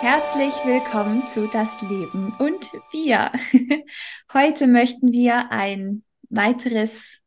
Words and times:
Herzlich 0.00 0.54
willkommen 0.64 1.26
zu 1.26 1.46
Das 1.46 1.68
Leben 1.82 2.34
und 2.38 2.70
wir. 2.90 3.30
Heute 4.32 4.66
möchten 4.66 5.12
wir 5.12 5.52
ein 5.52 6.04
weiteres 6.30 7.22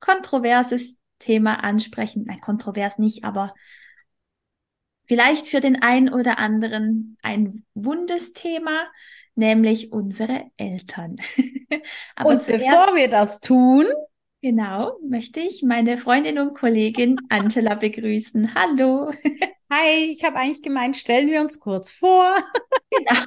kontroverses 0.00 0.96
Thema 1.18 1.62
ansprechen. 1.62 2.24
Nein, 2.26 2.40
kontrovers 2.40 2.98
nicht, 2.98 3.24
aber 3.24 3.54
vielleicht 5.10 5.48
für 5.48 5.58
den 5.58 5.82
einen 5.82 6.08
oder 6.08 6.38
anderen 6.38 7.18
ein 7.20 7.64
wundes 7.74 8.32
Thema, 8.32 8.86
nämlich 9.34 9.90
unsere 9.90 10.44
Eltern. 10.56 11.16
aber 12.14 12.28
und 12.30 12.46
bevor 12.46 12.94
wir 12.94 13.08
das 13.08 13.40
tun, 13.40 13.86
genau, 14.40 14.92
möchte 15.02 15.40
ich 15.40 15.64
meine 15.64 15.98
Freundin 15.98 16.38
und 16.38 16.54
Kollegin 16.54 17.16
Angela 17.28 17.74
begrüßen. 17.74 18.54
Hallo. 18.54 19.12
Hi, 19.72 20.12
ich 20.12 20.22
habe 20.22 20.36
eigentlich 20.36 20.62
gemeint, 20.62 20.96
stellen 20.96 21.28
wir 21.28 21.40
uns 21.40 21.58
kurz 21.58 21.90
vor. 21.90 22.32
genau. 22.92 23.20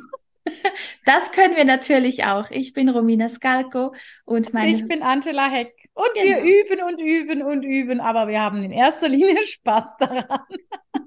Das 1.03 1.33
können 1.33 1.57
wir 1.57 1.65
natürlich 1.65 2.23
auch. 2.23 2.49
Ich 2.49 2.71
bin 2.71 2.87
Romina 2.87 3.27
Skalko 3.27 3.93
und 4.23 4.53
meine. 4.53 4.71
Ich 4.71 4.87
bin 4.87 5.03
Angela 5.03 5.49
Heck. 5.49 5.82
Und 5.93 6.09
genau. 6.15 6.25
wir 6.25 6.41
üben 6.41 6.81
und 6.81 6.99
üben 6.99 7.41
und 7.43 7.63
üben, 7.63 7.99
aber 7.99 8.27
wir 8.27 8.41
haben 8.41 8.63
in 8.63 8.71
erster 8.71 9.09
Linie 9.09 9.43
Spaß 9.47 9.97
daran. 9.97 10.39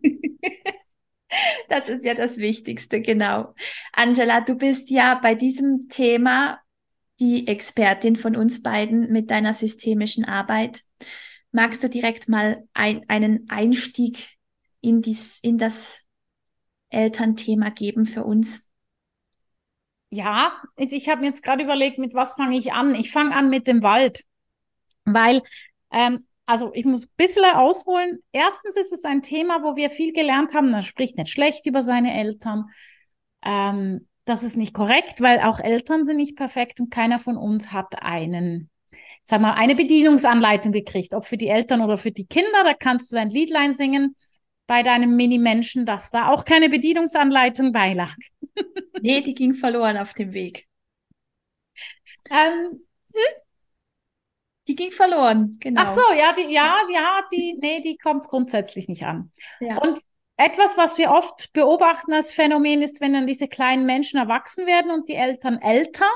das 1.68 1.88
ist 1.88 2.04
ja 2.04 2.14
das 2.14 2.38
Wichtigste, 2.38 3.00
genau. 3.00 3.54
Angela, 3.92 4.40
du 4.40 4.54
bist 4.54 4.90
ja 4.90 5.16
bei 5.16 5.34
diesem 5.34 5.88
Thema 5.88 6.60
die 7.18 7.46
Expertin 7.48 8.16
von 8.16 8.36
uns 8.36 8.62
beiden 8.62 9.10
mit 9.10 9.30
deiner 9.30 9.54
systemischen 9.54 10.24
Arbeit. 10.24 10.82
Magst 11.50 11.82
du 11.82 11.88
direkt 11.88 12.28
mal 12.28 12.64
ein, 12.74 13.04
einen 13.08 13.48
Einstieg 13.48 14.36
in, 14.80 15.02
dies, 15.02 15.38
in 15.42 15.58
das 15.58 16.02
Elternthema 16.90 17.70
geben 17.70 18.04
für 18.04 18.24
uns? 18.24 18.62
Ja, 20.10 20.52
ich 20.76 21.08
habe 21.08 21.22
mir 21.22 21.28
jetzt 21.28 21.42
gerade 21.42 21.64
überlegt, 21.64 21.98
mit 21.98 22.14
was 22.14 22.34
fange 22.34 22.56
ich 22.56 22.72
an? 22.72 22.94
Ich 22.94 23.10
fange 23.10 23.34
an 23.34 23.50
mit 23.50 23.66
dem 23.66 23.82
Wald, 23.82 24.24
weil, 25.06 25.42
ähm, 25.90 26.26
also 26.44 26.70
ich 26.74 26.84
muss 26.84 27.02
ein 27.02 27.10
bisschen 27.16 27.44
ausholen. 27.44 28.18
Erstens 28.32 28.76
ist 28.76 28.92
es 28.92 29.04
ein 29.04 29.22
Thema, 29.22 29.62
wo 29.62 29.76
wir 29.76 29.90
viel 29.90 30.12
gelernt 30.12 30.54
haben, 30.54 30.70
man 30.70 30.82
spricht 30.82 31.16
nicht 31.16 31.30
schlecht 31.30 31.66
über 31.66 31.82
seine 31.82 32.14
Eltern. 32.14 32.66
Ähm, 33.42 34.06
das 34.26 34.42
ist 34.42 34.56
nicht 34.56 34.74
korrekt, 34.74 35.20
weil 35.20 35.40
auch 35.40 35.60
Eltern 35.60 36.04
sind 36.04 36.16
nicht 36.16 36.36
perfekt 36.36 36.80
und 36.80 36.90
keiner 36.90 37.18
von 37.18 37.36
uns 37.36 37.72
hat 37.72 38.02
einen, 38.02 38.70
sag 39.22 39.40
mal, 39.40 39.54
eine 39.54 39.76
Bedienungsanleitung 39.76 40.72
gekriegt, 40.72 41.14
ob 41.14 41.26
für 41.26 41.36
die 41.36 41.48
Eltern 41.48 41.80
oder 41.80 41.96
für 41.96 42.10
die 42.10 42.26
Kinder. 42.26 42.64
Da 42.64 42.74
kannst 42.74 43.12
du 43.12 43.16
ein 43.16 43.30
Liedlein 43.30 43.72
singen 43.72 44.16
bei 44.66 44.82
deinem 44.82 45.14
Mini-Menschen, 45.14 45.86
dass 45.86 46.10
da 46.10 46.30
auch 46.30 46.44
keine 46.44 46.68
Bedienungsanleitung 46.68 47.70
beilag. 47.72 48.16
nee, 49.00 49.20
die 49.20 49.34
ging 49.34 49.54
verloren 49.54 49.96
auf 49.96 50.12
dem 50.14 50.32
Weg. 50.32 50.66
Ähm, 52.28 52.80
hm? 53.14 53.45
Die 54.68 54.74
ging 54.74 54.90
verloren, 54.90 55.58
genau. 55.60 55.82
Ach 55.84 55.90
so, 55.90 56.02
ja, 56.14 56.32
die, 56.32 56.52
ja, 56.52 56.76
ja, 56.92 57.20
die, 57.32 57.56
nee, 57.60 57.80
die 57.80 57.96
kommt 57.96 58.28
grundsätzlich 58.28 58.88
nicht 58.88 59.04
an. 59.04 59.32
Ja. 59.60 59.78
Und 59.78 60.00
etwas, 60.36 60.76
was 60.76 60.98
wir 60.98 61.10
oft 61.10 61.52
beobachten 61.52 62.12
als 62.12 62.32
Phänomen 62.32 62.82
ist, 62.82 63.00
wenn 63.00 63.12
dann 63.12 63.26
diese 63.26 63.48
kleinen 63.48 63.86
Menschen 63.86 64.18
erwachsen 64.18 64.66
werden 64.66 64.90
und 64.90 65.08
die 65.08 65.14
Eltern 65.14 65.60
älter. 65.60 66.10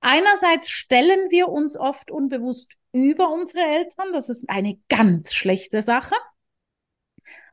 Einerseits 0.00 0.70
stellen 0.70 1.30
wir 1.30 1.48
uns 1.48 1.76
oft 1.76 2.10
unbewusst 2.10 2.74
über 2.92 3.30
unsere 3.30 3.64
Eltern. 3.64 4.12
Das 4.12 4.28
ist 4.28 4.48
eine 4.48 4.78
ganz 4.88 5.34
schlechte 5.34 5.82
Sache 5.82 6.14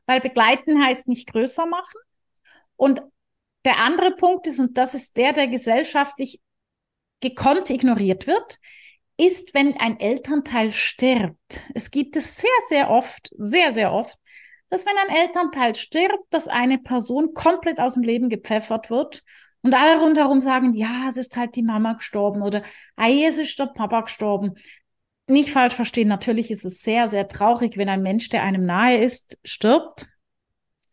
weil 0.08 0.20
begleiten 0.22 0.82
heißt 0.82 1.06
nicht 1.06 1.30
größer 1.30 1.66
machen. 1.66 2.00
Und 2.76 3.02
der 3.64 3.76
andere 3.76 4.12
Punkt 4.12 4.46
ist, 4.46 4.58
und 4.58 4.78
das 4.78 4.94
ist 4.94 5.18
der, 5.18 5.34
der 5.34 5.48
gesellschaftlich 5.48 6.40
gekonnt 7.20 7.68
ignoriert 7.68 8.26
wird, 8.26 8.58
ist, 9.18 9.52
wenn 9.52 9.76
ein 9.76 10.00
Elternteil 10.00 10.72
stirbt. 10.72 11.62
Es 11.74 11.90
gibt 11.90 12.16
es 12.16 12.36
sehr, 12.38 12.48
sehr 12.68 12.90
oft, 12.90 13.30
sehr, 13.36 13.72
sehr 13.72 13.92
oft, 13.92 14.18
dass 14.70 14.86
wenn 14.86 14.94
ein 15.06 15.16
Elternteil 15.16 15.74
stirbt, 15.74 16.24
dass 16.30 16.48
eine 16.48 16.78
Person 16.78 17.34
komplett 17.34 17.80
aus 17.80 17.94
dem 17.94 18.02
Leben 18.02 18.30
gepfeffert 18.30 18.88
wird 18.88 19.22
und 19.62 19.74
alle 19.74 20.00
rundherum 20.00 20.40
sagen, 20.40 20.72
ja, 20.72 21.06
es 21.08 21.18
ist 21.18 21.36
halt 21.36 21.56
die 21.56 21.62
Mama 21.62 21.94
gestorben 21.94 22.42
oder, 22.42 22.62
ei, 22.96 23.24
es 23.24 23.36
ist 23.36 23.58
der 23.58 23.66
Papa 23.66 24.02
gestorben 24.02 24.54
nicht 25.28 25.50
falsch 25.50 25.74
verstehen, 25.74 26.08
natürlich 26.08 26.50
ist 26.50 26.64
es 26.64 26.82
sehr, 26.82 27.06
sehr 27.06 27.28
traurig, 27.28 27.76
wenn 27.76 27.88
ein 27.88 28.02
Mensch, 28.02 28.28
der 28.30 28.42
einem 28.42 28.64
nahe 28.64 28.96
ist, 28.96 29.38
stirbt. 29.44 30.06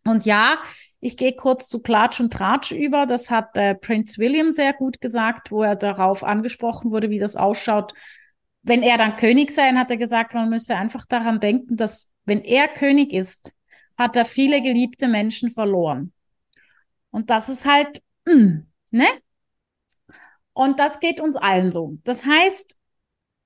Und 0.05 0.25
ja, 0.25 0.61
ich 0.99 1.17
gehe 1.17 1.35
kurz 1.35 1.67
zu 1.67 1.81
Klatsch 1.81 2.19
und 2.19 2.31
Tratsch 2.31 2.71
über. 2.71 3.05
Das 3.05 3.31
hat 3.31 3.57
äh, 3.57 3.73
Prince 3.73 4.19
William 4.19 4.51
sehr 4.51 4.71
gut 4.73 5.01
gesagt, 5.01 5.51
wo 5.51 5.63
er 5.63 5.75
darauf 5.75 6.23
angesprochen 6.23 6.91
wurde, 6.91 7.09
wie 7.09 7.19
das 7.19 7.35
ausschaut. 7.35 7.93
Wenn 8.61 8.83
er 8.83 8.97
dann 8.97 9.15
König 9.15 9.51
sein, 9.51 9.79
hat 9.79 9.89
er 9.89 9.97
gesagt, 9.97 10.33
man 10.33 10.49
müsse 10.49 10.75
einfach 10.75 11.05
daran 11.05 11.39
denken, 11.39 11.75
dass 11.75 12.11
wenn 12.25 12.41
er 12.41 12.67
König 12.67 13.13
ist, 13.13 13.53
hat 13.97 14.15
er 14.15 14.25
viele 14.25 14.61
geliebte 14.61 15.07
Menschen 15.07 15.49
verloren. 15.49 16.13
Und 17.09 17.29
das 17.29 17.49
ist 17.49 17.65
halt, 17.65 18.01
mh, 18.25 18.35
mm, 18.35 18.67
ne? 18.91 19.07
Und 20.53 20.79
das 20.79 20.99
geht 20.99 21.19
uns 21.19 21.35
allen 21.35 21.71
so. 21.71 21.97
Das 22.03 22.25
heißt, 22.25 22.77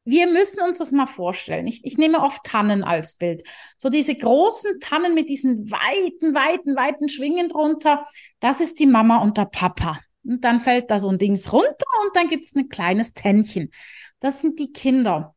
wir 0.09 0.27
müssen 0.27 0.63
uns 0.63 0.77
das 0.79 0.91
mal 0.91 1.05
vorstellen. 1.05 1.67
Ich, 1.67 1.85
ich 1.85 1.97
nehme 1.97 2.21
oft 2.21 2.43
Tannen 2.43 2.83
als 2.83 3.15
Bild. 3.15 3.47
So 3.77 3.89
diese 3.89 4.15
großen 4.15 4.79
Tannen 4.79 5.13
mit 5.13 5.29
diesen 5.29 5.69
weiten, 5.69 6.33
weiten, 6.33 6.75
weiten 6.75 7.09
Schwingen 7.09 7.49
drunter, 7.49 8.07
das 8.39 8.61
ist 8.61 8.79
die 8.79 8.87
Mama 8.87 9.17
und 9.17 9.37
der 9.37 9.45
Papa. 9.45 9.99
Und 10.23 10.43
dann 10.43 10.59
fällt 10.59 10.91
da 10.91 10.99
so 10.99 11.09
ein 11.09 11.17
Dings 11.17 11.53
runter 11.53 11.85
und 12.03 12.15
dann 12.15 12.27
gibt's 12.27 12.55
ein 12.55 12.69
kleines 12.69 13.13
Tännchen. 13.13 13.71
Das 14.19 14.41
sind 14.41 14.59
die 14.59 14.71
Kinder. 14.71 15.35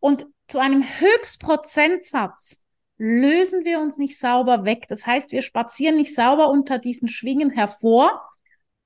Und 0.00 0.26
zu 0.48 0.58
einem 0.58 0.84
Höchstprozentsatz 0.84 2.62
lösen 2.98 3.64
wir 3.64 3.80
uns 3.80 3.98
nicht 3.98 4.18
sauber 4.18 4.64
weg. 4.64 4.86
Das 4.88 5.06
heißt, 5.06 5.32
wir 5.32 5.42
spazieren 5.42 5.96
nicht 5.96 6.14
sauber 6.14 6.50
unter 6.50 6.78
diesen 6.78 7.08
Schwingen 7.08 7.50
hervor. 7.50 8.22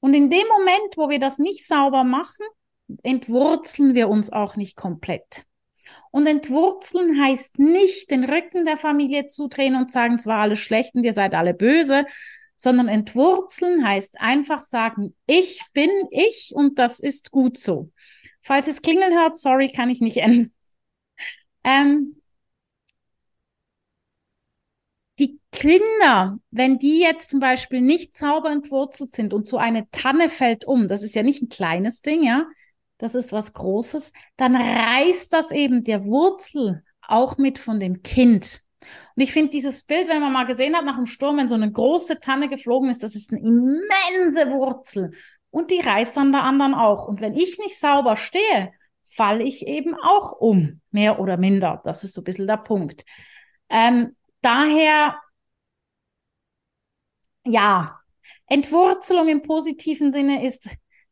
Und 0.01 0.15
in 0.15 0.31
dem 0.31 0.47
Moment, 0.49 0.97
wo 0.97 1.09
wir 1.09 1.19
das 1.19 1.39
nicht 1.39 1.67
sauber 1.67 2.05
machen, 2.05 2.47
entwurzeln 3.03 3.95
wir 3.95 4.09
uns 4.09 4.33
auch 4.33 4.57
nicht 4.57 4.77
komplett. 4.77 5.45
Und 6.11 6.27
entwurzeln 6.27 7.21
heißt 7.21 7.59
nicht 7.59 8.11
den 8.11 8.25
Rücken 8.25 8.65
der 8.65 8.77
Familie 8.77 9.27
zudrehen 9.27 9.77
und 9.77 9.91
sagen, 9.91 10.15
es 10.15 10.27
war 10.27 10.41
alles 10.41 10.59
schlecht 10.59 10.95
und 10.95 11.05
ihr 11.05 11.13
seid 11.13 11.35
alle 11.35 11.55
böse, 11.55 12.05
sondern 12.57 12.89
entwurzeln 12.89 13.87
heißt 13.87 14.21
einfach 14.21 14.59
sagen, 14.59 15.15
ich 15.27 15.63
bin 15.73 15.91
ich 16.11 16.53
und 16.55 16.79
das 16.79 17.01
ist 17.01 17.31
gut 17.31 17.57
so. 17.57 17.91
Falls 18.43 18.67
es 18.69 18.83
klingeln 18.83 19.15
hört, 19.15 19.39
sorry, 19.39 19.71
kann 19.71 19.91
ich 19.91 20.01
nicht 20.01 20.19
ändern. 20.19 20.53
Ähm, 21.65 22.17
die 25.19 25.41
Kinder, 25.53 26.39
wenn 26.51 26.79
die 26.79 27.01
jetzt 27.01 27.31
zum 27.31 27.41
Beispiel 27.41 27.81
nicht 27.81 28.17
sauber 28.17 28.51
entwurzelt 28.51 29.11
sind 29.11 29.35
und 29.35 29.47
so 29.47 29.59
eine 29.59 29.91
Tanne 29.91 30.29
fällt 30.29 30.65
um, 30.65 30.89
das 30.89 31.03
ist 31.03 31.15
ja 31.15 31.23
nicht 31.23 31.43
ein 31.43 31.49
kleines 31.49 32.03
Ding, 32.03 32.23
ja, 32.23 32.47
das 32.99 33.15
ist 33.15 33.33
was 33.33 33.55
Großes, 33.55 34.13
dann 34.37 34.57
reißt 34.57 35.33
das 35.33 35.51
eben 35.51 35.85
der 35.85 36.05
Wurzel 36.05 36.85
auch 37.01 37.39
mit 37.39 37.59
von 37.59 37.81
dem 37.81 38.03
Kind. 38.03 38.61
Und 39.17 39.23
ich 39.23 39.33
finde 39.33 39.51
dieses 39.51 39.85
Bild, 39.85 40.09
wenn 40.09 40.21
man 40.21 40.33
mal 40.33 40.47
gesehen 40.47 40.77
hat 40.77 40.85
nach 40.85 40.97
dem 40.97 41.07
Sturm, 41.07 41.39
wenn 41.39 41.49
so 41.49 41.55
eine 41.55 41.71
große 41.71 42.21
Tanne 42.21 42.49
geflogen 42.49 42.91
ist, 42.91 43.03
das 43.03 43.15
ist 43.15 43.33
eine 43.33 43.41
immense 43.41 44.51
Wurzel. 44.51 45.13
Und 45.51 45.71
die 45.71 45.81
reißt 45.81 46.17
dann 46.17 46.33
der 46.33 46.43
anderen 46.43 46.75
auch. 46.75 47.09
Und 47.09 47.21
wenn 47.21 47.35
ich 47.35 47.59
nicht 47.59 47.79
sauber 47.79 48.17
stehe, 48.17 48.73
falle 49.03 49.43
ich 49.43 49.67
eben 49.67 49.95
auch 49.95 50.33
um, 50.33 50.81
mehr 50.91 51.19
oder 51.21 51.37
minder. 51.37 51.81
Das 51.85 52.05
ist 52.05 52.15
so 52.15 52.21
ein 52.21 52.25
bisschen 52.25 52.47
der 52.47 52.59
Punkt. 52.59 53.05
Ähm, 53.71 54.17
daher, 54.43 55.19
ja, 57.45 57.99
Entwurzelung 58.47 59.29
im 59.29 59.43
positiven 59.43 60.13
Sinne 60.13 60.45
ist 60.45 60.69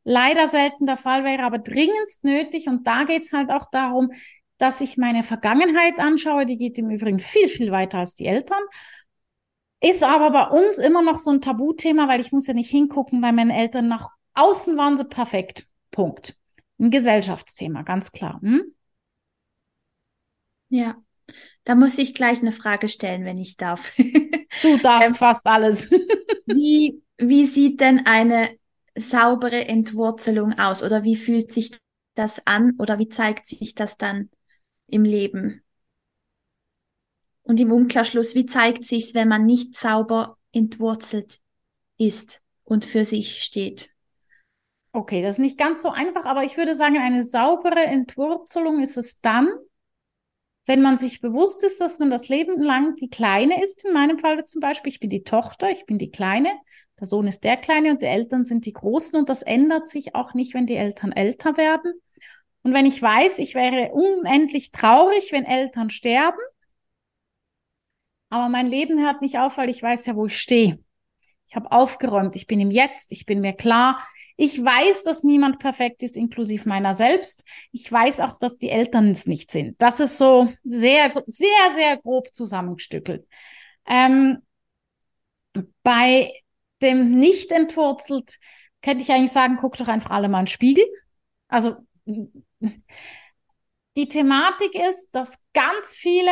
leider 0.06 0.46
selten 0.46 0.86
der 0.86 0.96
Fall 0.96 1.24
wäre, 1.24 1.42
aber 1.42 1.58
dringendst 1.58 2.24
nötig. 2.24 2.68
Und 2.68 2.86
da 2.86 3.04
geht 3.04 3.22
es 3.22 3.32
halt 3.32 3.50
auch 3.50 3.66
darum, 3.70 4.12
dass 4.56 4.80
ich 4.80 4.96
meine 4.96 5.22
Vergangenheit 5.22 5.98
anschaue. 5.98 6.46
Die 6.46 6.56
geht 6.56 6.78
im 6.78 6.90
Übrigen 6.90 7.18
viel, 7.18 7.48
viel 7.48 7.72
weiter 7.72 7.98
als 7.98 8.14
die 8.14 8.26
Eltern. 8.26 8.62
Ist 9.80 10.02
aber 10.02 10.30
bei 10.30 10.58
uns 10.58 10.78
immer 10.78 11.02
noch 11.02 11.16
so 11.16 11.30
ein 11.30 11.40
Tabuthema, 11.42 12.08
weil 12.08 12.20
ich 12.20 12.32
muss 12.32 12.46
ja 12.46 12.54
nicht 12.54 12.70
hingucken, 12.70 13.20
weil 13.20 13.32
meine 13.32 13.54
Eltern 13.54 13.88
nach 13.88 14.08
außen 14.34 14.76
waren 14.76 14.96
sie 14.96 15.04
perfekt. 15.04 15.68
Punkt. 15.90 16.36
Ein 16.78 16.90
Gesellschaftsthema, 16.90 17.82
ganz 17.82 18.12
klar. 18.12 18.40
Hm? 18.40 18.62
Ja, 20.68 20.96
da 21.64 21.74
muss 21.74 21.98
ich 21.98 22.14
gleich 22.14 22.40
eine 22.40 22.52
Frage 22.52 22.88
stellen, 22.88 23.24
wenn 23.24 23.38
ich 23.38 23.56
darf. 23.56 23.92
Du 24.62 24.78
darfst 24.78 25.10
ähm, 25.10 25.14
fast 25.16 25.46
alles. 25.46 25.90
wie, 26.46 27.02
wie 27.18 27.46
sieht 27.46 27.80
denn 27.80 28.06
eine 28.06 28.50
saubere 28.96 29.66
Entwurzelung 29.66 30.54
aus 30.58 30.82
oder 30.82 31.04
wie 31.04 31.16
fühlt 31.16 31.52
sich 31.52 31.78
das 32.14 32.46
an 32.46 32.74
oder 32.78 32.98
wie 32.98 33.08
zeigt 33.08 33.48
sich 33.48 33.74
das 33.74 33.96
dann 33.96 34.30
im 34.86 35.04
Leben? 35.04 35.62
Und 37.42 37.60
im 37.60 37.70
Umkehrschluss, 37.70 38.34
wie 38.34 38.46
zeigt 38.46 38.84
sich's, 38.84 39.14
wenn 39.14 39.28
man 39.28 39.46
nicht 39.46 39.76
sauber 39.76 40.36
entwurzelt 40.52 41.40
ist 41.96 42.42
und 42.64 42.84
für 42.84 43.04
sich 43.04 43.42
steht? 43.42 43.90
Okay, 44.92 45.22
das 45.22 45.36
ist 45.36 45.40
nicht 45.40 45.58
ganz 45.58 45.82
so 45.82 45.90
einfach, 45.90 46.24
aber 46.24 46.42
ich 46.42 46.56
würde 46.56 46.74
sagen, 46.74 46.96
eine 46.96 47.22
saubere 47.22 47.84
Entwurzelung 47.84 48.80
ist 48.80 48.96
es 48.96 49.20
dann, 49.20 49.48
wenn 50.66 50.82
man 50.82 50.98
sich 50.98 51.20
bewusst 51.20 51.62
ist, 51.62 51.80
dass 51.80 51.98
man 52.00 52.10
das 52.10 52.28
Leben 52.28 52.60
lang 52.60 52.96
die 52.96 53.08
Kleine 53.08 53.62
ist, 53.62 53.84
in 53.86 53.94
meinem 53.94 54.18
Fall 54.18 54.44
zum 54.44 54.60
Beispiel, 54.60 54.92
ich 54.92 55.00
bin 55.00 55.10
die 55.10 55.22
Tochter, 55.22 55.70
ich 55.70 55.86
bin 55.86 55.98
die 55.98 56.10
Kleine, 56.10 56.50
der 56.98 57.06
Sohn 57.06 57.28
ist 57.28 57.44
der 57.44 57.56
Kleine 57.56 57.92
und 57.92 58.02
die 58.02 58.06
Eltern 58.06 58.44
sind 58.44 58.66
die 58.66 58.72
Großen 58.72 59.18
und 59.18 59.28
das 59.28 59.42
ändert 59.42 59.88
sich 59.88 60.14
auch 60.16 60.34
nicht, 60.34 60.54
wenn 60.54 60.66
die 60.66 60.76
Eltern 60.76 61.12
älter 61.12 61.56
werden. 61.56 61.92
Und 62.62 62.74
wenn 62.74 62.84
ich 62.84 63.00
weiß, 63.00 63.38
ich 63.38 63.54
wäre 63.54 63.92
unendlich 63.92 64.72
traurig, 64.72 65.30
wenn 65.30 65.44
Eltern 65.44 65.88
sterben, 65.88 66.40
aber 68.28 68.48
mein 68.48 68.66
Leben 68.66 69.00
hört 69.00 69.22
nicht 69.22 69.38
auf, 69.38 69.56
weil 69.56 69.68
ich 69.70 69.80
weiß 69.80 70.06
ja, 70.06 70.16
wo 70.16 70.26
ich 70.26 70.36
stehe. 70.36 70.80
Ich 71.48 71.54
habe 71.54 71.70
aufgeräumt, 71.70 72.34
ich 72.34 72.48
bin 72.48 72.58
im 72.58 72.72
Jetzt, 72.72 73.12
ich 73.12 73.24
bin 73.24 73.40
mir 73.40 73.52
klar. 73.52 74.04
Ich 74.36 74.62
weiß, 74.62 75.02
dass 75.04 75.22
niemand 75.22 75.58
perfekt 75.58 76.02
ist, 76.02 76.16
inklusive 76.16 76.68
meiner 76.68 76.92
selbst. 76.92 77.46
Ich 77.72 77.90
weiß 77.90 78.20
auch, 78.20 78.38
dass 78.38 78.58
die 78.58 78.68
Eltern 78.68 79.10
es 79.10 79.26
nicht 79.26 79.50
sind. 79.50 79.80
Das 79.80 79.98
ist 80.00 80.18
so 80.18 80.52
sehr, 80.62 81.12
sehr, 81.26 81.74
sehr 81.74 81.96
grob 81.96 82.34
zusammengestückelt. 82.34 83.26
Ähm, 83.86 84.42
bei 85.82 86.32
dem 86.82 87.18
nicht 87.18 87.50
entwurzelt 87.50 88.38
könnte 88.82 89.02
ich 89.02 89.10
eigentlich 89.10 89.32
sagen, 89.32 89.56
guck 89.60 89.76
doch 89.78 89.88
einfach 89.88 90.10
alle 90.10 90.28
mal 90.28 90.38
einen 90.38 90.46
Spiegel. 90.46 90.84
Also 91.48 91.76
die 93.96 94.08
Thematik 94.08 94.74
ist, 94.74 95.10
dass 95.12 95.42
ganz 95.54 95.94
viele 95.94 96.30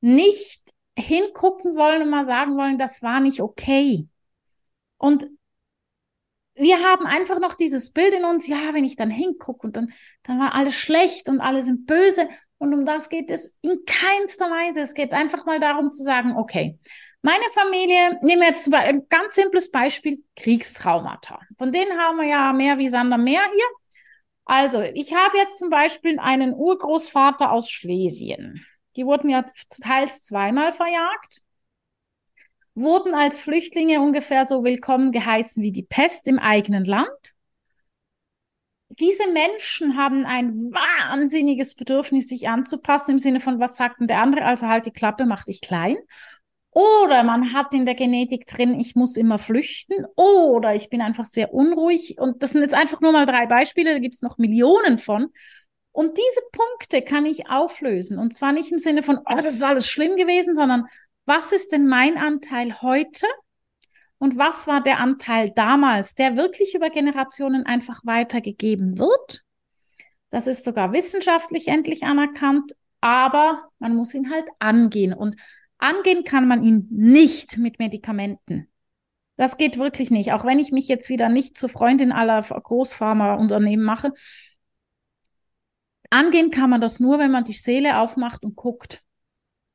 nicht 0.00 0.62
hingucken 0.96 1.76
wollen 1.76 2.02
und 2.02 2.10
mal 2.10 2.24
sagen 2.24 2.56
wollen, 2.56 2.78
das 2.78 3.02
war 3.02 3.20
nicht 3.20 3.40
okay. 3.40 4.06
Und 4.96 5.26
wir 6.54 6.80
haben 6.80 7.06
einfach 7.06 7.40
noch 7.40 7.54
dieses 7.54 7.92
Bild 7.92 8.14
in 8.14 8.24
uns, 8.24 8.46
ja, 8.46 8.72
wenn 8.72 8.84
ich 8.84 8.96
dann 8.96 9.10
hingucke 9.10 9.66
und 9.66 9.76
dann, 9.76 9.92
dann 10.22 10.38
war 10.38 10.54
alles 10.54 10.74
schlecht 10.74 11.28
und 11.28 11.40
alle 11.40 11.62
sind 11.62 11.86
böse. 11.86 12.28
Und 12.58 12.72
um 12.72 12.86
das 12.86 13.08
geht 13.08 13.30
es 13.30 13.58
in 13.62 13.84
keinster 13.86 14.46
Weise. 14.46 14.80
Es 14.80 14.94
geht 14.94 15.12
einfach 15.12 15.44
mal 15.46 15.58
darum 15.58 15.90
zu 15.90 16.02
sagen, 16.02 16.36
okay, 16.36 16.78
meine 17.22 17.44
Familie, 17.52 18.18
nehmen 18.22 18.42
wir 18.42 18.48
jetzt 18.48 18.72
ein 18.72 19.08
ganz 19.08 19.34
simples 19.34 19.70
Beispiel, 19.70 20.22
Kriegstraumata. 20.36 21.40
Von 21.58 21.72
denen 21.72 21.98
haben 21.98 22.18
wir 22.18 22.26
ja 22.26 22.52
mehr 22.52 22.78
wie 22.78 22.88
Sander 22.88 23.18
mehr 23.18 23.42
hier. 23.52 23.66
Also, 24.44 24.82
ich 24.82 25.14
habe 25.14 25.38
jetzt 25.38 25.58
zum 25.58 25.70
Beispiel 25.70 26.18
einen 26.18 26.54
Urgroßvater 26.54 27.50
aus 27.50 27.70
Schlesien. 27.70 28.64
Die 28.96 29.06
wurden 29.06 29.30
ja 29.30 29.44
teils 29.82 30.22
zweimal 30.22 30.72
verjagt, 30.72 31.40
wurden 32.74 33.14
als 33.14 33.38
Flüchtlinge 33.38 34.00
ungefähr 34.00 34.46
so 34.46 34.64
willkommen 34.64 35.12
geheißen 35.12 35.62
wie 35.62 35.72
die 35.72 35.82
Pest 35.82 36.26
im 36.26 36.38
eigenen 36.38 36.84
Land. 36.84 37.34
Diese 38.88 39.30
Menschen 39.32 39.96
haben 39.96 40.24
ein 40.24 40.54
wahnsinniges 40.54 41.74
Bedürfnis, 41.74 42.28
sich 42.28 42.48
anzupassen 42.48 43.12
im 43.12 43.18
Sinne 43.18 43.40
von, 43.40 43.58
was 43.58 43.76
sagt 43.76 44.00
denn 44.00 44.06
der 44.06 44.20
andere? 44.20 44.44
Also 44.44 44.68
halt 44.68 44.86
die 44.86 44.92
Klappe, 44.92 45.26
mach 45.26 45.44
dich 45.44 45.60
klein. 45.60 45.96
Oder 46.70 47.22
man 47.22 47.52
hat 47.52 47.72
in 47.72 47.86
der 47.86 47.94
Genetik 47.94 48.46
drin, 48.46 48.78
ich 48.78 48.96
muss 48.96 49.16
immer 49.16 49.38
flüchten. 49.38 50.04
Oder 50.16 50.74
ich 50.74 50.90
bin 50.90 51.00
einfach 51.00 51.24
sehr 51.24 51.54
unruhig. 51.54 52.16
Und 52.18 52.42
das 52.42 52.50
sind 52.50 52.62
jetzt 52.62 52.74
einfach 52.74 53.00
nur 53.00 53.12
mal 53.12 53.26
drei 53.26 53.46
Beispiele, 53.46 53.94
da 53.94 53.98
gibt 53.98 54.14
es 54.14 54.22
noch 54.22 54.38
Millionen 54.38 54.98
von. 54.98 55.32
Und 55.92 56.18
diese 56.18 56.40
Punkte 56.50 57.02
kann 57.02 57.24
ich 57.26 57.48
auflösen. 57.48 58.18
Und 58.18 58.34
zwar 58.34 58.52
nicht 58.52 58.72
im 58.72 58.78
Sinne 58.78 59.04
von, 59.04 59.18
oh, 59.18 59.36
das 59.36 59.46
ist 59.46 59.62
alles 59.62 59.88
schlimm 59.88 60.16
gewesen, 60.16 60.54
sondern 60.54 60.86
was 61.26 61.52
ist 61.52 61.72
denn 61.72 61.86
mein 61.86 62.16
Anteil 62.16 62.80
heute? 62.82 63.26
Und 64.18 64.38
was 64.38 64.66
war 64.66 64.82
der 64.82 65.00
Anteil 65.00 65.50
damals, 65.50 66.14
der 66.14 66.36
wirklich 66.36 66.74
über 66.74 66.90
Generationen 66.90 67.66
einfach 67.66 68.00
weitergegeben 68.04 68.98
wird? 68.98 69.42
Das 70.30 70.46
ist 70.46 70.64
sogar 70.64 70.92
wissenschaftlich 70.92 71.68
endlich 71.68 72.04
anerkannt, 72.04 72.72
aber 73.00 73.68
man 73.78 73.94
muss 73.94 74.14
ihn 74.14 74.30
halt 74.30 74.46
angehen. 74.58 75.12
Und 75.12 75.36
angehen 75.78 76.24
kann 76.24 76.48
man 76.48 76.62
ihn 76.62 76.88
nicht 76.90 77.58
mit 77.58 77.78
Medikamenten. 77.78 78.68
Das 79.36 79.56
geht 79.58 79.78
wirklich 79.78 80.10
nicht. 80.10 80.32
Auch 80.32 80.44
wenn 80.44 80.58
ich 80.58 80.72
mich 80.72 80.88
jetzt 80.88 81.08
wieder 81.08 81.28
nicht 81.28 81.58
zur 81.58 81.68
Freundin 81.68 82.12
aller 82.12 82.42
Großpharmaunternehmen 82.42 83.84
mache, 83.84 84.12
Angehen 86.14 86.52
kann 86.52 86.70
man 86.70 86.80
das 86.80 87.00
nur, 87.00 87.18
wenn 87.18 87.32
man 87.32 87.42
die 87.42 87.54
Seele 87.54 87.98
aufmacht 87.98 88.44
und 88.44 88.54
guckt. 88.54 89.03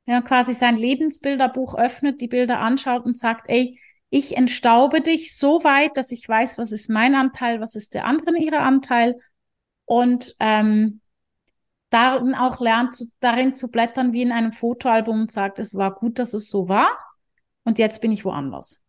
Ja, 0.10 0.22
quasi 0.22 0.56
sein 0.56 0.76
Lebensbilderbuch 0.76 1.76
öffnet, 1.76 2.20
die 2.20 2.28
Bilder 2.28 2.62
anschaut 2.62 3.06
und 3.06 3.16
sagt, 3.16 3.44
ey, 3.48 3.80
ich 4.10 4.36
entstaube 4.36 5.02
dich 5.02 5.38
so 5.38 5.64
weit, 5.64 5.98
dass 5.98 6.12
ich 6.12 6.28
weiß, 6.28 6.58
was 6.58 6.72
ist 6.72 6.90
mein 6.90 7.14
Anteil, 7.14 7.62
was 7.62 7.76
ist 7.76 7.94
der 7.94 8.06
anderen 8.06 8.36
ihrer 8.36 8.62
Anteil 8.62 9.20
und 9.86 10.36
ähm, 10.40 11.02
darin 11.92 12.34
auch 12.34 12.60
lernt, 12.60 12.96
zu, 12.96 13.06
darin 13.20 13.54
zu 13.54 13.70
blättern 13.70 14.12
wie 14.12 14.24
in 14.24 14.32
einem 14.32 14.52
Fotoalbum 14.52 15.22
und 15.22 15.32
sagt, 15.32 15.60
es 15.60 15.76
war 15.76 15.94
gut, 15.94 16.18
dass 16.18 16.34
es 16.34 16.50
so 16.50 16.68
war 16.68 16.90
und 17.64 17.78
jetzt 17.78 18.02
bin 18.02 18.12
ich 18.12 18.26
woanders. 18.26 18.88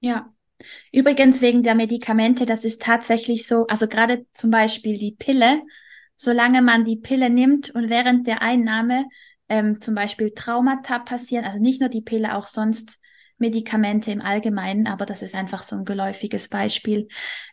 Ja. 0.00 0.32
Übrigens 0.92 1.42
wegen 1.42 1.62
der 1.62 1.74
Medikamente, 1.74 2.46
das 2.46 2.64
ist 2.64 2.80
tatsächlich 2.80 3.46
so, 3.46 3.66
also 3.66 3.86
gerade 3.86 4.24
zum 4.32 4.50
Beispiel 4.50 4.96
die 4.96 5.12
Pille 5.12 5.60
solange 6.16 6.62
man 6.62 6.84
die 6.84 6.96
Pille 6.96 7.30
nimmt 7.30 7.70
und 7.70 7.90
während 7.90 8.26
der 8.26 8.42
Einnahme 8.42 9.06
ähm, 9.48 9.80
zum 9.80 9.94
Beispiel 9.94 10.32
Traumata 10.34 10.98
passieren, 10.98 11.44
also 11.44 11.60
nicht 11.60 11.80
nur 11.80 11.88
die 11.88 12.02
Pille, 12.02 12.36
auch 12.36 12.46
sonst 12.46 12.98
Medikamente 13.38 14.10
im 14.10 14.20
Allgemeinen, 14.20 14.86
aber 14.86 15.06
das 15.06 15.22
ist 15.22 15.34
einfach 15.34 15.62
so 15.62 15.76
ein 15.76 15.84
geläufiges 15.84 16.48
Beispiel, 16.48 17.08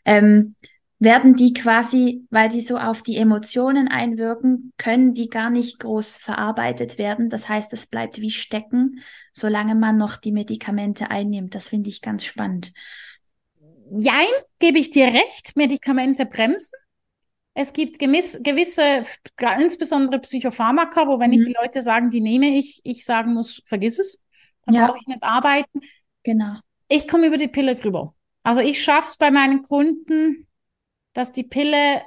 ähm, 0.06 0.56
werden 1.00 1.36
die 1.36 1.54
quasi, 1.54 2.28
weil 2.30 2.50
die 2.50 2.62
so 2.62 2.78
auf 2.78 3.02
die 3.02 3.18
Emotionen 3.18 3.88
einwirken, 3.88 4.72
können 4.78 5.14
die 5.16 5.30
gar 5.30 5.50
nicht 5.50 5.80
groß 5.80 6.18
verarbeitet 6.18 7.00
werden. 7.00 7.28
Das 7.30 7.50
heißt, 7.50 7.74
es 7.74 7.88
bleibt 7.88 8.22
wie 8.22 8.30
stecken, 8.30 9.02
solange 9.34 9.74
man 9.74 9.98
noch 9.98 10.18
die 10.18 10.32
Medikamente 10.32 11.10
einnimmt. 11.10 11.56
Das 11.56 11.70
finde 11.70 11.90
ich 11.90 12.02
ganz 12.02 12.24
spannend. 12.24 12.72
Jein, 13.98 14.30
gebe 14.60 14.78
ich 14.78 14.92
dir 14.92 15.08
recht, 15.08 15.56
Medikamente 15.56 16.27
bremsen. 16.27 16.77
Es 17.53 17.74
gibt 17.74 18.00
gemiss, 18.00 18.39
gewisse, 18.43 19.03
insbesondere 19.60 20.20
Psychopharmaka, 20.20 21.08
wo 21.08 21.20
wenn 21.20 21.31
mhm. 21.31 21.38
ich 21.38 21.46
die 21.46 21.55
Leute 21.60 21.81
sagen, 21.81 22.10
die 22.10 22.22
nehme 22.22 22.48
ich, 22.48 22.79
ich 22.84 23.05
sagen 23.05 23.34
muss, 23.34 23.62
vergiss 23.65 24.00
es. 24.00 24.24
Dann 24.65 24.75
ja. 24.75 24.88
brauche 24.88 25.00
ich 25.00 25.08
nicht 25.08 25.24
arbeiten. 25.24 25.81
Genau. 26.24 26.55
Ich 26.88 27.08
komme 27.08 27.27
über 27.27 27.38
die 27.38 27.48
Pille 27.48 27.75
drüber. 27.75 28.13
Also 28.43 28.62
ich 28.62 28.84
schaffe 28.84 29.08
es 29.08 29.17
bei 29.17 29.31
meinen 29.31 29.63
Kunden, 29.63 30.48
dass 31.13 31.31
die 31.31 31.43
Pille 31.43 32.01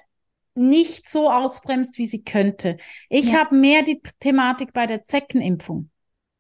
nicht 0.54 1.08
so 1.08 1.30
ausbremst, 1.30 1.98
wie 1.98 2.06
sie 2.06 2.22
könnte. 2.22 2.76
Ich 3.08 3.32
ja. 3.32 3.40
habe 3.40 3.56
mehr 3.56 3.82
die 3.82 4.00
Thematik 4.20 4.72
bei 4.72 4.86
der 4.86 5.04
Zeckenimpfung. 5.04 5.90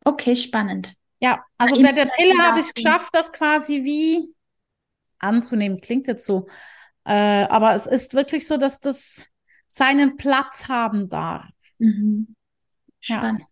Okay, 0.04 0.36
spannend. 0.36 0.94
Ja, 1.20 1.44
also 1.58 1.80
bei 1.80 1.92
der 1.92 2.06
Pille 2.06 2.36
habe 2.38 2.60
ich 2.60 2.66
es 2.66 2.74
geschafft, 2.74 3.14
das 3.14 3.32
quasi 3.32 3.82
wie 3.84 4.28
anzunehmen. 5.18 5.80
Klingt 5.80 6.06
jetzt 6.06 6.26
so 6.26 6.46
äh, 7.04 7.44
aber 7.44 7.74
es 7.74 7.86
ist 7.86 8.14
wirklich 8.14 8.46
so, 8.46 8.56
dass 8.56 8.80
das 8.80 9.28
seinen 9.68 10.16
Platz 10.16 10.68
haben 10.68 11.08
darf. 11.08 11.50
Mhm. 11.78 12.34
Spannend. 13.00 13.40
Ja. 13.40 13.46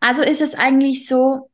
Also 0.00 0.22
ist 0.22 0.40
es 0.40 0.54
eigentlich 0.54 1.06
so, 1.06 1.50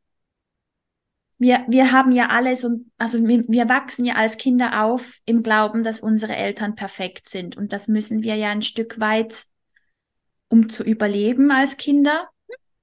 wir, 1.39 1.65
wir 1.69 1.93
haben 1.93 2.13
ja 2.13 2.29
alle 2.29 2.57
so, 2.57 2.81
also 2.97 3.27
wir, 3.27 3.45
wir 3.49 3.69
wachsen 3.69 4.05
ja 4.05 4.15
als 4.15 4.37
Kinder 4.37 4.85
auf 4.85 5.21
im 5.25 5.43
Glauben, 5.43 5.85
dass 5.85 6.01
unsere 6.01 6.37
Eltern 6.37 6.75
perfekt 6.75 7.29
sind. 7.29 7.57
Und 7.57 7.73
das 7.73 7.89
müssen 7.89 8.23
wir 8.23 8.35
ja 8.37 8.51
ein 8.51 8.63
Stück 8.63 8.99
weit, 8.99 9.45
um 10.49 10.69
zu 10.69 10.83
überleben 10.83 11.51
als 11.51 11.77
Kinder. 11.77 12.29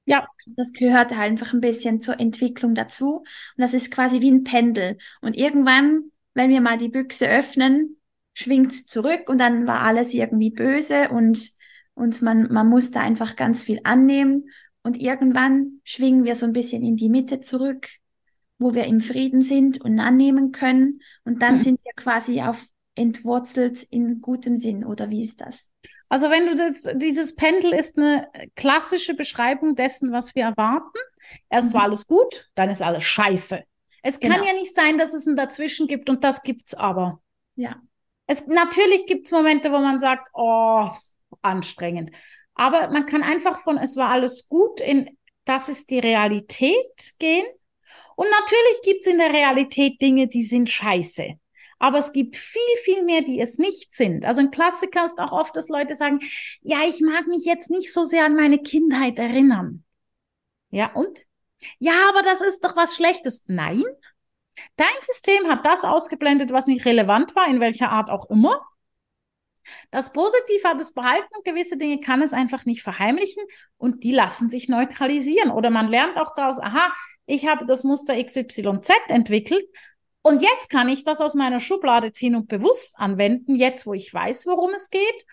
Ja. 0.06 0.28
Das 0.56 0.72
gehört 0.72 1.12
einfach 1.12 1.54
ein 1.54 1.62
bisschen 1.62 2.00
zur 2.00 2.20
Entwicklung 2.20 2.76
dazu. 2.76 3.20
Und 3.20 3.26
das 3.58 3.74
ist 3.74 3.92
quasi 3.92 4.22
wie 4.22 4.32
ein 4.32 4.44
Pendel. 4.44 4.98
Und 5.22 5.36
irgendwann, 5.36 6.12
wenn 6.34 6.50
wir 6.50 6.62
mal 6.62 6.78
die 6.78 6.90
Büchse 6.90 7.28
öffnen, 7.28 7.98
schwingt 8.36 8.92
zurück 8.92 9.30
und 9.30 9.40
dann 9.40 9.66
war 9.66 9.80
alles 9.80 10.14
irgendwie 10.14 10.52
böse 10.52 11.10
und, 11.10 11.54
und 11.96 12.22
man, 12.22 12.52
man 12.52 12.70
musste 12.70 13.00
einfach 13.00 13.36
ganz 13.36 13.64
viel 13.64 13.80
annehmen. 13.84 14.50
Und 14.84 14.98
irgendwann 14.98 15.80
schwingen 15.84 16.26
wir 16.26 16.36
so 16.36 16.46
ein 16.46 16.54
bisschen 16.54 16.84
in 16.84 16.96
die 16.96 17.10
Mitte 17.10 17.40
zurück, 17.40 17.88
wo 18.60 18.76
wir 18.76 18.86
im 18.86 19.00
Frieden 19.00 19.42
sind 19.42 19.82
und 19.82 20.00
annehmen 20.00 20.52
können. 20.52 21.00
Und 21.24 21.42
dann 21.42 21.56
mhm. 21.56 21.60
sind 21.60 21.84
wir 21.84 21.94
quasi 21.96 22.42
auf 22.42 22.64
entwurzelt 22.96 23.84
in 23.84 24.22
gutem 24.22 24.56
Sinn, 24.58 24.86
oder 24.86 25.10
wie 25.10 25.24
ist 25.24 25.42
das? 25.42 25.70
Also 26.08 26.30
wenn 26.30 26.46
du 26.46 26.56
das, 26.56 26.88
dieses 26.96 27.36
Pendel 27.36 27.74
ist 27.74 27.98
eine 27.98 28.28
klassische 28.56 29.16
Beschreibung 29.16 29.76
dessen, 29.76 30.12
was 30.12 30.36
wir 30.36 30.44
erwarten. 30.44 30.98
Erst 31.50 31.72
mhm. 31.72 31.78
war 31.78 31.84
alles 31.84 32.08
gut, 32.08 32.50
dann 32.56 32.70
ist 32.70 32.82
alles 32.82 33.04
scheiße. 33.04 33.64
Es 34.04 34.20
kann 34.20 34.32
genau. 34.32 34.46
ja 34.46 34.54
nicht 34.54 34.74
sein, 34.74 34.98
dass 34.98 35.14
es 35.14 35.26
ein 35.26 35.36
Dazwischen 35.36 35.88
gibt 35.88 36.10
und 36.10 36.24
das 36.24 36.44
gibt's 36.44 36.74
aber. 36.74 37.22
Ja. 37.56 37.82
Es, 38.28 38.48
natürlich 38.48 39.06
gibt 39.06 39.28
es 39.28 39.32
Momente, 39.32 39.72
wo 39.72 39.80
man 39.80 40.00
sagt, 40.00 40.30
oh, 40.34 40.90
anstrengend. 41.42 42.12
Aber 42.56 42.90
man 42.90 43.06
kann 43.06 43.24
einfach 43.24 43.62
von, 43.62 43.78
es 43.78 43.96
war 43.96 44.10
alles 44.10 44.48
gut, 44.50 44.80
in 44.80 45.18
das 45.46 45.70
ist 45.70 45.92
die 45.92 46.00
Realität 46.00 47.14
gehen. 47.20 47.46
Und 48.16 48.28
natürlich 48.30 48.82
gibt 48.84 49.02
es 49.02 49.08
in 49.08 49.20
der 49.20 49.32
Realität 49.32 50.02
Dinge, 50.02 50.28
die 50.28 50.44
sind 50.44 50.70
scheiße. 50.70 51.36
Aber 51.78 51.98
es 52.00 52.14
gibt 52.14 52.36
viel, 52.36 52.62
viel 52.84 53.04
mehr, 53.04 53.22
die 53.22 53.40
es 53.40 53.58
nicht 53.58 53.92
sind. 53.92 54.26
Also 54.26 54.42
ein 54.42 54.52
Klassiker 54.52 55.06
ist 55.06 55.20
auch 55.20 55.34
oft, 55.34 55.56
dass 55.56 55.68
Leute 55.68 55.94
sagen, 55.94 56.20
ja, 56.62 56.80
ich 56.88 57.02
mag 57.02 57.28
mich 57.28 57.46
jetzt 57.46 57.70
nicht 57.70 57.94
so 57.94 58.06
sehr 58.06 58.26
an 58.26 58.36
meine 58.36 58.60
Kindheit 58.60 59.20
erinnern. 59.20 59.84
Ja, 60.72 60.94
und? 60.94 61.20
Ja, 61.80 62.10
aber 62.10 62.22
das 62.22 62.42
ist 62.42 62.64
doch 62.64 62.76
was 62.76 62.96
Schlechtes. 62.96 63.44
Nein. 63.48 63.84
Dein 64.76 64.88
System 65.02 65.48
hat 65.50 65.66
das 65.66 65.84
ausgeblendet, 65.84 66.52
was 66.52 66.68
nicht 66.68 66.86
relevant 66.86 67.36
war, 67.36 67.48
in 67.48 67.60
welcher 67.60 67.90
Art 67.90 68.10
auch 68.10 68.30
immer. 68.30 68.62
Das 69.92 70.14
Positive 70.14 70.68
hat 70.68 70.80
es 70.80 70.94
behalten 70.94 71.28
und 71.36 71.44
gewisse 71.44 71.78
Dinge 71.78 72.00
kann 72.00 72.22
es 72.22 72.34
einfach 72.34 72.66
nicht 72.66 72.84
verheimlichen 72.84 73.44
und 73.78 74.04
die 74.04 74.12
lassen 74.12 74.50
sich 74.50 74.70
neutralisieren. 74.70 75.52
Oder 75.52 75.70
man 75.70 75.88
lernt 75.88 76.18
auch 76.18 76.34
daraus, 76.36 76.60
aha, 76.60 76.92
ich 77.26 77.48
habe 77.48 77.66
das 77.66 77.84
Muster 77.84 78.22
XYZ 78.24 78.92
entwickelt 79.08 79.66
und 80.22 80.42
jetzt 80.42 80.70
kann 80.70 80.90
ich 80.90 81.04
das 81.04 81.22
aus 81.22 81.36
meiner 81.36 81.60
Schublade 81.60 82.12
ziehen 82.12 82.36
und 82.36 82.48
bewusst 82.48 82.98
anwenden, 82.98 83.56
jetzt 83.56 83.86
wo 83.86 83.94
ich 83.94 84.12
weiß, 84.12 84.48
worum 84.48 84.72
es 84.74 84.90
geht. 84.90 85.26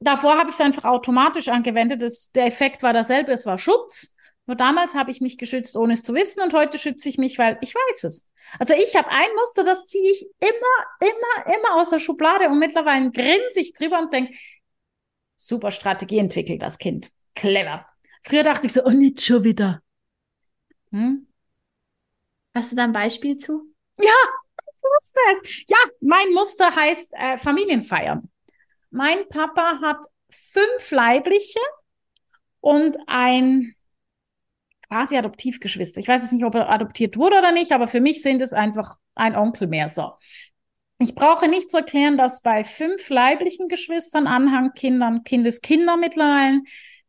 Davor 0.00 0.38
habe 0.38 0.50
ich 0.50 0.56
es 0.56 0.60
einfach 0.60 0.84
automatisch 0.84 1.48
angewendet. 1.48 2.02
Das, 2.02 2.32
der 2.32 2.46
Effekt 2.46 2.82
war 2.82 2.92
derselbe, 2.92 3.32
es 3.32 3.46
war 3.46 3.58
Schutz. 3.58 4.16
Nur 4.50 4.56
damals 4.56 4.96
habe 4.96 5.12
ich 5.12 5.20
mich 5.20 5.38
geschützt, 5.38 5.76
ohne 5.76 5.92
es 5.92 6.02
zu 6.02 6.12
wissen 6.12 6.42
und 6.42 6.52
heute 6.52 6.76
schütze 6.76 7.08
ich 7.08 7.18
mich, 7.18 7.38
weil 7.38 7.56
ich 7.60 7.72
weiß 7.72 8.02
es. 8.02 8.32
Also 8.58 8.74
ich 8.74 8.96
habe 8.96 9.08
ein 9.08 9.28
Muster, 9.36 9.62
das 9.62 9.86
ziehe 9.86 10.10
ich 10.10 10.26
immer, 10.40 11.08
immer, 11.08 11.54
immer 11.56 11.80
aus 11.80 11.90
der 11.90 12.00
Schublade 12.00 12.48
und 12.48 12.58
mittlerweile 12.58 13.12
grinse 13.12 13.60
ich 13.60 13.74
drüber 13.74 14.00
und 14.00 14.12
denke, 14.12 14.36
super 15.36 15.70
Strategie 15.70 16.18
entwickelt 16.18 16.62
das 16.62 16.78
Kind. 16.78 17.12
Clever. 17.36 17.86
Früher 18.24 18.42
dachte 18.42 18.66
ich 18.66 18.72
so, 18.72 18.82
oh, 18.84 18.90
nicht 18.90 19.22
schon 19.22 19.44
wieder. 19.44 19.84
Hm? 20.90 21.28
Hast 22.52 22.72
du 22.72 22.74
da 22.74 22.82
ein 22.82 22.92
Beispiel 22.92 23.36
zu? 23.36 23.72
Ja, 23.98 24.10
ich 24.66 24.82
wusste 24.82 25.20
es. 25.30 25.64
Ja, 25.68 25.78
mein 26.00 26.32
Muster 26.32 26.74
heißt 26.74 27.12
äh, 27.12 27.38
Familienfeiern. 27.38 28.28
Mein 28.90 29.28
Papa 29.28 29.78
hat 29.80 30.04
fünf 30.28 30.90
leibliche 30.90 31.60
und 32.58 32.96
ein 33.06 33.76
quasi 34.90 35.16
Adoptivgeschwister. 35.16 36.00
Ich 36.00 36.08
weiß 36.08 36.22
jetzt 36.22 36.32
nicht, 36.32 36.44
ob 36.44 36.54
er 36.56 36.68
adoptiert 36.68 37.16
wurde 37.16 37.38
oder 37.38 37.52
nicht, 37.52 37.72
aber 37.72 37.86
für 37.86 38.00
mich 38.00 38.22
sind 38.22 38.42
es 38.42 38.52
einfach 38.52 38.96
ein 39.14 39.36
Onkel 39.36 39.68
mehr 39.68 39.88
so. 39.88 40.12
Ich 40.98 41.14
brauche 41.14 41.48
nicht 41.48 41.70
zu 41.70 41.78
erklären, 41.78 42.18
dass 42.18 42.42
bei 42.42 42.64
fünf 42.64 43.08
leiblichen 43.08 43.68
Geschwistern, 43.68 44.26
Anhangkindern, 44.26 45.22
Kindeskinder 45.22 45.96
mittlerweile 45.96 46.60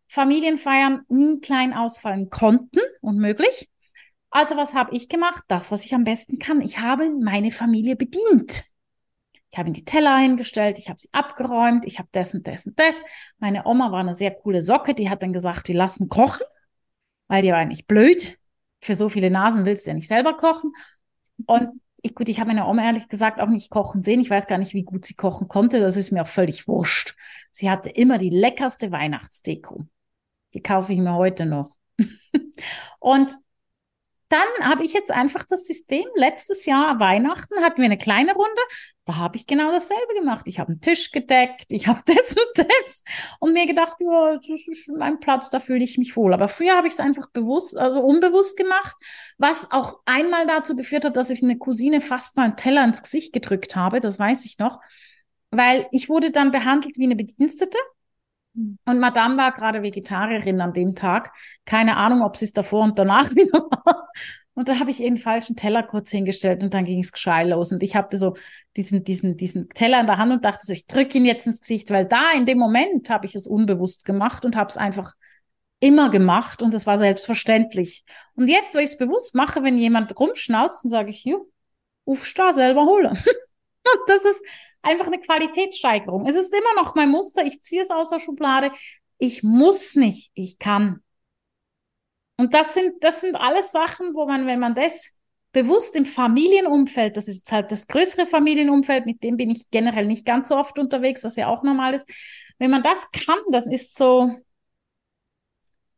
Familienfeiern 0.08 1.02
nie 1.10 1.40
klein 1.42 1.74
ausfallen 1.74 2.30
konnten, 2.30 2.80
unmöglich. 3.02 3.70
Also 4.30 4.56
was 4.56 4.76
habe 4.76 4.96
ich 4.96 5.10
gemacht? 5.10 5.44
Das, 5.48 5.72
was 5.72 5.84
ich 5.84 5.96
am 5.96 6.04
besten 6.04 6.38
kann. 6.38 6.62
Ich 6.62 6.80
habe 6.80 7.10
meine 7.10 7.52
Familie 7.52 7.96
bedient. 7.96 8.64
Ich 9.50 9.58
habe 9.58 9.68
ihnen 9.68 9.74
die 9.74 9.86
Teller 9.86 10.18
hingestellt, 10.18 10.80
ich 10.80 10.88
habe 10.88 11.00
sie 11.00 11.10
abgeräumt, 11.12 11.86
ich 11.86 11.98
habe 11.98 12.08
das 12.14 12.34
und 12.34 12.48
das 12.48 12.68
und 12.68 12.80
das. 12.80 13.02
Meine 13.40 13.66
Oma 13.66 13.92
war 13.92 14.00
eine 14.00 14.14
sehr 14.14 14.32
coole 14.32 14.62
Socke, 14.62 14.94
die 14.94 15.10
hat 15.10 15.24
dann 15.24 15.34
gesagt, 15.34 15.68
wir 15.68 15.76
lassen 15.76 16.08
kochen 16.08 16.46
weil 17.32 17.44
die 17.44 17.52
war 17.52 17.60
eigentlich 17.60 17.88
blöd. 17.88 18.38
Für 18.82 18.94
so 18.94 19.08
viele 19.08 19.32
Nasen 19.32 19.66
willst 19.66 19.86
du 19.86 19.92
ja 19.92 19.94
nicht 19.94 20.10
selber 20.10 20.36
kochen. 20.36 20.74
Und 21.46 21.80
ich, 22.02 22.14
gut, 22.14 22.28
ich 22.28 22.42
habe 22.42 22.50
meine 22.50 22.68
Oma 22.68 22.84
ehrlich 22.84 23.08
gesagt 23.08 23.40
auch 23.40 23.48
nicht 23.48 23.70
kochen 23.70 24.02
sehen. 24.02 24.20
Ich 24.20 24.30
weiß 24.30 24.48
gar 24.48 24.58
nicht, 24.58 24.74
wie 24.74 24.84
gut 24.84 25.06
sie 25.06 25.14
kochen 25.14 25.48
konnte. 25.48 25.80
Das 25.80 25.96
ist 25.96 26.12
mir 26.12 26.24
auch 26.24 26.28
völlig 26.28 26.68
wurscht. 26.68 27.16
Sie 27.54 27.70
hatte 27.70 27.90
immer 27.90 28.18
die 28.18 28.32
leckerste 28.32 28.92
Weihnachtsdeko. 28.92 29.86
Die 30.54 30.62
kaufe 30.62 30.92
ich 30.92 31.00
mir 31.00 31.14
heute 31.14 31.46
noch. 31.46 31.72
und 33.00 33.38
dann 34.32 34.70
habe 34.70 34.84
ich 34.84 34.94
jetzt 34.94 35.12
einfach 35.12 35.44
das 35.44 35.66
System. 35.66 36.06
Letztes 36.16 36.66
Jahr 36.66 37.00
Weihnachten 37.00 37.62
hatten 37.62 37.78
wir 37.78 37.86
eine 37.86 37.98
kleine 37.98 38.34
Runde. 38.34 38.62
Da 39.06 39.18
habe 39.18 39.36
ich 39.36 39.46
genau 39.46 39.72
dasselbe 39.72 40.14
gemacht. 40.14 40.48
Ich 40.48 40.60
habe 40.60 40.70
einen 40.70 40.80
Tisch 40.82 41.12
gedeckt, 41.12 41.66
ich 41.70 41.88
habe 41.88 42.02
das 42.06 42.32
und 42.32 42.68
das 42.68 43.04
und 43.40 43.54
mir 43.54 43.68
gedacht, 43.68 43.98
ja, 44.00 44.36
das 44.36 44.68
ist 44.68 44.88
mein 44.88 45.20
Platz, 45.20 45.50
da 45.50 45.60
fühle 45.60 45.84
ich 45.84 45.98
mich 45.98 46.16
wohl. 46.16 46.34
Aber 46.34 46.48
früher 46.48 46.76
habe 46.78 46.88
ich 46.88 46.94
es 46.94 47.00
einfach 47.00 47.30
bewusst, 47.32 47.78
also 47.78 48.02
unbewusst 48.02 48.58
gemacht, 48.58 48.96
was 49.38 49.70
auch 49.72 50.00
einmal 50.06 50.48
dazu 50.48 50.76
geführt 50.76 51.04
hat, 51.04 51.18
dass 51.18 51.30
ich 51.30 51.44
eine 51.44 51.58
Cousine 51.58 52.00
fast 52.00 52.38
mal 52.38 52.44
einen 52.44 52.58
Teller 52.58 52.86
ins 52.86 53.04
Gesicht 53.04 53.34
gedrückt 53.34 53.76
habe. 53.76 54.00
Das 54.00 54.18
weiß 54.18 54.46
ich 54.46 54.58
noch, 54.60 54.80
weil 55.50 55.88
ich 55.92 56.08
wurde 56.08 56.32
dann 56.32 56.52
behandelt 56.52 56.98
wie 56.98 57.06
eine 57.06 57.18
Bedienstete. 57.18 57.78
Und 58.54 59.00
Madame 59.00 59.38
war 59.38 59.52
gerade 59.54 59.82
Vegetarierin 59.82 60.62
an 60.62 60.74
dem 60.74 60.96
Tag. 60.96 61.34
Keine 61.66 61.98
Ahnung, 61.98 62.22
ob 62.22 62.38
sie 62.38 62.46
es 62.46 62.54
davor 62.54 62.84
und 62.84 63.00
danach 63.00 63.32
wieder 63.36 63.60
war. 63.60 64.10
Und 64.54 64.68
da 64.68 64.80
habe 64.80 64.92
ich 64.92 65.00
ihr 65.00 65.10
den 65.10 65.18
falschen 65.18 65.56
Teller 65.56 65.82
kurz 65.84 66.12
hingestellt 66.12 66.62
und 66.62 66.74
dann 66.74 66.84
ging 66.84 67.00
es 67.00 67.14
geschei 67.14 67.46
los. 67.46 67.72
Und 67.72 67.82
ich 67.82 67.96
hatte 67.96 68.18
so 68.18 68.36
diesen, 68.76 69.04
diesen, 69.06 69.38
diesen 69.38 69.70
Teller 69.70 70.02
in 70.02 70.08
der 70.08 70.18
Hand 70.18 70.32
und 70.34 70.44
dachte 70.46 70.66
so, 70.66 70.74
ich 70.74 70.88
drücke 70.88 71.18
ihn 71.18 71.26
jetzt 71.26 71.48
ins 71.48 71.62
Gesicht, 71.62 71.90
weil 71.90 72.06
da 72.06 72.32
in 72.36 72.46
dem 72.46 72.58
Moment 72.58 73.10
habe 73.10 73.26
ich 73.26 73.34
es 73.34 73.48
unbewusst 73.48 74.04
gemacht 74.04 74.44
und 74.44 74.58
habe 74.58 74.70
es 74.70 74.78
einfach 74.78 75.14
immer 75.80 76.10
gemacht 76.10 76.62
und 76.62 76.74
es 76.74 76.86
war 76.86 76.98
selbstverständlich. 76.98 78.04
Und 78.36 78.50
jetzt, 78.50 78.76
wo 78.76 78.80
ich 78.80 78.92
es 78.92 78.98
bewusst 78.98 79.36
mache, 79.36 79.64
wenn 79.64 79.78
jemand 79.78 80.18
rumschnauzt, 80.20 80.84
dann 80.84 80.90
sage 80.90 81.10
ich, 81.10 81.24
jo, 81.24 81.50
aufstehen, 82.06 82.54
selber 82.54 82.86
holen. 82.86 83.08
und 83.18 84.02
das 84.08 84.26
ist 84.26 84.46
einfach 84.82 85.08
eine 85.08 85.20
Qualitätssteigerung. 85.20 86.26
Es 86.28 86.36
ist 86.36 86.54
immer 86.54 86.82
noch 86.82 86.96
mein 86.96 87.10
Muster, 87.10 87.46
ich 87.46 87.62
ziehe 87.62 87.82
es 87.82 87.90
aus 87.90 88.10
der 88.10 88.20
Schublade. 88.20 88.72
Ich 89.18 89.44
muss 89.44 89.96
nicht, 89.96 90.32
ich 90.34 90.58
kann. 90.58 91.02
Und 92.38 92.54
das 92.54 92.74
sind, 92.74 93.04
das 93.04 93.22
sind 93.22 93.36
alles 93.36 93.72
Sachen, 93.72 94.16
wo 94.16 94.26
man, 94.26 94.48
wenn 94.48 94.60
man 94.60 94.74
das 94.74 95.16
bewusst 95.52 95.96
im 95.96 96.06
Familienumfeld, 96.06 97.18
das 97.18 97.28
ist 97.28 97.52
halt 97.52 97.72
das 97.72 97.88
größere 97.88 98.26
Familienumfeld, 98.26 99.06
mit 99.06 99.24
dem 99.24 99.38
bin 99.38 99.50
ich 99.50 99.70
generell 99.70 100.06
nicht 100.06 100.26
ganz 100.26 100.50
so 100.50 100.56
oft 100.56 100.80
unterwegs, 100.80 101.24
was 101.24 101.36
ja 101.36 101.48
auch 101.48 101.64
normal 101.64 101.94
ist. 101.94 102.10
Wenn 102.58 102.72
man 102.72 102.84
das 102.84 103.12
kann, 103.12 103.40
das 103.52 103.68
ist 103.68 103.98
so 103.98 104.32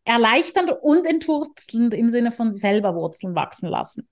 erleichternd 0.06 0.72
und 0.82 1.06
entwurzelnd 1.06 1.94
im 1.94 2.10
Sinne 2.10 2.32
von 2.32 2.52
selber 2.52 2.96
Wurzeln 2.96 3.36
wachsen 3.36 3.70
lassen. 3.70 4.10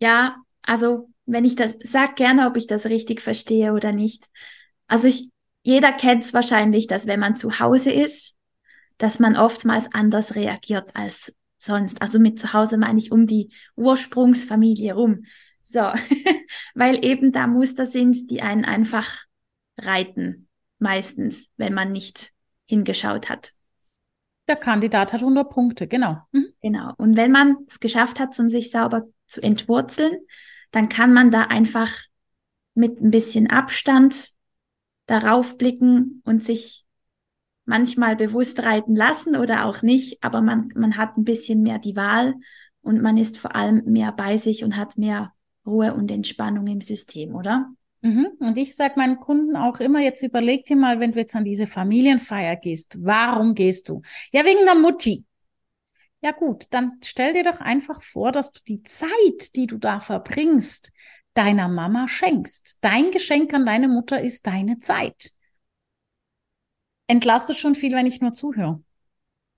Ja, 0.00 0.36
also 0.62 1.08
wenn 1.32 1.44
ich 1.44 1.56
das, 1.56 1.76
sag 1.82 2.16
gerne, 2.16 2.46
ob 2.46 2.56
ich 2.56 2.66
das 2.66 2.86
richtig 2.86 3.20
verstehe 3.20 3.72
oder 3.72 3.92
nicht. 3.92 4.26
Also 4.86 5.06
ich, 5.08 5.30
jeder 5.62 5.92
kennt 5.92 6.24
es 6.24 6.34
wahrscheinlich, 6.34 6.86
dass 6.86 7.06
wenn 7.06 7.20
man 7.20 7.36
zu 7.36 7.58
Hause 7.58 7.90
ist, 7.92 8.36
dass 8.98 9.18
man 9.18 9.36
oftmals 9.36 9.86
anders 9.92 10.34
reagiert 10.34 10.94
als 10.94 11.32
sonst. 11.58 12.02
Also 12.02 12.18
mit 12.18 12.38
zu 12.38 12.52
Hause 12.52 12.76
meine 12.76 12.98
ich 12.98 13.12
um 13.12 13.26
die 13.26 13.50
Ursprungsfamilie 13.76 14.94
rum. 14.94 15.24
So, 15.62 15.80
weil 16.74 17.04
eben 17.04 17.32
da 17.32 17.46
Muster 17.46 17.86
sind, 17.86 18.30
die 18.30 18.42
einen 18.42 18.64
einfach 18.64 19.24
reiten, 19.78 20.48
meistens, 20.78 21.48
wenn 21.56 21.72
man 21.72 21.92
nicht 21.92 22.32
hingeschaut 22.66 23.30
hat. 23.30 23.52
Der 24.48 24.56
Kandidat 24.56 25.12
hat 25.12 25.20
100 25.20 25.48
Punkte, 25.48 25.86
genau. 25.86 26.18
Mhm. 26.32 26.52
Genau. 26.60 26.92
Und 26.98 27.16
wenn 27.16 27.30
man 27.30 27.58
es 27.68 27.80
geschafft 27.80 28.20
hat, 28.20 28.38
um 28.38 28.48
sich 28.48 28.70
sauber 28.70 29.06
zu 29.28 29.40
entwurzeln, 29.40 30.18
dann 30.72 30.88
kann 30.88 31.12
man 31.12 31.30
da 31.30 31.42
einfach 31.44 31.90
mit 32.74 33.00
ein 33.00 33.10
bisschen 33.10 33.48
Abstand 33.48 34.30
darauf 35.06 35.58
blicken 35.58 36.22
und 36.24 36.42
sich 36.42 36.84
manchmal 37.64 38.16
bewusst 38.16 38.62
reiten 38.62 38.96
lassen 38.96 39.36
oder 39.36 39.66
auch 39.66 39.82
nicht, 39.82 40.22
aber 40.24 40.40
man, 40.40 40.72
man 40.74 40.96
hat 40.96 41.16
ein 41.16 41.24
bisschen 41.24 41.62
mehr 41.62 41.78
die 41.78 41.96
Wahl 41.96 42.34
und 42.80 43.00
man 43.00 43.16
ist 43.16 43.38
vor 43.38 43.54
allem 43.54 43.84
mehr 43.84 44.12
bei 44.12 44.36
sich 44.36 44.64
und 44.64 44.76
hat 44.76 44.98
mehr 44.98 45.32
Ruhe 45.64 45.94
und 45.94 46.10
Entspannung 46.10 46.66
im 46.66 46.80
System, 46.80 47.34
oder? 47.34 47.70
Mhm. 48.00 48.28
Und 48.40 48.58
ich 48.58 48.74
sage 48.74 48.94
meinen 48.96 49.20
Kunden 49.20 49.54
auch 49.54 49.78
immer, 49.78 50.00
jetzt 50.00 50.22
überleg 50.24 50.66
dir 50.66 50.76
mal, 50.76 50.98
wenn 50.98 51.12
du 51.12 51.20
jetzt 51.20 51.36
an 51.36 51.44
diese 51.44 51.68
Familienfeier 51.68 52.56
gehst, 52.56 52.96
warum 52.98 53.54
gehst 53.54 53.88
du? 53.88 54.02
Ja, 54.32 54.44
wegen 54.44 54.64
der 54.64 54.74
Mutti. 54.74 55.24
Ja 56.22 56.30
gut, 56.30 56.66
dann 56.70 56.98
stell 57.02 57.32
dir 57.32 57.42
doch 57.42 57.60
einfach 57.60 58.00
vor, 58.00 58.30
dass 58.30 58.52
du 58.52 58.60
die 58.66 58.82
Zeit, 58.84 59.56
die 59.56 59.66
du 59.66 59.76
da 59.76 59.98
verbringst, 59.98 60.92
deiner 61.34 61.68
Mama 61.68 62.06
schenkst. 62.06 62.78
Dein 62.80 63.10
Geschenk 63.10 63.52
an 63.52 63.66
deine 63.66 63.88
Mutter 63.88 64.20
ist 64.20 64.46
deine 64.46 64.78
Zeit. 64.78 65.32
Entlastet 67.08 67.58
schon 67.58 67.74
viel, 67.74 67.92
wenn 67.92 68.06
ich 68.06 68.20
nur 68.20 68.32
zuhöre. 68.32 68.82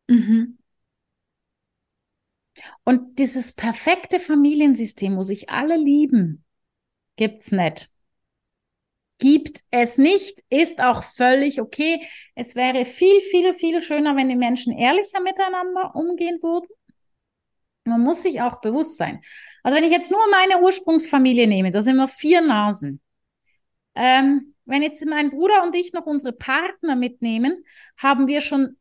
Mhm. 0.08 0.58
Und 2.84 3.18
dieses 3.18 3.52
perfekte 3.52 4.18
Familiensystem, 4.18 5.16
wo 5.16 5.22
sich 5.22 5.50
alle 5.50 5.76
lieben, 5.76 6.44
gibt's 7.16 7.52
nicht 7.52 7.93
gibt 9.24 9.60
es 9.70 9.96
nicht, 9.96 10.44
ist 10.50 10.80
auch 10.80 11.02
völlig 11.02 11.58
okay. 11.58 12.06
Es 12.34 12.56
wäre 12.56 12.84
viel, 12.84 13.22
viel, 13.22 13.54
viel 13.54 13.80
schöner, 13.80 14.16
wenn 14.16 14.28
die 14.28 14.36
Menschen 14.36 14.76
ehrlicher 14.76 15.18
miteinander 15.20 15.96
umgehen 15.96 16.40
würden. 16.42 16.68
Man 17.84 18.02
muss 18.02 18.20
sich 18.20 18.42
auch 18.42 18.60
bewusst 18.60 18.98
sein. 18.98 19.22
Also 19.62 19.78
wenn 19.78 19.84
ich 19.84 19.90
jetzt 19.90 20.10
nur 20.10 20.20
meine 20.30 20.60
Ursprungsfamilie 20.62 21.46
nehme, 21.46 21.72
da 21.72 21.80
sind 21.80 21.96
wir 21.96 22.06
vier 22.06 22.42
Nasen. 22.42 23.00
Ähm, 23.94 24.54
wenn 24.66 24.82
jetzt 24.82 25.02
mein 25.06 25.30
Bruder 25.30 25.62
und 25.62 25.74
ich 25.74 25.94
noch 25.94 26.04
unsere 26.04 26.34
Partner 26.34 26.94
mitnehmen, 26.94 27.64
haben 27.96 28.26
wir 28.26 28.42
schon 28.42 28.76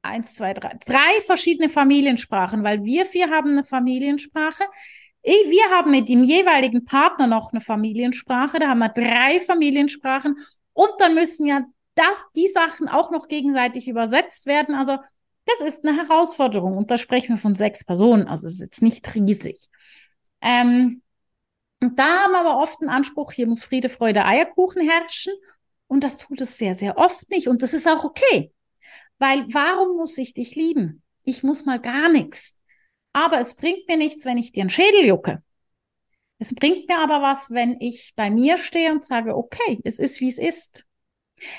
eins, 0.00 0.34
zwei, 0.34 0.54
drei, 0.54 0.78
drei 0.86 1.20
verschiedene 1.26 1.68
Familiensprachen, 1.68 2.64
weil 2.64 2.84
wir 2.84 3.04
vier 3.04 3.28
haben 3.28 3.50
eine 3.50 3.64
Familiensprache. 3.64 4.64
Wir 5.24 5.70
haben 5.70 5.92
mit 5.92 6.08
dem 6.08 6.24
jeweiligen 6.24 6.84
Partner 6.84 7.26
noch 7.26 7.52
eine 7.52 7.60
Familiensprache, 7.60 8.58
da 8.58 8.68
haben 8.68 8.80
wir 8.80 8.88
drei 8.88 9.38
Familiensprachen 9.40 10.36
und 10.72 10.90
dann 10.98 11.14
müssen 11.14 11.46
ja 11.46 11.62
das, 11.94 12.24
die 12.34 12.48
Sachen 12.48 12.88
auch 12.88 13.10
noch 13.10 13.28
gegenseitig 13.28 13.86
übersetzt 13.86 14.46
werden. 14.46 14.74
Also 14.74 14.98
das 15.44 15.60
ist 15.60 15.86
eine 15.86 15.96
Herausforderung 15.96 16.76
und 16.76 16.90
da 16.90 16.98
sprechen 16.98 17.36
wir 17.36 17.36
von 17.36 17.54
sechs 17.54 17.84
Personen, 17.84 18.26
also 18.26 18.48
es 18.48 18.54
ist 18.54 18.60
jetzt 18.60 18.82
nicht 18.82 19.14
riesig. 19.14 19.68
Ähm, 20.40 21.02
und 21.80 21.98
da 21.98 22.24
haben 22.24 22.32
wir 22.32 22.40
aber 22.40 22.58
oft 22.58 22.80
einen 22.80 22.90
Anspruch, 22.90 23.32
hier 23.32 23.46
muss 23.46 23.62
Friede, 23.62 23.88
Freude, 23.88 24.24
Eierkuchen 24.24 24.88
herrschen 24.88 25.34
und 25.86 26.04
das 26.04 26.18
tut 26.18 26.40
es 26.40 26.58
sehr, 26.58 26.74
sehr 26.74 26.96
oft 26.96 27.28
nicht 27.30 27.48
und 27.48 27.62
das 27.62 27.74
ist 27.74 27.88
auch 27.88 28.04
okay, 28.04 28.52
weil 29.18 29.44
warum 29.52 29.96
muss 29.96 30.18
ich 30.18 30.34
dich 30.34 30.54
lieben? 30.56 31.02
Ich 31.24 31.42
muss 31.44 31.64
mal 31.64 31.80
gar 31.80 32.08
nichts. 32.08 32.58
Aber 33.12 33.38
es 33.38 33.56
bringt 33.56 33.88
mir 33.88 33.96
nichts, 33.96 34.24
wenn 34.24 34.38
ich 34.38 34.52
dir 34.52 34.62
einen 34.62 34.70
Schädel 34.70 35.04
jucke. 35.06 35.42
Es 36.38 36.54
bringt 36.54 36.88
mir 36.88 36.98
aber 36.98 37.22
was, 37.22 37.50
wenn 37.50 37.76
ich 37.80 38.14
bei 38.16 38.30
mir 38.30 38.58
stehe 38.58 38.90
und 38.90 39.04
sage, 39.04 39.36
okay, 39.36 39.78
es 39.84 39.98
ist, 39.98 40.20
wie 40.20 40.28
es 40.28 40.38
ist. 40.38 40.86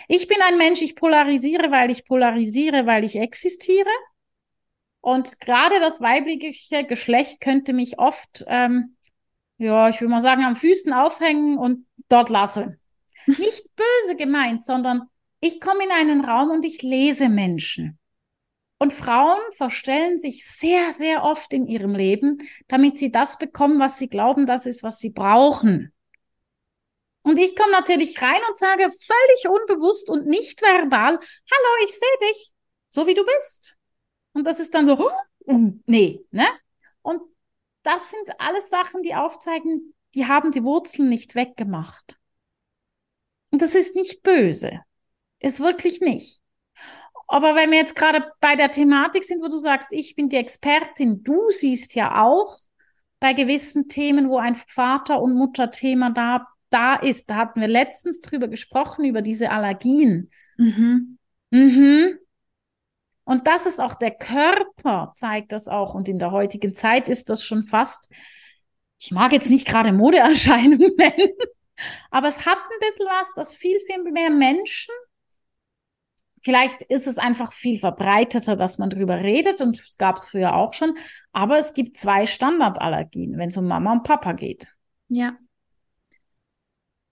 Ich 0.07 0.27
bin 0.27 0.37
ein 0.41 0.57
Mensch, 0.57 0.81
ich 0.81 0.95
polarisiere, 0.95 1.71
weil 1.71 1.91
ich 1.91 2.05
polarisiere, 2.05 2.85
weil 2.85 3.03
ich 3.03 3.15
existiere. 3.15 3.89
Und 5.01 5.39
gerade 5.39 5.79
das 5.79 6.01
weibliche 6.01 6.85
Geschlecht 6.85 7.41
könnte 7.41 7.73
mich 7.73 7.99
oft, 7.99 8.45
ähm, 8.47 8.95
ja, 9.57 9.89
ich 9.89 9.99
würde 9.99 10.11
mal 10.11 10.21
sagen, 10.21 10.43
am 10.43 10.55
Füßen 10.55 10.93
aufhängen 10.93 11.57
und 11.57 11.85
dort 12.09 12.29
lassen. 12.29 12.79
Nicht 13.25 13.65
böse 13.75 14.15
gemeint, 14.17 14.65
sondern 14.65 15.03
ich 15.39 15.59
komme 15.59 15.83
in 15.83 15.91
einen 15.91 16.25
Raum 16.25 16.51
und 16.51 16.65
ich 16.65 16.81
lese 16.81 17.29
Menschen. 17.29 17.99
Und 18.77 18.91
Frauen 18.91 19.39
verstellen 19.51 20.17
sich 20.17 20.45
sehr, 20.45 20.91
sehr 20.91 21.23
oft 21.23 21.53
in 21.53 21.65
ihrem 21.65 21.95
Leben, 21.95 22.37
damit 22.67 22.97
sie 22.97 23.11
das 23.11 23.37
bekommen, 23.37 23.79
was 23.79 23.97
sie 23.97 24.09
glauben, 24.09 24.45
das 24.45 24.65
ist, 24.65 24.83
was 24.83 24.99
sie 24.99 25.11
brauchen. 25.11 25.93
Und 27.21 27.39
ich 27.39 27.55
komme 27.55 27.71
natürlich 27.71 28.21
rein 28.21 28.41
und 28.49 28.57
sage 28.57 28.83
völlig 28.83 29.47
unbewusst 29.47 30.09
und 30.09 30.27
nicht 30.27 30.61
verbal, 30.61 31.17
hallo, 31.17 31.85
ich 31.85 31.97
sehe 31.97 32.29
dich, 32.29 32.51
so 32.89 33.07
wie 33.07 33.13
du 33.13 33.25
bist. 33.25 33.77
Und 34.33 34.45
das 34.45 34.59
ist 34.59 34.73
dann 34.73 34.85
so, 34.85 35.09
nee, 35.45 36.19
ne? 36.31 36.45
Und 37.01 37.21
das 37.83 38.09
sind 38.09 38.39
alles 38.39 38.69
Sachen, 38.69 39.03
die 39.03 39.15
aufzeigen, 39.15 39.93
die 40.15 40.27
haben 40.27 40.51
die 40.51 40.63
Wurzeln 40.63 41.07
nicht 41.07 41.35
weggemacht. 41.35 42.19
Und 43.51 43.61
das 43.61 43.75
ist 43.75 43.95
nicht 43.95 44.23
böse. 44.23 44.81
Ist 45.39 45.59
wirklich 45.59 46.01
nicht. 46.01 46.41
Aber 47.33 47.55
wenn 47.55 47.71
wir 47.71 47.79
jetzt 47.79 47.95
gerade 47.95 48.31
bei 48.41 48.55
der 48.55 48.69
Thematik 48.69 49.23
sind, 49.23 49.41
wo 49.41 49.47
du 49.47 49.57
sagst, 49.57 49.91
ich 49.91 50.15
bin 50.15 50.29
die 50.29 50.35
Expertin, 50.35 51.23
du 51.23 51.49
siehst 51.49 51.95
ja 51.95 52.21
auch 52.21 52.55
bei 53.19 53.33
gewissen 53.33 53.87
Themen, 53.87 54.29
wo 54.29 54.37
ein 54.37 54.55
Vater- 54.55 55.19
und 55.19 55.33
Mutterthema 55.33 56.11
da 56.11 56.47
da 56.69 56.93
ist. 56.93 57.31
Da 57.31 57.37
hatten 57.37 57.59
wir 57.59 57.67
letztens 57.67 58.21
drüber 58.21 58.47
gesprochen, 58.47 59.03
über 59.03 59.23
diese 59.23 59.49
Allergien. 59.49 60.29
Mhm. 60.57 61.17
Mhm. 61.49 62.19
Und 63.23 63.47
das 63.47 63.65
ist 63.65 63.79
auch 63.79 63.95
der 63.95 64.11
Körper, 64.11 65.09
zeigt 65.15 65.53
das 65.53 65.67
auch. 65.67 65.95
Und 65.95 66.07
in 66.07 66.19
der 66.19 66.29
heutigen 66.29 66.75
Zeit 66.75 67.09
ist 67.09 67.31
das 67.31 67.43
schon 67.43 67.63
fast, 67.63 68.13
ich 68.99 69.09
mag 69.09 69.31
jetzt 69.31 69.49
nicht 69.49 69.67
gerade 69.67 69.91
Modeerscheinung 69.91 70.91
nennen, 70.97 71.31
aber 72.11 72.27
es 72.27 72.45
hat 72.45 72.59
ein 72.59 72.79
bisschen 72.79 73.07
was, 73.07 73.33
dass 73.33 73.55
viel, 73.55 73.79
viel 73.79 74.03
mehr 74.11 74.29
Menschen, 74.29 74.93
vielleicht 76.43 76.81
ist 76.83 77.07
es 77.07 77.17
einfach 77.17 77.53
viel 77.53 77.79
verbreiteter, 77.79 78.55
dass 78.55 78.77
man 78.77 78.89
darüber 78.89 79.21
redet 79.21 79.61
und 79.61 79.79
es 79.79 79.97
gab 79.97 80.17
es 80.17 80.25
früher 80.25 80.55
auch 80.55 80.73
schon, 80.73 80.95
aber 81.31 81.57
es 81.57 81.73
gibt 81.73 81.97
zwei 81.97 82.27
Standardallergien, 82.27 83.37
wenn 83.37 83.49
es 83.49 83.57
um 83.57 83.67
Mama 83.67 83.93
und 83.93 84.03
Papa 84.03 84.33
geht. 84.33 84.73
Ja. 85.07 85.37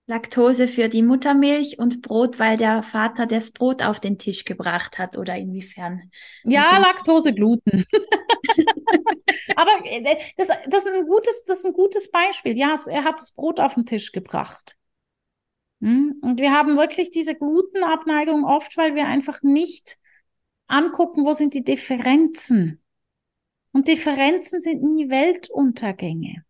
Laktose 0.07 0.67
für 0.67 0.89
die 0.89 1.03
Muttermilch 1.03 1.79
und 1.79 2.01
Brot, 2.01 2.37
weil 2.37 2.57
der 2.57 2.83
Vater 2.83 3.27
das 3.27 3.51
Brot 3.51 3.81
auf 3.81 4.01
den 4.01 4.17
Tisch 4.17 4.43
gebracht 4.43 4.99
hat 4.99 5.15
oder 5.15 5.37
inwiefern? 5.37 6.11
Ja, 6.43 6.79
Laktose, 6.79 7.33
Gluten. 7.33 7.85
Aber 9.55 9.71
äh, 9.85 10.17
das, 10.35 10.49
das, 10.69 10.85
ist 10.85 10.91
ein 10.91 11.05
gutes, 11.05 11.45
das 11.45 11.59
ist 11.59 11.65
ein 11.65 11.73
gutes 11.73 12.11
Beispiel. 12.11 12.57
Ja, 12.57 12.75
er 12.89 13.05
hat 13.05 13.19
das 13.19 13.31
Brot 13.31 13.61
auf 13.61 13.75
den 13.75 13.85
Tisch 13.85 14.11
gebracht. 14.11 14.75
Hm? 15.81 16.19
Und 16.21 16.39
wir 16.39 16.51
haben 16.51 16.77
wirklich 16.77 17.11
diese 17.11 17.35
Glutenabneigung 17.35 18.45
oft, 18.45 18.77
weil 18.77 18.95
wir 18.95 19.07
einfach 19.07 19.41
nicht 19.41 19.97
angucken, 20.67 21.25
wo 21.25 21.33
sind 21.33 21.53
die 21.53 21.63
Differenzen. 21.63 22.81
Und 23.73 23.87
Differenzen 23.87 24.61
sind 24.61 24.83
nie 24.83 25.09
Weltuntergänge. 25.09 26.45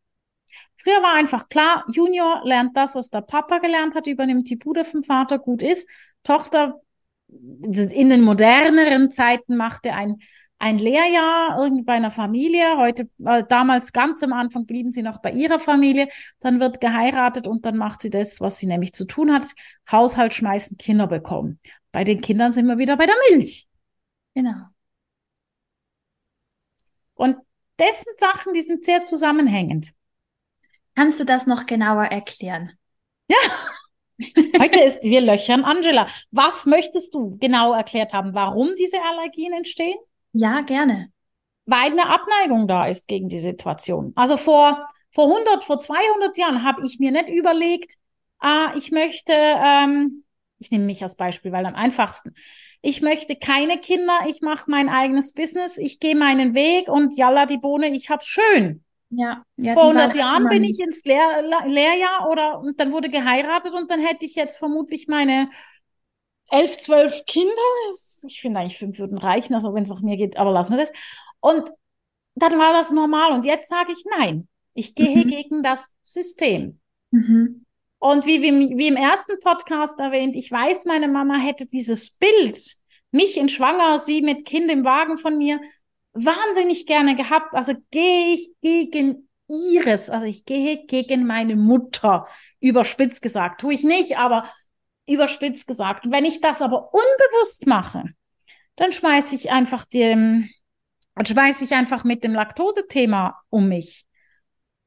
Früher 0.76 1.02
war 1.04 1.14
einfach 1.14 1.50
klar, 1.50 1.86
Junior 1.92 2.42
lernt 2.44 2.76
das, 2.76 2.96
was 2.96 3.10
der 3.10 3.22
Papa 3.22 3.60
gelernt 3.60 3.96
hat, 3.96 4.08
übernimmt 4.08 4.50
die 4.50 4.56
Bude 4.56 4.84
vom 4.84 5.04
Vater, 5.04 5.38
gut 5.40 5.62
ist. 5.62 5.88
Tochter 6.24 6.82
in 7.28 8.10
den 8.10 8.22
moderneren 8.22 9.10
Zeiten 9.10 9.56
machte 9.56 9.94
ein, 9.94 10.18
ein 10.62 10.78
Lehrjahr 10.78 11.58
irgendwie 11.60 11.82
bei 11.82 11.94
einer 11.94 12.12
Familie. 12.12 12.78
Heute, 12.78 13.10
äh, 13.26 13.44
damals 13.50 13.94
ganz 13.94 14.22
am 14.22 14.32
Anfang 14.32 14.68
blieben 14.68 14.92
sie 14.92 15.02
noch 15.02 15.20
bei 15.20 15.32
ihrer 15.32 15.58
Familie. 15.58 16.08
Dann 16.40 16.60
wird 16.60 16.80
geheiratet 16.80 17.48
und 17.48 17.66
dann 17.66 17.78
macht 17.78 18.00
sie 18.02 18.12
das, 18.12 18.40
was 18.42 18.60
sie 18.60 18.68
nämlich 18.68 18.94
zu 18.94 19.06
tun 19.06 19.34
hat. 19.34 19.48
Haushalt 19.92 20.36
schmeißen, 20.36 20.78
Kinder 20.78 21.08
bekommen. 21.08 21.60
Bei 21.92 22.04
den 22.04 22.22
Kindern 22.22 22.52
sind 22.52 22.68
wir 22.68 22.78
wieder 22.78 22.96
bei 22.96 23.08
der 23.08 23.16
Milch. 23.32 23.66
Genau. 24.36 24.68
Und 27.16 27.38
dessen 27.80 28.14
Sachen, 28.18 28.54
die 28.54 28.62
sind 28.62 28.86
sehr 28.86 29.04
zusammenhängend. 29.04 29.94
Kannst 30.94 31.20
du 31.20 31.24
das 31.24 31.48
noch 31.48 31.66
genauer 31.66 32.04
erklären? 32.04 32.74
Ja. 33.28 33.38
Heute 34.60 34.80
ist 34.82 35.02
wir 35.02 35.22
löchern 35.22 35.64
Angela. 35.64 36.06
Was 36.30 36.68
möchtest 36.68 37.16
du 37.16 37.40
genau 37.40 37.74
erklärt 37.74 38.14
haben, 38.14 38.36
warum 38.36 38.76
diese 38.78 39.02
Allergien 39.02 39.54
entstehen? 39.54 39.98
Ja, 40.34 40.62
gerne. 40.62 41.12
Weil 41.66 41.92
eine 41.92 42.08
Abneigung 42.08 42.68
da 42.68 42.88
ist 42.88 43.08
gegen 43.08 43.30
die 43.30 43.40
Situation. 43.40 44.14
Also 44.16 44.38
vor, 44.38 44.88
vor 45.12 45.26
100, 45.26 45.64
vor 45.64 45.80
200 45.80 46.38
Jahren 46.38 46.64
habe 46.64 46.86
ich 46.86 47.00
mir 47.00 47.12
nicht 47.12 47.30
überlegt, 47.30 47.96
ah, 48.40 48.74
ich 48.76 48.92
möchte, 48.92 49.34
ähm, 49.34 50.24
ich 50.60 50.72
nehme 50.72 50.86
mich 50.86 51.04
als 51.04 51.16
Beispiel, 51.16 51.52
weil 51.52 51.66
am 51.66 51.76
einfachsten. 51.76 52.34
Ich 52.82 53.02
möchte 53.02 53.36
keine 53.36 53.78
Kinder, 53.78 54.20
ich 54.28 54.42
mache 54.42 54.70
mein 54.70 54.90
eigenes 54.90 55.34
Business, 55.34 55.78
ich 55.78 56.00
gehe 56.00 56.16
meinen 56.16 56.56
Weg 56.56 56.90
und 56.90 57.16
jalla 57.16 57.46
die 57.46 57.58
Bohne, 57.60 57.90
ich 57.90 58.10
hab's 58.10 58.28
schön. 58.28 58.84
Ja, 59.10 59.44
ja 59.58 59.74
Vor 59.74 59.88
100 59.88 60.16
Jahren 60.16 60.48
bin 60.48 60.64
ich 60.64 60.80
ins 60.80 61.04
Lehr 61.04 61.44
Lehrjahr 61.66 62.30
oder 62.30 62.60
und 62.60 62.80
dann 62.80 62.92
wurde 62.92 63.10
geheiratet 63.10 63.74
und 63.74 63.92
dann 63.92 64.00
hätte 64.00 64.26
ich 64.26 64.36
jetzt 64.36 64.58
vermutlich 64.58 65.08
meine 65.08 65.50
elf, 66.52 66.78
zwölf 66.78 67.26
Kinder. 67.26 67.52
Ich 68.28 68.42
finde 68.42 68.60
eigentlich 68.60 68.78
fünf 68.78 69.00
würden 69.00 69.18
reichen, 69.18 69.56
also 69.56 69.74
wenn 69.74 69.84
es 69.84 69.90
nach 69.90 70.02
mir 70.02 70.18
geht, 70.18 70.38
aber 70.38 70.52
lassen 70.52 70.74
wir 70.74 70.80
das. 70.80 70.92
Und 71.40 71.72
dann 72.36 72.60
war 72.60 72.74
das 72.74 72.92
normal 72.92 73.32
und 73.32 73.46
jetzt 73.46 73.68
sage 73.68 73.92
ich 73.92 74.04
nein. 74.18 74.48
Ich 74.74 74.96
gehe 74.96 75.26
mhm. 75.26 75.30
gegen 75.30 75.64
das 75.64 75.90
System. 76.02 76.80
Mhm. 77.12 77.66
Und 78.00 78.26
wie, 78.26 78.42
wie, 78.42 78.78
wie 78.78 78.88
im 78.88 78.96
ersten 78.96 79.40
Podcast 79.40 80.00
erwähnt, 80.00 80.36
ich 80.36 80.52
weiß, 80.52 80.86
meine 80.86 81.08
Mama 81.08 81.38
hätte 81.38 81.66
dieses 81.66 82.18
Bild, 82.18 82.76
mich 83.12 83.38
in 83.38 83.50
Schwanger, 83.50 84.00
sie 84.00 84.22
mit 84.22 84.46
Kind 84.46 84.72
im 84.72 84.84
Wagen 84.84 85.18
von 85.18 85.38
mir, 85.38 85.60
wahnsinnig 86.14 86.86
gerne 86.86 87.16
gehabt. 87.16 87.54
Also 87.54 87.74
gehe 87.92 88.34
ich 88.34 88.50
gegen 88.62 89.30
ihres, 89.48 90.10
also 90.10 90.26
ich 90.26 90.46
gehe 90.46 90.86
gegen 90.86 91.28
meine 91.28 91.56
Mutter, 91.56 92.28
überspitzt 92.60 93.22
gesagt. 93.22 93.62
Tue 93.62 93.74
ich 93.74 93.84
nicht, 93.84 94.18
aber 94.18 94.44
überspitzt 95.08 95.68
gesagt. 95.68 96.10
Wenn 96.10 96.26
ich 96.26 96.42
das 96.42 96.62
aber 96.62 96.94
unbewusst 96.94 97.68
mache, 97.68 98.04
dann 98.76 98.92
schmeiße 98.92 99.36
ich 99.36 99.52
einfach 99.52 99.86
dem, 99.86 100.50
dann 101.16 101.26
schmeiße 101.26 101.64
ich 101.66 101.74
einfach 101.74 102.04
mit 102.04 102.24
dem 102.24 102.34
Laktose-Thema 102.34 103.40
um 103.50 103.68
mich. 103.68 104.06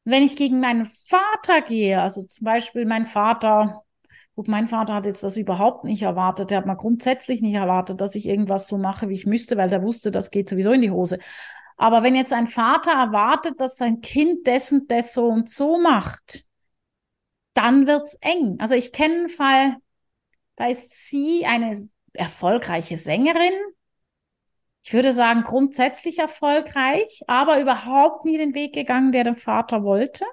Wenn 0.05 0.23
ich 0.23 0.37
gegen 0.37 0.61
meinen 0.61 0.87
Vater 0.87 1.63
gehe, 1.63 2.01
also 2.01 2.23
zum 2.27 2.45
Beispiel 2.45 2.85
mein 2.85 3.07
Vater 3.07 3.85
Gut, 4.35 4.49
mein 4.49 4.67
Vater 4.67 4.95
hat 4.95 5.07
jetzt 5.07 5.23
das 5.23 5.37
überhaupt 5.37 5.85
nicht 5.85 6.03
erwartet. 6.03 6.51
Der 6.51 6.59
hat 6.59 6.67
mal 6.67 6.75
grundsätzlich 6.75 7.41
nicht 7.41 7.55
erwartet, 7.55 8.01
dass 8.01 8.17
ich 8.17 8.29
irgendwas 8.29 8.67
so 8.67 8.79
mache, 8.79 9.09
wie 9.09 9.15
ich 9.15 9.27
müsste, 9.27 9.57
weil 9.57 9.69
der 9.71 9.83
wusste, 9.83 10.11
das 10.11 10.31
geht 10.33 10.49
sowieso 10.49 10.73
in 10.73 10.83
die 10.83 10.91
Hose. 10.91 11.19
Aber 11.77 12.03
wenn 12.03 12.17
jetzt 12.17 12.33
ein 12.33 12.49
Vater 12.49 12.93
erwartet, 12.93 13.61
dass 13.61 13.77
sein 13.77 14.01
Kind 14.01 14.47
das 14.47 14.73
und 14.73 14.91
das 14.91 15.15
so 15.15 15.29
und 15.29 15.49
so 15.49 15.79
macht, 15.79 16.47
dann 17.55 17.87
wird's 17.87 18.17
eng. 18.21 18.57
Also 18.59 18.75
ich 18.75 18.93
kenne 18.93 19.15
einen 19.15 19.29
Fall, 19.29 19.77
da 20.57 20.69
ist 20.69 21.09
sie 21.09 21.47
eine 21.47 21.77
erfolgreiche 22.13 22.97
Sängerin, 22.97 23.55
ich 24.87 24.93
würde 24.93 25.13
sagen, 25.13 25.45
grundsätzlich 25.45 26.19
erfolgreich, 26.19 27.23
aber 27.27 27.59
überhaupt 27.59 28.27
nie 28.27 28.37
den 28.37 28.55
Weg 28.55 28.75
gegangen, 28.75 29.13
der 29.13 29.25
der 29.25 29.35
Vater 29.35 29.83
wollte. 29.83 30.27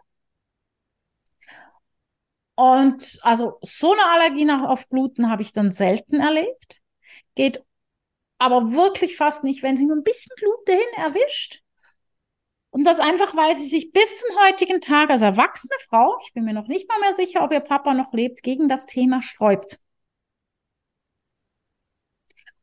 Und 2.55 3.17
also 3.23 3.57
so 3.61 3.93
eine 3.93 4.05
Allergie 4.05 4.43
nach, 4.45 4.67
auf 4.67 4.89
Gluten 4.89 5.29
habe 5.31 5.41
ich 5.41 5.53
dann 5.53 5.71
selten 5.71 6.19
erlebt. 6.19 6.81
Geht 7.35 7.63
aber 8.39 8.73
wirklich 8.73 9.15
fast 9.15 9.45
nicht, 9.45 9.63
wenn 9.63 9.77
sie 9.77 9.85
nur 9.85 9.95
ein 9.95 10.03
bisschen 10.03 10.35
Gluten 10.35 10.79
erwischt. 10.97 11.63
Und 12.71 12.83
das 12.83 12.99
einfach, 12.99 13.35
weil 13.35 13.55
sie 13.55 13.67
sich 13.67 13.93
bis 13.93 14.19
zum 14.19 14.35
heutigen 14.47 14.81
Tag 14.81 15.09
als 15.11 15.21
erwachsene 15.21 15.75
Frau, 15.87 16.17
ich 16.25 16.33
bin 16.33 16.43
mir 16.43 16.53
noch 16.53 16.67
nicht 16.67 16.89
mal 16.89 16.99
mehr 16.99 17.13
sicher, 17.13 17.43
ob 17.43 17.51
ihr 17.53 17.61
Papa 17.61 17.93
noch 17.93 18.11
lebt, 18.13 18.43
gegen 18.43 18.67
das 18.67 18.85
Thema 18.85 19.21
sträubt. 19.21 19.79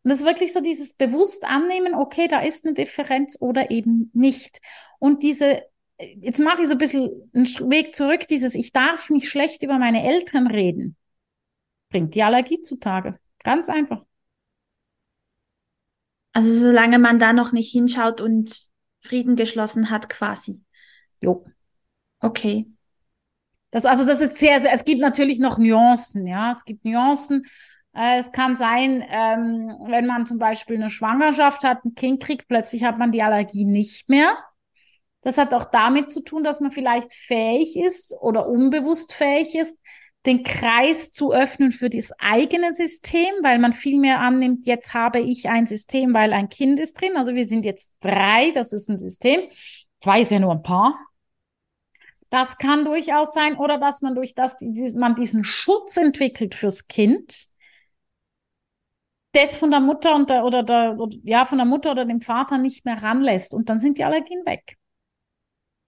Und 0.08 0.12
das 0.12 0.20
ist 0.20 0.26
wirklich 0.26 0.54
so 0.54 0.62
dieses 0.62 0.94
bewusst 0.94 1.44
annehmen, 1.44 1.94
okay, 1.94 2.28
da 2.28 2.40
ist 2.40 2.64
eine 2.64 2.72
Differenz 2.72 3.36
oder 3.42 3.70
eben 3.70 4.10
nicht. 4.14 4.58
Und 4.98 5.22
diese, 5.22 5.64
jetzt 5.98 6.38
mache 6.40 6.62
ich 6.62 6.68
so 6.68 6.72
ein 6.72 6.78
bisschen 6.78 7.30
einen 7.34 7.44
Weg 7.70 7.94
zurück, 7.94 8.26
dieses, 8.26 8.54
ich 8.54 8.72
darf 8.72 9.10
nicht 9.10 9.28
schlecht 9.28 9.62
über 9.62 9.78
meine 9.78 10.02
Eltern 10.02 10.46
reden, 10.46 10.96
bringt 11.90 12.14
die 12.14 12.22
Allergie 12.22 12.62
zutage. 12.62 13.20
Ganz 13.44 13.68
einfach. 13.68 14.02
Also 16.32 16.54
solange 16.58 16.98
man 16.98 17.18
da 17.18 17.34
noch 17.34 17.52
nicht 17.52 17.70
hinschaut 17.70 18.22
und 18.22 18.70
Frieden 19.02 19.36
geschlossen 19.36 19.90
hat, 19.90 20.08
quasi. 20.08 20.64
Jo. 21.20 21.44
Okay. 22.20 22.66
Das, 23.72 23.84
also 23.84 24.06
das 24.06 24.22
ist 24.22 24.36
sehr, 24.36 24.58
sehr, 24.62 24.72
es 24.72 24.86
gibt 24.86 25.02
natürlich 25.02 25.38
noch 25.38 25.58
Nuancen, 25.58 26.26
ja. 26.26 26.50
Es 26.50 26.64
gibt 26.64 26.86
Nuancen. 26.86 27.44
Äh, 27.98 28.18
es 28.18 28.30
kann 28.30 28.56
sein, 28.56 29.04
ähm, 29.10 29.74
wenn 29.88 30.06
man 30.06 30.24
zum 30.24 30.38
Beispiel 30.38 30.76
eine 30.76 30.88
Schwangerschaft 30.88 31.64
hat, 31.64 31.84
ein 31.84 31.96
Kind 31.96 32.22
kriegt, 32.22 32.46
plötzlich 32.46 32.84
hat 32.84 32.96
man 32.96 33.10
die 33.10 33.22
Allergie 33.22 33.64
nicht 33.64 34.08
mehr. 34.08 34.38
Das 35.22 35.36
hat 35.36 35.52
auch 35.52 35.64
damit 35.64 36.12
zu 36.12 36.22
tun, 36.22 36.44
dass 36.44 36.60
man 36.60 36.70
vielleicht 36.70 37.12
fähig 37.12 37.76
ist 37.76 38.14
oder 38.20 38.48
unbewusst 38.48 39.12
fähig 39.12 39.56
ist, 39.56 39.82
den 40.26 40.44
Kreis 40.44 41.10
zu 41.10 41.32
öffnen 41.32 41.72
für 41.72 41.90
das 41.90 42.12
eigene 42.20 42.72
System, 42.72 43.34
weil 43.42 43.58
man 43.58 43.72
viel 43.72 43.98
mehr 43.98 44.20
annimmt, 44.20 44.66
jetzt 44.66 44.94
habe 44.94 45.18
ich 45.18 45.48
ein 45.48 45.66
System, 45.66 46.14
weil 46.14 46.32
ein 46.32 46.48
Kind 46.48 46.78
ist 46.78 47.00
drin. 47.00 47.16
Also 47.16 47.34
wir 47.34 47.44
sind 47.44 47.64
jetzt 47.64 47.94
drei, 48.00 48.52
das 48.52 48.72
ist 48.72 48.88
ein 48.88 48.98
System. 48.98 49.48
Zwei 49.98 50.20
ist 50.20 50.30
ja 50.30 50.38
nur 50.38 50.52
ein 50.52 50.62
Paar. 50.62 50.96
Das 52.30 52.58
kann 52.58 52.84
durchaus 52.84 53.32
sein, 53.32 53.56
oder 53.56 53.78
dass 53.78 54.02
man 54.02 54.14
durch 54.14 54.34
das 54.34 54.58
man 54.94 55.16
diesen 55.16 55.42
Schutz 55.42 55.96
entwickelt 55.96 56.54
fürs 56.54 56.86
Kind, 56.86 57.48
das 59.32 59.56
von 59.56 59.70
der 59.70 59.80
Mutter 59.80 60.14
und 60.14 60.30
der, 60.30 60.44
oder 60.44 60.62
der, 60.62 60.98
oder, 60.98 61.16
ja, 61.22 61.44
von 61.44 61.58
der 61.58 61.66
Mutter 61.66 61.92
oder 61.92 62.04
dem 62.04 62.20
Vater 62.20 62.58
nicht 62.58 62.84
mehr 62.84 63.02
ranlässt. 63.02 63.54
Und 63.54 63.68
dann 63.68 63.80
sind 63.80 63.98
die 63.98 64.04
Allergien 64.04 64.44
weg. 64.46 64.76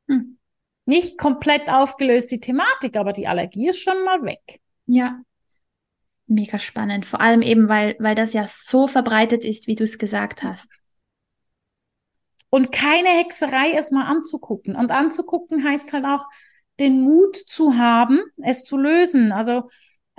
Hm 0.09 0.37
nicht 0.91 1.17
komplett 1.19 1.69
aufgelöst, 1.69 2.31
die 2.33 2.41
Thematik, 2.41 2.97
aber 2.97 3.13
die 3.13 3.27
Allergie 3.27 3.69
ist 3.69 3.81
schon 3.81 4.05
mal 4.05 4.23
weg. 4.25 4.61
Ja. 4.87 5.23
Mega 6.27 6.59
spannend. 6.59 7.07
Vor 7.07 7.21
allem 7.21 7.43
eben, 7.43 7.69
weil, 7.69 7.97
weil 7.99 8.15
das 8.15 8.33
ja 8.33 8.47
so 8.49 8.87
verbreitet 8.87 9.45
ist, 9.45 9.67
wie 9.67 9.77
du 9.77 9.85
es 9.85 9.99
gesagt 9.99 10.43
hast. 10.43 10.69
Und 12.51 12.73
keine 12.73 13.09
Hexerei 13.09 13.73
es 13.73 13.91
mal 13.91 14.07
anzugucken. 14.07 14.75
Und 14.75 14.91
anzugucken 14.91 15.65
heißt 15.65 15.93
halt 15.93 16.05
auch, 16.05 16.27
den 16.81 17.03
Mut 17.03 17.37
zu 17.37 17.79
haben, 17.79 18.21
es 18.43 18.65
zu 18.65 18.77
lösen. 18.77 19.33
Also 19.33 19.69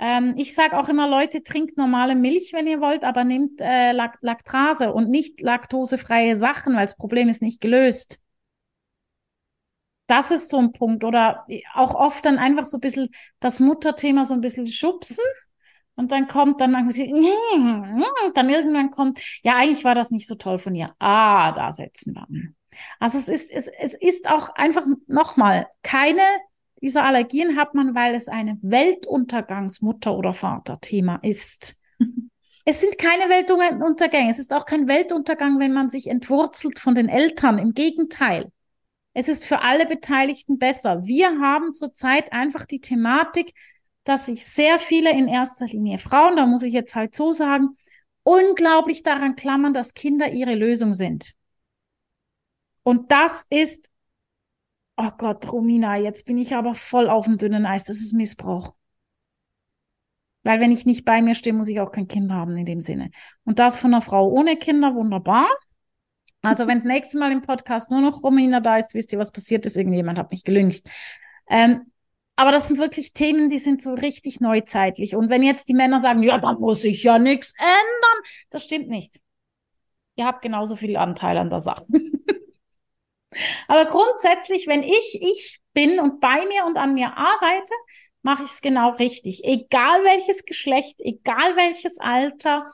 ähm, 0.02 0.34
ich 0.36 0.54
sage 0.54 0.78
auch 0.78 0.88
immer, 0.88 1.08
Leute, 1.08 1.42
trinkt 1.42 1.78
normale 1.78 2.14
Milch, 2.14 2.52
wenn 2.52 2.66
ihr 2.66 2.80
wollt, 2.80 3.04
aber 3.04 3.24
nehmt 3.24 3.60
äh, 3.60 3.92
Laktase 3.92 4.92
und 4.92 5.08
nicht 5.08 5.40
laktosefreie 5.40 6.36
Sachen, 6.36 6.74
weil 6.74 6.86
das 6.86 6.96
Problem 6.96 7.28
ist 7.28 7.40
nicht 7.40 7.60
gelöst 7.60 8.22
das 10.12 10.30
ist 10.30 10.50
so 10.50 10.58
ein 10.58 10.72
Punkt. 10.72 11.04
Oder 11.04 11.46
auch 11.74 11.94
oft 11.94 12.24
dann 12.24 12.38
einfach 12.38 12.64
so 12.64 12.76
ein 12.76 12.80
bisschen 12.80 13.08
das 13.40 13.60
Mutterthema 13.60 14.24
so 14.24 14.34
ein 14.34 14.42
bisschen 14.42 14.66
schubsen. 14.66 15.24
Und 15.94 16.12
dann 16.12 16.26
kommt 16.26 16.60
dann 16.60 16.72
dann 18.34 18.48
irgendwann 18.50 18.90
kommt, 18.90 19.20
ja, 19.42 19.56
eigentlich 19.56 19.84
war 19.84 19.94
das 19.94 20.10
nicht 20.10 20.26
so 20.26 20.34
toll 20.34 20.58
von 20.58 20.74
ihr. 20.74 20.94
Ah, 20.98 21.52
da 21.52 21.72
setzen 21.72 22.14
wir 22.14 22.22
an. 22.22 22.56
Also 22.98 23.18
es 23.18 23.28
ist, 23.28 23.50
es, 23.50 23.68
es 23.68 23.94
ist 23.94 24.28
auch 24.28 24.54
einfach 24.54 24.86
nochmal, 25.06 25.66
keine 25.82 26.22
dieser 26.82 27.04
Allergien 27.04 27.56
hat 27.56 27.74
man, 27.74 27.94
weil 27.94 28.14
es 28.14 28.28
eine 28.28 28.58
Weltuntergangsmutter- 28.62 30.14
oder 30.16 30.34
Vaterthema 30.34 31.16
ist. 31.22 31.80
Es 32.64 32.80
sind 32.80 32.96
keine 32.96 33.28
Weltuntergänge. 33.28 34.30
Es 34.30 34.38
ist 34.38 34.52
auch 34.52 34.66
kein 34.66 34.86
Weltuntergang, 34.86 35.58
wenn 35.58 35.72
man 35.72 35.88
sich 35.88 36.06
entwurzelt 36.06 36.78
von 36.78 36.94
den 36.94 37.08
Eltern. 37.08 37.58
Im 37.58 37.74
Gegenteil. 37.74 38.52
Es 39.14 39.28
ist 39.28 39.46
für 39.46 39.62
alle 39.62 39.84
Beteiligten 39.84 40.60
besser. 40.60 41.04
Wir 41.04 41.40
haben 41.40 41.74
zurzeit 41.74 42.32
einfach 42.32 42.64
die 42.64 42.80
Thematik, 42.80 43.52
dass 44.04 44.26
sich 44.26 44.46
sehr 44.46 44.78
viele 44.78 45.10
in 45.10 45.26
erster 45.28 45.66
Linie 45.66 45.98
Frauen, 45.98 46.36
da 46.36 46.46
muss 46.46 46.62
ich 46.62 46.72
jetzt 46.72 46.94
halt 46.94 47.14
so 47.14 47.32
sagen, 47.32 47.76
unglaublich 48.22 49.02
daran 49.02 49.36
klammern, 49.36 49.74
dass 49.74 49.94
Kinder 49.94 50.30
ihre 50.30 50.54
Lösung 50.54 50.94
sind. 50.94 51.34
Und 52.84 53.12
das 53.12 53.46
ist, 53.50 53.90
oh 54.96 55.10
Gott, 55.18 55.50
Romina, 55.52 55.96
jetzt 55.96 56.26
bin 56.26 56.38
ich 56.38 56.54
aber 56.54 56.74
voll 56.74 57.08
auf 57.08 57.26
dem 57.26 57.38
dünnen 57.38 57.66
Eis. 57.66 57.84
Das 57.84 57.98
ist 57.98 58.12
Missbrauch. 58.12 58.74
Weil 60.44 60.60
wenn 60.60 60.72
ich 60.72 60.86
nicht 60.86 61.04
bei 61.04 61.22
mir 61.22 61.34
stehe, 61.34 61.54
muss 61.54 61.68
ich 61.68 61.80
auch 61.80 61.92
kein 61.92 62.08
Kind 62.08 62.32
haben 62.32 62.56
in 62.56 62.66
dem 62.66 62.80
Sinne. 62.80 63.10
Und 63.44 63.58
das 63.58 63.76
von 63.76 63.92
einer 63.92 64.02
Frau 64.02 64.28
ohne 64.28 64.56
Kinder, 64.56 64.94
wunderbar. 64.94 65.48
Also 66.42 66.66
wenn 66.66 66.78
das 66.78 66.84
nächste 66.84 67.18
Mal 67.18 67.30
im 67.30 67.42
Podcast 67.42 67.90
nur 67.90 68.00
noch 68.00 68.24
Romina 68.24 68.60
da 68.60 68.76
ist, 68.76 68.94
wisst 68.94 69.12
ihr, 69.12 69.18
was 69.20 69.30
passiert 69.30 69.64
ist. 69.66 69.76
Irgendjemand 69.76 70.18
hat 70.18 70.32
mich 70.32 70.42
gelüncht. 70.42 70.88
Ähm, 71.48 71.92
aber 72.34 72.50
das 72.50 72.66
sind 72.66 72.78
wirklich 72.78 73.12
Themen, 73.12 73.50
die 73.50 73.58
sind 73.58 73.82
so 73.82 73.94
richtig 73.94 74.40
neuzeitlich. 74.40 75.14
Und 75.14 75.30
wenn 75.30 75.44
jetzt 75.44 75.68
die 75.68 75.74
Männer 75.74 76.00
sagen, 76.00 76.22
ja, 76.22 76.38
da 76.38 76.54
muss 76.54 76.82
ich 76.84 77.04
ja 77.04 77.18
nichts 77.18 77.54
ändern, 77.58 78.24
das 78.50 78.64
stimmt 78.64 78.88
nicht. 78.88 79.20
Ihr 80.16 80.26
habt 80.26 80.42
genauso 80.42 80.74
viel 80.74 80.96
Anteil 80.96 81.38
an 81.38 81.50
der 81.50 81.60
Sache. 81.60 81.86
Aber 83.68 83.86
grundsätzlich, 83.86 84.66
wenn 84.66 84.82
ich 84.82 85.18
ich 85.20 85.60
bin 85.72 86.00
und 86.00 86.20
bei 86.20 86.46
mir 86.46 86.64
und 86.66 86.76
an 86.76 86.94
mir 86.94 87.16
arbeite, 87.16 87.72
mache 88.22 88.44
ich 88.44 88.50
es 88.50 88.60
genau 88.60 88.90
richtig. 88.90 89.44
Egal 89.44 90.04
welches 90.04 90.44
Geschlecht, 90.44 90.96
egal 90.98 91.56
welches 91.56 91.98
Alter. 91.98 92.70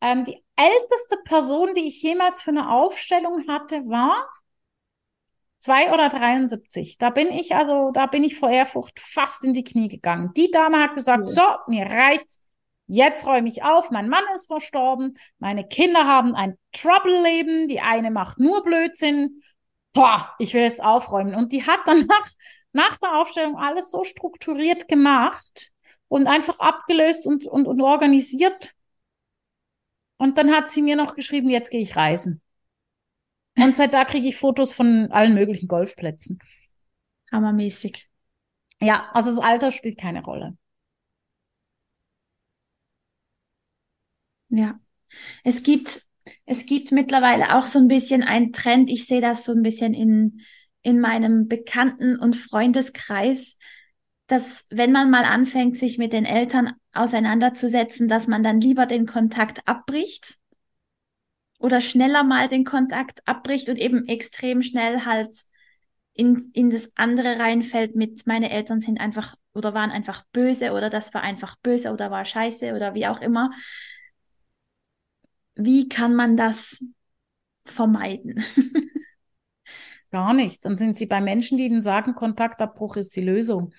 Ähm, 0.00 0.24
die 0.24 0.42
älteste 0.56 1.16
Person, 1.24 1.74
die 1.74 1.86
ich 1.86 2.02
jemals 2.02 2.40
für 2.40 2.50
eine 2.50 2.70
Aufstellung 2.70 3.46
hatte, 3.48 3.82
war 3.86 4.28
zwei 5.58 5.92
oder 5.92 6.08
73. 6.08 6.98
Da 6.98 7.10
bin 7.10 7.28
ich 7.28 7.54
also, 7.54 7.90
da 7.92 8.06
bin 8.06 8.24
ich 8.24 8.38
vor 8.38 8.50
Ehrfurcht 8.50 9.00
fast 9.00 9.44
in 9.44 9.54
die 9.54 9.64
Knie 9.64 9.88
gegangen. 9.88 10.32
Die 10.36 10.50
Dame 10.50 10.82
hat 10.82 10.94
gesagt, 10.94 11.24
cool. 11.26 11.32
so, 11.32 11.42
mir 11.66 11.86
reicht's. 11.86 12.40
Jetzt 12.88 13.26
räume 13.26 13.48
ich 13.48 13.64
auf, 13.64 13.90
mein 13.90 14.08
Mann 14.08 14.22
ist 14.32 14.46
verstorben, 14.46 15.14
meine 15.40 15.66
Kinder 15.66 16.06
haben 16.06 16.36
ein 16.36 16.56
Trouble-Leben, 16.72 17.66
die 17.66 17.80
eine 17.80 18.12
macht 18.12 18.38
nur 18.38 18.62
Blödsinn. 18.62 19.42
Boah, 19.96 20.34
ich 20.38 20.54
will 20.54 20.62
jetzt 20.62 20.82
aufräumen. 20.82 21.34
Und 21.34 21.52
die 21.52 21.66
hat 21.66 21.80
dann 21.86 22.06
nach, 22.06 22.26
nach 22.72 22.96
der 22.98 23.16
Aufstellung 23.16 23.56
alles 23.56 23.90
so 23.90 24.04
strukturiert 24.04 24.88
gemacht 24.88 25.72
und 26.08 26.26
einfach 26.26 26.60
abgelöst 26.60 27.26
und, 27.26 27.46
und, 27.46 27.66
und 27.66 27.80
organisiert, 27.80 28.76
und 30.18 30.38
dann 30.38 30.50
hat 30.50 30.70
sie 30.70 30.82
mir 30.82 30.96
noch 30.96 31.14
geschrieben, 31.14 31.50
jetzt 31.50 31.70
gehe 31.70 31.80
ich 31.80 31.96
reisen. 31.96 32.40
Und 33.58 33.76
seit 33.76 33.94
da 33.94 34.04
kriege 34.04 34.28
ich 34.28 34.36
Fotos 34.36 34.72
von 34.72 35.10
allen 35.10 35.34
möglichen 35.34 35.68
Golfplätzen. 35.68 36.38
Hammermäßig. 37.32 38.08
Ja, 38.80 39.10
also 39.12 39.30
das 39.30 39.40
Alter 39.40 39.72
spielt 39.72 39.98
keine 39.98 40.22
Rolle. 40.22 40.56
Ja. 44.48 44.78
Es 45.44 45.62
gibt, 45.62 46.05
es 46.44 46.66
gibt 46.66 46.92
mittlerweile 46.92 47.56
auch 47.56 47.66
so 47.66 47.78
ein 47.78 47.88
bisschen 47.88 48.22
einen 48.22 48.52
Trend. 48.52 48.90
Ich 48.90 49.06
sehe 49.06 49.20
das 49.20 49.44
so 49.44 49.52
ein 49.52 49.62
bisschen 49.62 49.94
in, 49.94 50.40
in 50.82 51.00
meinem 51.00 51.48
Bekannten- 51.48 52.18
und 52.18 52.36
Freundeskreis, 52.36 53.56
dass 54.26 54.66
wenn 54.70 54.92
man 54.92 55.10
mal 55.10 55.24
anfängt, 55.24 55.78
sich 55.78 55.98
mit 55.98 56.12
den 56.12 56.24
Eltern 56.24 56.72
auseinanderzusetzen, 56.92 58.08
dass 58.08 58.26
man 58.26 58.42
dann 58.42 58.60
lieber 58.60 58.86
den 58.86 59.06
Kontakt 59.06 59.66
abbricht 59.66 60.36
oder 61.58 61.80
schneller 61.80 62.24
mal 62.24 62.48
den 62.48 62.64
Kontakt 62.64 63.26
abbricht 63.26 63.68
und 63.68 63.76
eben 63.76 64.06
extrem 64.06 64.62
schnell 64.62 65.04
halt 65.04 65.30
in, 66.14 66.50
in 66.54 66.70
das 66.70 66.90
andere 66.96 67.38
reinfällt 67.38 67.94
mit 67.94 68.26
meine 68.26 68.50
Eltern 68.50 68.80
sind 68.80 69.00
einfach 69.00 69.36
oder 69.54 69.74
waren 69.74 69.90
einfach 69.90 70.24
böse 70.32 70.72
oder 70.72 70.90
das 70.90 71.14
war 71.14 71.22
einfach 71.22 71.56
böse 71.62 71.92
oder 71.92 72.10
war 72.10 72.24
scheiße 72.24 72.74
oder 72.74 72.94
wie 72.94 73.06
auch 73.06 73.20
immer. 73.20 73.50
Wie 75.56 75.88
kann 75.88 76.14
man 76.14 76.36
das 76.36 76.84
vermeiden? 77.64 78.42
Gar 80.10 80.34
nicht. 80.34 80.64
Dann 80.64 80.78
sind 80.78 80.96
sie 80.96 81.06
bei 81.06 81.20
Menschen, 81.20 81.58
die 81.58 81.66
ihnen 81.66 81.82
sagen, 81.82 82.14
Kontaktabbruch 82.14 82.96
ist 82.96 83.16
die 83.16 83.22
Lösung. 83.22 83.72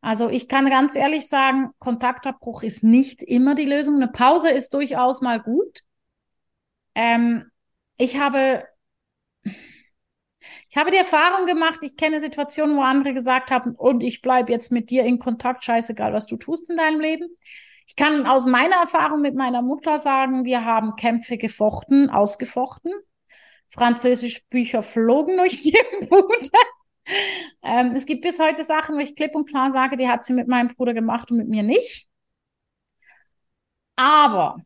Also 0.00 0.30
ich 0.30 0.48
kann 0.48 0.68
ganz 0.70 0.96
ehrlich 0.96 1.28
sagen, 1.28 1.70
Kontaktabbruch 1.78 2.62
ist 2.62 2.82
nicht 2.82 3.22
immer 3.22 3.54
die 3.54 3.66
Lösung. 3.66 3.96
Eine 3.96 4.08
Pause 4.08 4.50
ist 4.50 4.74
durchaus 4.74 5.20
mal 5.20 5.40
gut. 5.40 5.80
Ähm, 6.94 7.50
ich 7.98 8.18
habe, 8.18 8.64
ich 10.70 10.76
habe 10.76 10.90
die 10.90 10.96
Erfahrung 10.96 11.46
gemacht, 11.46 11.80
ich 11.82 11.96
kenne 11.96 12.18
Situationen, 12.18 12.76
wo 12.76 12.80
andere 12.80 13.12
gesagt 13.12 13.50
haben, 13.50 13.74
und 13.74 14.02
ich 14.02 14.22
bleibe 14.22 14.50
jetzt 14.50 14.72
mit 14.72 14.90
dir 14.90 15.04
in 15.04 15.18
Kontakt, 15.18 15.64
scheißegal, 15.64 16.12
was 16.14 16.26
du 16.26 16.36
tust 16.36 16.70
in 16.70 16.76
deinem 16.76 17.00
Leben. 17.00 17.28
Ich 17.90 17.96
kann 17.96 18.24
aus 18.24 18.46
meiner 18.46 18.76
Erfahrung 18.76 19.20
mit 19.20 19.34
meiner 19.34 19.62
Mutter 19.62 19.98
sagen, 19.98 20.44
wir 20.44 20.64
haben 20.64 20.94
Kämpfe 20.94 21.36
gefochten, 21.36 22.08
ausgefochten. 22.08 22.92
Französisch 23.68 24.44
Bücher 24.48 24.84
flogen 24.84 25.36
durch 25.38 25.60
die 25.64 25.76
Bude. 26.08 26.50
ähm, 27.62 27.92
es 27.96 28.06
gibt 28.06 28.22
bis 28.22 28.38
heute 28.38 28.62
Sachen, 28.62 28.94
wo 28.94 29.00
ich 29.00 29.16
klipp 29.16 29.34
und 29.34 29.48
klar 29.48 29.72
sage, 29.72 29.96
die 29.96 30.08
hat 30.08 30.24
sie 30.24 30.34
mit 30.34 30.46
meinem 30.46 30.68
Bruder 30.68 30.94
gemacht 30.94 31.32
und 31.32 31.38
mit 31.38 31.48
mir 31.48 31.64
nicht. 31.64 32.06
Aber 33.96 34.58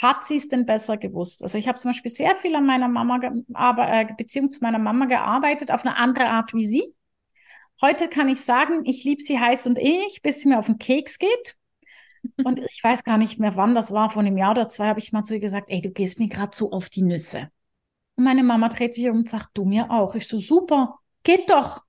hat 0.00 0.24
sie 0.24 0.36
es 0.36 0.48
denn 0.48 0.64
besser 0.64 0.96
gewusst? 0.96 1.42
Also 1.42 1.58
ich 1.58 1.68
habe 1.68 1.78
zum 1.78 1.90
Beispiel 1.90 2.10
sehr 2.10 2.36
viel 2.36 2.54
an 2.54 2.64
meiner 2.64 2.88
Mama, 2.88 3.20
aber, 3.52 3.92
äh, 3.92 4.06
Beziehung 4.16 4.48
zu 4.48 4.60
meiner 4.62 4.78
Mama 4.78 5.04
gearbeitet, 5.04 5.70
auf 5.70 5.84
eine 5.84 5.96
andere 5.96 6.28
Art 6.28 6.54
wie 6.54 6.64
sie. 6.64 6.94
Heute 7.82 8.08
kann 8.08 8.28
ich 8.28 8.40
sagen, 8.40 8.86
ich 8.86 9.04
liebe 9.04 9.22
sie 9.22 9.38
heiß 9.38 9.66
und 9.66 9.78
ich, 9.78 10.22
bis 10.22 10.40
sie 10.40 10.48
mir 10.48 10.58
auf 10.58 10.66
den 10.66 10.78
Keks 10.78 11.18
geht. 11.18 11.58
Und 12.44 12.60
ich 12.60 12.82
weiß 12.82 13.04
gar 13.04 13.18
nicht 13.18 13.38
mehr, 13.38 13.56
wann 13.56 13.74
das 13.74 13.92
war, 13.92 14.10
vor 14.10 14.22
einem 14.22 14.36
Jahr 14.36 14.52
oder 14.52 14.68
zwei 14.68 14.88
habe 14.88 15.00
ich 15.00 15.12
mal 15.12 15.22
zu 15.22 15.34
ihr 15.34 15.40
gesagt, 15.40 15.66
ey, 15.68 15.80
du 15.80 15.90
gehst 15.90 16.18
mir 16.18 16.28
gerade 16.28 16.56
so 16.56 16.72
auf 16.72 16.88
die 16.88 17.02
Nüsse. 17.02 17.48
Und 18.16 18.24
meine 18.24 18.42
Mama 18.42 18.68
dreht 18.68 18.94
sich 18.94 19.08
um 19.08 19.18
und 19.18 19.28
sagt, 19.28 19.50
du 19.54 19.64
mir 19.64 19.90
auch. 19.90 20.14
Ich 20.14 20.26
so, 20.26 20.38
super, 20.38 20.98
geht 21.22 21.50
doch. 21.50 21.82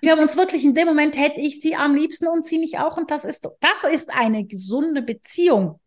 Wir 0.00 0.12
haben 0.12 0.20
uns 0.20 0.36
wirklich 0.36 0.64
in 0.64 0.74
dem 0.74 0.86
Moment 0.86 1.16
hätte 1.16 1.40
ich 1.40 1.60
sie 1.60 1.74
am 1.74 1.94
liebsten 1.94 2.28
und 2.28 2.46
sie 2.46 2.58
mich 2.58 2.78
auch. 2.78 2.96
Und 2.96 3.10
das 3.10 3.24
ist, 3.24 3.48
das 3.60 3.92
ist 3.92 4.10
eine 4.10 4.44
gesunde 4.44 5.02
Beziehung. 5.02 5.80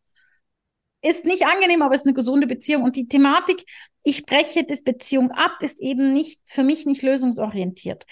Ist 1.02 1.24
nicht 1.24 1.46
angenehm, 1.46 1.82
aber 1.82 1.94
ist 1.94 2.06
eine 2.06 2.14
gesunde 2.14 2.48
Beziehung. 2.48 2.84
Und 2.84 2.96
die 2.96 3.08
Thematik, 3.08 3.64
ich 4.04 4.26
breche 4.26 4.64
das 4.64 4.84
Beziehung 4.84 5.32
ab, 5.32 5.58
ist 5.62 5.80
eben 5.80 6.14
nicht, 6.14 6.42
für 6.46 6.64
mich 6.64 6.86
nicht 6.86 7.04
lösungsorientiert. 7.04 8.06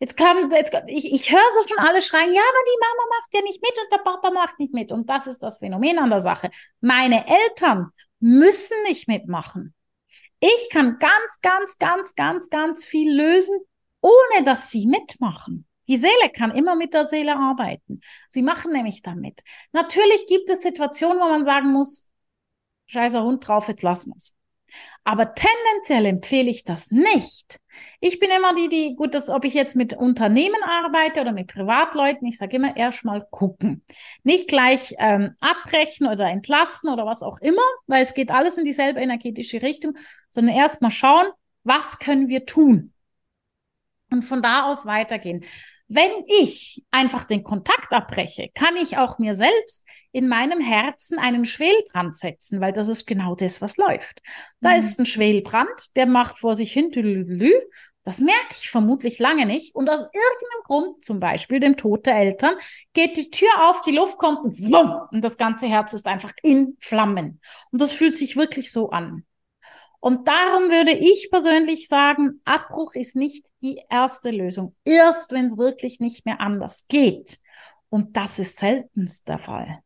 Jetzt 0.00 0.16
kam, 0.16 0.50
jetzt, 0.52 0.72
ich, 0.86 1.12
ich 1.12 1.32
höre 1.32 1.52
so 1.54 1.68
schon 1.68 1.78
alle 1.78 2.00
schreien, 2.02 2.32
ja, 2.32 2.40
aber 2.40 2.64
die 2.66 2.78
Mama 2.80 3.08
macht 3.18 3.34
ja 3.34 3.40
nicht 3.42 3.60
mit 3.60 3.72
und 3.72 3.92
der 3.92 3.98
Papa 3.98 4.30
macht 4.30 4.58
nicht 4.58 4.72
mit. 4.72 4.92
Und 4.92 5.10
das 5.10 5.26
ist 5.26 5.42
das 5.42 5.58
Phänomen 5.58 5.98
an 5.98 6.10
der 6.10 6.20
Sache. 6.20 6.50
Meine 6.80 7.26
Eltern 7.26 7.90
müssen 8.20 8.80
nicht 8.84 9.08
mitmachen. 9.08 9.74
Ich 10.40 10.68
kann 10.70 10.98
ganz, 10.98 11.40
ganz, 11.42 11.78
ganz, 11.78 12.14
ganz, 12.14 12.48
ganz 12.48 12.84
viel 12.84 13.12
lösen, 13.12 13.58
ohne 14.00 14.44
dass 14.44 14.70
sie 14.70 14.86
mitmachen. 14.86 15.66
Die 15.88 15.96
Seele 15.96 16.30
kann 16.32 16.52
immer 16.52 16.76
mit 16.76 16.94
der 16.94 17.04
Seele 17.04 17.36
arbeiten. 17.36 18.00
Sie 18.28 18.42
machen 18.42 18.72
nämlich 18.72 19.02
damit. 19.02 19.42
Natürlich 19.72 20.26
gibt 20.28 20.48
es 20.48 20.62
Situationen, 20.62 21.20
wo 21.20 21.28
man 21.28 21.42
sagen 21.42 21.72
muss, 21.72 22.12
scheißer 22.86 23.24
Hund 23.24 23.46
drauf, 23.46 23.68
jetzt 23.68 23.82
lassen 23.82 24.12
wir's. 24.12 24.34
Aber 25.04 25.34
tendenziell 25.34 26.06
empfehle 26.06 26.50
ich 26.50 26.64
das 26.64 26.90
nicht. 26.90 27.58
Ich 28.00 28.18
bin 28.18 28.30
immer 28.30 28.54
die, 28.54 28.68
die, 28.68 28.94
gut, 28.94 29.14
dass 29.14 29.30
ob 29.30 29.44
ich 29.44 29.54
jetzt 29.54 29.76
mit 29.76 29.94
Unternehmen 29.94 30.62
arbeite 30.62 31.20
oder 31.20 31.32
mit 31.32 31.48
Privatleuten, 31.48 32.26
ich 32.26 32.38
sage 32.38 32.56
immer 32.56 32.76
erst 32.76 33.04
mal 33.04 33.26
gucken. 33.30 33.84
Nicht 34.22 34.48
gleich 34.48 34.94
ähm, 34.98 35.34
abbrechen 35.40 36.06
oder 36.06 36.28
entlassen 36.28 36.90
oder 36.90 37.06
was 37.06 37.22
auch 37.22 37.38
immer, 37.40 37.62
weil 37.86 38.02
es 38.02 38.14
geht 38.14 38.30
alles 38.30 38.58
in 38.58 38.64
dieselbe 38.64 39.00
energetische 39.00 39.62
Richtung, 39.62 39.96
sondern 40.30 40.54
erst 40.54 40.82
mal 40.82 40.90
schauen, 40.90 41.26
was 41.64 41.98
können 41.98 42.28
wir 42.28 42.46
tun? 42.46 42.92
Und 44.10 44.22
von 44.22 44.42
da 44.42 44.64
aus 44.64 44.86
weitergehen. 44.86 45.44
Wenn 45.88 46.10
ich 46.42 46.84
einfach 46.90 47.24
den 47.24 47.42
Kontakt 47.42 47.92
abbreche, 47.92 48.50
kann 48.54 48.76
ich 48.76 48.98
auch 48.98 49.18
mir 49.18 49.34
selbst 49.34 49.86
in 50.12 50.28
meinem 50.28 50.60
Herzen 50.60 51.18
einen 51.18 51.46
Schwelbrand 51.46 52.14
setzen, 52.14 52.60
weil 52.60 52.74
das 52.74 52.88
ist 52.88 53.06
genau 53.06 53.34
das, 53.34 53.62
was 53.62 53.78
läuft. 53.78 54.20
Da 54.60 54.70
mhm. 54.70 54.76
ist 54.76 54.98
ein 54.98 55.06
Schwelbrand, 55.06 55.96
der 55.96 56.06
macht 56.06 56.38
vor 56.38 56.54
sich 56.54 56.72
hin, 56.72 56.90
das 58.08 58.20
merke 58.20 58.54
ich 58.58 58.70
vermutlich 58.70 59.18
lange 59.18 59.44
nicht. 59.44 59.74
Und 59.74 59.90
aus 59.90 60.00
irgendeinem 60.00 60.62
Grund, 60.64 61.04
zum 61.04 61.20
Beispiel 61.20 61.60
dem 61.60 61.76
Tod 61.76 62.06
der 62.06 62.16
Eltern, 62.16 62.54
geht 62.94 63.16
die 63.16 63.30
Tür 63.30 63.48
auf, 63.68 63.82
die 63.82 63.92
Luft 63.92 64.16
kommt 64.16 64.44
und, 64.44 64.58
wumm, 64.70 64.94
und 65.10 65.22
das 65.22 65.36
ganze 65.36 65.66
Herz 65.66 65.92
ist 65.92 66.06
einfach 66.06 66.32
in 66.42 66.76
Flammen. 66.80 67.40
Und 67.70 67.80
das 67.82 67.92
fühlt 67.92 68.16
sich 68.16 68.36
wirklich 68.36 68.72
so 68.72 68.90
an. 68.90 69.24
Und 70.00 70.28
darum 70.28 70.70
würde 70.70 70.92
ich 70.92 71.28
persönlich 71.30 71.88
sagen, 71.88 72.40
Abbruch 72.44 72.94
ist 72.94 73.16
nicht 73.16 73.46
die 73.62 73.80
erste 73.90 74.30
Lösung. 74.30 74.74
Erst 74.84 75.32
wenn 75.32 75.46
es 75.46 75.58
wirklich 75.58 75.98
nicht 75.98 76.24
mehr 76.24 76.40
anders 76.40 76.86
geht. 76.88 77.38
Und 77.90 78.16
das 78.16 78.38
ist 78.38 78.58
seltenst 78.58 79.28
der 79.28 79.38
Fall. 79.38 79.82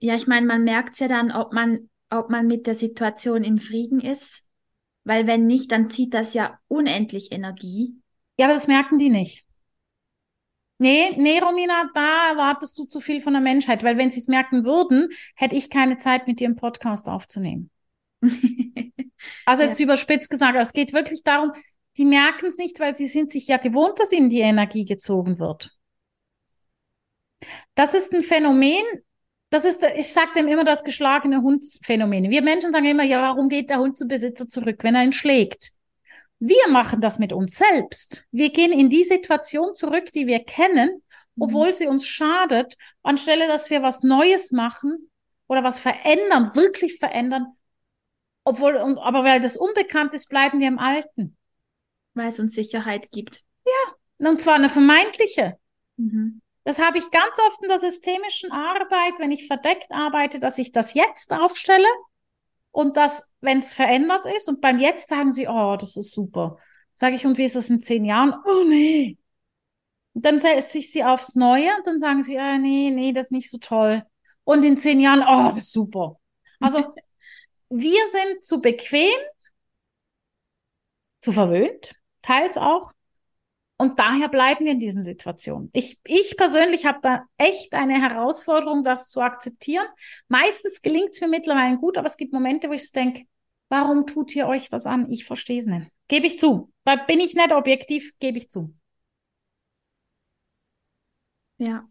Ja, 0.00 0.14
ich 0.14 0.28
meine, 0.28 0.46
man 0.46 0.62
merkt 0.62 1.00
ja 1.00 1.08
dann, 1.08 1.32
ob 1.32 1.52
man, 1.52 1.90
ob 2.10 2.30
man 2.30 2.46
mit 2.46 2.66
der 2.68 2.76
Situation 2.76 3.42
im 3.42 3.58
Frieden 3.58 4.00
ist. 4.00 4.44
Weil 5.02 5.26
wenn 5.26 5.46
nicht, 5.46 5.72
dann 5.72 5.90
zieht 5.90 6.14
das 6.14 6.34
ja 6.34 6.58
unendlich 6.68 7.32
Energie. 7.32 7.96
Ja, 8.38 8.46
aber 8.46 8.54
das 8.54 8.68
merken 8.68 8.98
die 8.98 9.10
nicht. 9.10 9.47
Nee, 10.78 11.14
nee, 11.16 11.40
Romina, 11.40 11.90
da 11.92 12.30
erwartest 12.30 12.78
du 12.78 12.84
zu 12.84 13.00
viel 13.00 13.20
von 13.20 13.32
der 13.32 13.42
Menschheit, 13.42 13.82
weil 13.82 13.98
wenn 13.98 14.10
sie 14.10 14.20
es 14.20 14.28
merken 14.28 14.64
würden, 14.64 15.08
hätte 15.34 15.56
ich 15.56 15.70
keine 15.70 15.98
Zeit, 15.98 16.28
mit 16.28 16.38
dir 16.38 16.46
einen 16.46 16.56
Podcast 16.56 17.08
aufzunehmen. 17.08 17.70
also 19.44 19.64
jetzt 19.64 19.80
ja. 19.80 19.84
überspitzt 19.84 20.30
gesagt, 20.30 20.56
es 20.56 20.72
geht 20.72 20.92
wirklich 20.92 21.24
darum, 21.24 21.52
die 21.96 22.04
merken 22.04 22.46
es 22.46 22.58
nicht, 22.58 22.78
weil 22.78 22.94
sie 22.94 23.06
sind 23.06 23.30
sich 23.32 23.48
ja 23.48 23.56
gewohnt, 23.56 23.98
dass 23.98 24.12
ihnen 24.12 24.28
die 24.28 24.40
Energie 24.40 24.84
gezogen 24.84 25.40
wird. 25.40 25.70
Das 27.74 27.94
ist 27.94 28.14
ein 28.14 28.22
Phänomen, 28.22 28.84
das 29.50 29.64
ist, 29.64 29.82
ich 29.96 30.12
sage 30.12 30.30
dem 30.36 30.46
immer 30.46 30.64
das 30.64 30.84
geschlagene 30.84 31.42
Hundsphänomen. 31.42 32.30
Wir 32.30 32.42
Menschen 32.42 32.72
sagen 32.72 32.84
immer, 32.84 33.04
ja, 33.04 33.20
warum 33.20 33.48
geht 33.48 33.70
der 33.70 33.78
Hund 33.78 33.96
zum 33.96 34.06
Besitzer 34.06 34.48
zurück, 34.48 34.84
wenn 34.84 34.94
er 34.94 35.04
ihn 35.04 35.12
schlägt? 35.12 35.72
Wir 36.40 36.68
machen 36.68 37.00
das 37.00 37.18
mit 37.18 37.32
uns 37.32 37.56
selbst. 37.56 38.26
Wir 38.30 38.50
gehen 38.50 38.72
in 38.72 38.90
die 38.90 39.04
Situation 39.04 39.74
zurück, 39.74 40.12
die 40.12 40.26
wir 40.26 40.44
kennen, 40.44 41.02
mhm. 41.34 41.42
obwohl 41.42 41.72
sie 41.74 41.86
uns 41.86 42.06
schadet, 42.06 42.76
anstelle 43.02 43.48
dass 43.48 43.70
wir 43.70 43.82
was 43.82 44.02
Neues 44.02 44.52
machen 44.52 45.10
oder 45.48 45.64
was 45.64 45.78
verändern, 45.78 46.54
wirklich 46.54 46.98
verändern, 46.98 47.46
obwohl, 48.44 48.78
aber 48.78 49.24
weil 49.24 49.40
das 49.40 49.56
unbekannt 49.56 50.14
ist, 50.14 50.28
bleiben 50.28 50.60
wir 50.60 50.68
im 50.68 50.78
Alten. 50.78 51.36
Weil 52.14 52.28
es 52.28 52.40
uns 52.40 52.54
Sicherheit 52.54 53.10
gibt. 53.10 53.42
Ja, 53.66 54.30
und 54.30 54.40
zwar 54.40 54.54
eine 54.54 54.70
vermeintliche. 54.70 55.58
Mhm. 55.96 56.40
Das 56.64 56.78
habe 56.78 56.98
ich 56.98 57.10
ganz 57.10 57.38
oft 57.46 57.62
in 57.62 57.68
der 57.68 57.78
systemischen 57.78 58.52
Arbeit, 58.52 59.14
wenn 59.18 59.32
ich 59.32 59.46
verdeckt 59.46 59.90
arbeite, 59.90 60.38
dass 60.38 60.58
ich 60.58 60.72
das 60.72 60.94
jetzt 60.94 61.32
aufstelle 61.32 61.86
und 62.78 62.96
das, 62.96 63.34
wenn 63.40 63.58
es 63.58 63.74
verändert 63.74 64.24
ist 64.36 64.48
und 64.48 64.60
beim 64.60 64.78
Jetzt 64.78 65.08
sagen 65.08 65.32
sie, 65.32 65.48
oh, 65.48 65.76
das 65.76 65.96
ist 65.96 66.12
super. 66.12 66.58
Sage 66.94 67.16
ich, 67.16 67.26
und 67.26 67.36
wie 67.36 67.42
ist 67.42 67.56
das 67.56 67.70
in 67.70 67.82
zehn 67.82 68.04
Jahren? 68.04 68.32
Oh 68.46 68.62
nee. 68.68 69.18
Und 70.14 70.24
dann 70.24 70.38
setze 70.38 70.78
ich 70.78 70.92
sie 70.92 71.02
aufs 71.02 71.34
Neue 71.34 71.76
und 71.76 71.88
dann 71.88 71.98
sagen 71.98 72.22
sie, 72.22 72.38
ah, 72.38 72.56
nee, 72.56 72.90
nee, 72.90 73.12
das 73.12 73.26
ist 73.26 73.32
nicht 73.32 73.50
so 73.50 73.58
toll. 73.58 74.04
Und 74.44 74.64
in 74.64 74.78
zehn 74.78 75.00
Jahren, 75.00 75.22
oh, 75.22 75.48
das 75.48 75.58
ist 75.58 75.72
super. 75.72 76.20
Also 76.60 76.94
wir 77.68 78.00
sind 78.12 78.44
zu 78.44 78.60
bequem, 78.60 79.10
zu 81.20 81.32
verwöhnt, 81.32 81.96
teils 82.22 82.56
auch, 82.56 82.92
und 83.78 84.00
daher 84.00 84.28
bleiben 84.28 84.64
wir 84.64 84.72
in 84.72 84.80
diesen 84.80 85.04
Situationen. 85.04 85.70
Ich, 85.72 86.00
ich 86.04 86.36
persönlich 86.36 86.84
habe 86.84 86.98
da 87.00 87.24
echt 87.36 87.72
eine 87.74 87.94
Herausforderung, 88.02 88.82
das 88.82 89.08
zu 89.08 89.20
akzeptieren. 89.20 89.86
Meistens 90.26 90.82
gelingt 90.82 91.10
es 91.10 91.20
mir 91.20 91.28
mittlerweile 91.28 91.78
gut, 91.78 91.96
aber 91.96 92.06
es 92.06 92.16
gibt 92.16 92.32
Momente, 92.32 92.68
wo 92.68 92.72
ich 92.72 92.90
denke, 92.90 93.22
warum 93.68 94.04
tut 94.06 94.34
ihr 94.34 94.48
euch 94.48 94.68
das 94.68 94.84
an? 94.84 95.10
Ich 95.12 95.24
verstehe 95.24 95.60
es 95.60 95.66
nicht. 95.66 95.92
Gebe 96.08 96.26
ich 96.26 96.40
zu. 96.40 96.72
Da 96.84 96.96
bin 96.96 97.20
ich 97.20 97.34
nicht 97.34 97.52
objektiv, 97.52 98.12
gebe 98.18 98.38
ich 98.38 98.50
zu. 98.50 98.74
Ja. 101.58 101.88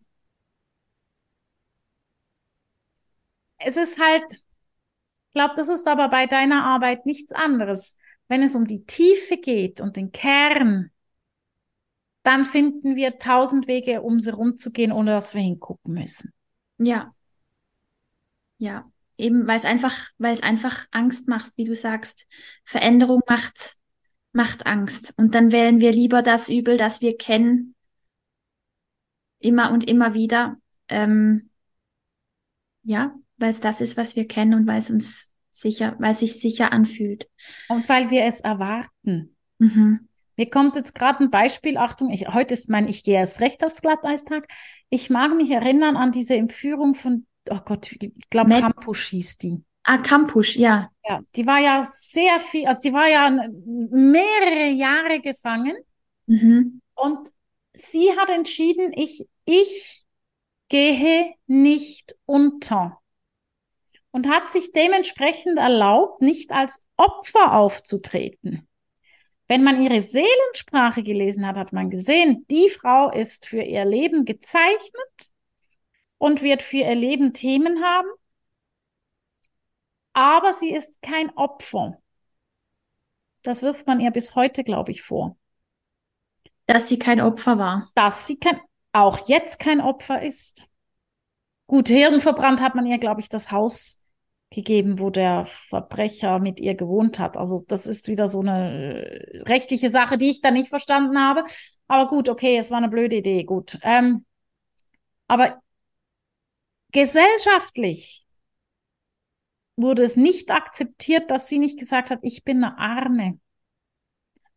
Es 3.57 3.77
ist 3.77 3.99
halt, 3.99 4.23
ich 4.31 5.33
glaube, 5.33 5.53
das 5.55 5.69
ist 5.69 5.87
aber 5.87 6.09
bei 6.09 6.27
deiner 6.27 6.65
Arbeit 6.65 7.05
nichts 7.05 7.31
anderes. 7.31 7.97
Wenn 8.27 8.43
es 8.43 8.55
um 8.55 8.65
die 8.65 8.83
Tiefe 8.85 9.37
geht 9.37 9.79
und 9.79 9.95
den 9.95 10.11
Kern, 10.11 10.91
dann 12.27 12.43
finden 12.43 12.97
wir 12.97 13.19
tausend 13.19 13.67
Wege, 13.67 14.01
um 14.01 14.19
sie 14.19 14.33
rumzugehen, 14.33 14.91
ohne 14.91 15.11
dass 15.11 15.33
wir 15.33 15.41
hingucken 15.41 15.93
müssen. 15.93 16.33
Ja. 16.77 17.15
Ja. 18.57 18.91
Eben, 19.17 19.47
weil 19.47 19.57
es 19.57 19.63
einfach, 19.63 20.09
weil 20.17 20.35
es 20.35 20.43
einfach 20.43 20.85
Angst 20.91 21.29
macht, 21.29 21.53
wie 21.55 21.63
du 21.63 21.73
sagst. 21.73 22.27
Veränderung 22.65 23.21
macht, 23.29 23.77
macht 24.33 24.65
Angst. 24.65 25.13
Und 25.15 25.35
dann 25.35 25.53
wählen 25.53 25.79
wir 25.79 25.93
lieber 25.93 26.21
das 26.21 26.49
Übel, 26.49 26.75
das 26.75 26.99
wir 26.99 27.15
kennen. 27.15 27.75
Immer 29.39 29.71
und 29.71 29.89
immer 29.89 30.13
wieder. 30.13 30.57
Ähm, 30.89 31.49
ja, 32.83 33.15
weil 33.37 33.51
es 33.51 33.61
das 33.61 33.79
ist, 33.79 33.95
was 33.95 34.17
wir 34.17 34.27
kennen 34.27 34.53
und 34.53 34.67
weil 34.67 34.79
es 34.79 34.89
uns 34.89 35.33
sicher, 35.49 35.95
weil 35.99 36.11
es 36.11 36.19
sich 36.19 36.41
sicher 36.41 36.73
anfühlt. 36.73 37.29
Und 37.69 37.87
weil 37.87 38.09
wir 38.09 38.25
es 38.25 38.41
erwarten. 38.41 39.37
Mhm. 39.59 40.06
Mir 40.37 40.49
kommt 40.49 40.75
jetzt 40.75 40.93
gerade 40.93 41.23
ein 41.23 41.31
Beispiel, 41.31 41.77
Achtung, 41.77 42.11
ich, 42.11 42.27
heute 42.27 42.53
ist 42.53 42.69
mein 42.69 42.87
Ich 42.87 43.03
gehe 43.03 43.15
erst 43.15 43.41
recht 43.41 43.63
aufs 43.63 43.81
Glatteistag. 43.81 44.47
Ich 44.89 45.09
mag 45.09 45.35
mich 45.35 45.49
erinnern 45.49 45.97
an 45.97 46.11
diese 46.11 46.35
Entführung 46.35 46.93
von, 46.93 47.25
oh 47.49 47.59
Gott, 47.65 47.91
ich 47.91 48.11
glaube, 48.29 48.51
Campus 48.51 49.07
hieß 49.07 49.39
die. 49.39 49.63
Ah, 49.83 49.97
Campus, 49.97 50.53
ja. 50.55 50.91
Ja, 51.07 51.21
die 51.35 51.47
war 51.47 51.59
ja 51.59 51.81
sehr 51.81 52.39
viel, 52.39 52.67
also 52.67 52.81
die 52.81 52.93
war 52.93 53.07
ja 53.07 53.29
mehrere 53.65 54.69
Jahre 54.69 55.21
gefangen. 55.21 55.75
Mhm. 56.27 56.81
Und 56.93 57.29
sie 57.73 58.11
hat 58.17 58.29
entschieden, 58.29 58.91
ich, 58.93 59.25
ich 59.45 60.03
gehe 60.69 61.33
nicht 61.47 62.15
unter. 62.25 62.99
Und 64.11 64.27
hat 64.27 64.51
sich 64.51 64.71
dementsprechend 64.71 65.57
erlaubt, 65.57 66.21
nicht 66.21 66.51
als 66.51 66.85
Opfer 66.97 67.53
aufzutreten. 67.53 68.66
Wenn 69.47 69.63
man 69.63 69.81
ihre 69.81 70.01
Seelensprache 70.01 71.03
gelesen 71.03 71.47
hat, 71.47 71.55
hat 71.55 71.71
man 71.71 71.89
gesehen, 71.89 72.45
die 72.51 72.69
Frau 72.69 73.09
ist 73.09 73.45
für 73.45 73.61
ihr 73.61 73.85
Leben 73.85 74.25
gezeichnet 74.25 75.31
und 76.17 76.41
wird 76.41 76.61
für 76.61 76.77
ihr 76.77 76.95
Leben 76.95 77.33
Themen 77.33 77.81
haben, 77.83 78.09
aber 80.13 80.51
sie 80.51 80.73
ist 80.73 81.01
kein 81.01 81.29
Opfer. 81.37 82.01
Das 83.43 83.61
wirft 83.61 83.87
man 83.87 83.99
ihr 83.99 84.11
bis 84.11 84.35
heute, 84.35 84.63
glaube 84.63 84.91
ich, 84.91 85.01
vor. 85.01 85.37
Dass 86.65 86.89
sie 86.89 86.99
kein 86.99 87.21
Opfer 87.21 87.57
war. 87.57 87.91
Dass 87.95 88.27
sie 88.27 88.37
kein, 88.39 88.59
auch 88.91 89.29
jetzt 89.29 89.59
kein 89.59 89.79
Opfer 89.79 90.21
ist. 90.21 90.67
Gut, 91.67 91.87
Hirnverbrannt 91.87 92.59
hat 92.59 92.75
man 92.75 92.85
ihr, 92.85 92.97
glaube 92.97 93.21
ich, 93.21 93.29
das 93.29 93.51
Haus 93.51 94.06
gegeben, 94.49 94.99
wo 94.99 95.09
der 95.09 95.45
Verbrecher 95.45 96.39
mit 96.39 96.59
ihr 96.59 96.75
gewohnt 96.75 97.19
hat. 97.19 97.37
Also 97.37 97.63
das 97.67 97.85
ist 97.85 98.07
wieder 98.07 98.27
so 98.27 98.39
eine 98.39 99.03
äh, 99.05 99.41
rechtliche 99.43 99.89
Sache, 99.89 100.17
die 100.17 100.29
ich 100.29 100.41
da 100.41 100.51
nicht 100.51 100.69
verstanden 100.69 101.19
habe. 101.19 101.43
Aber 101.87 102.09
gut, 102.09 102.29
okay, 102.29 102.57
es 102.57 102.71
war 102.71 102.77
eine 102.77 102.89
blöde 102.89 103.17
Idee, 103.17 103.43
gut. 103.43 103.77
Ähm, 103.83 104.25
aber 105.27 105.61
gesellschaftlich 106.91 108.25
wurde 109.75 110.03
es 110.03 110.15
nicht 110.15 110.49
akzeptiert, 110.49 111.29
dass 111.29 111.47
sie 111.47 111.59
nicht 111.59 111.77
gesagt 111.77 112.09
hat, 112.09 112.19
ich 112.23 112.43
bin 112.43 112.63
eine 112.63 112.77
Arme. 112.77 113.39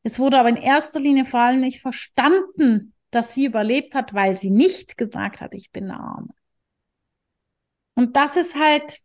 Es 0.03 0.18
wurde 0.18 0.38
aber 0.38 0.48
in 0.48 0.57
erster 0.57 1.00
Linie 1.00 1.24
vor 1.24 1.40
allem 1.40 1.61
nicht 1.61 1.81
verstanden, 1.81 2.94
dass 3.11 3.35
sie 3.35 3.44
überlebt 3.44 3.94
hat, 3.94 4.14
weil 4.14 4.37
sie 4.37 4.50
nicht 4.50 4.96
gesagt 4.96 5.40
hat, 5.40 5.53
ich 5.53 5.72
bin 5.72 5.90
eine 5.90 6.00
Arme. 6.00 6.35
Und 7.94 8.16
das 8.16 8.37
ist 8.37 8.55
halt, 8.55 9.00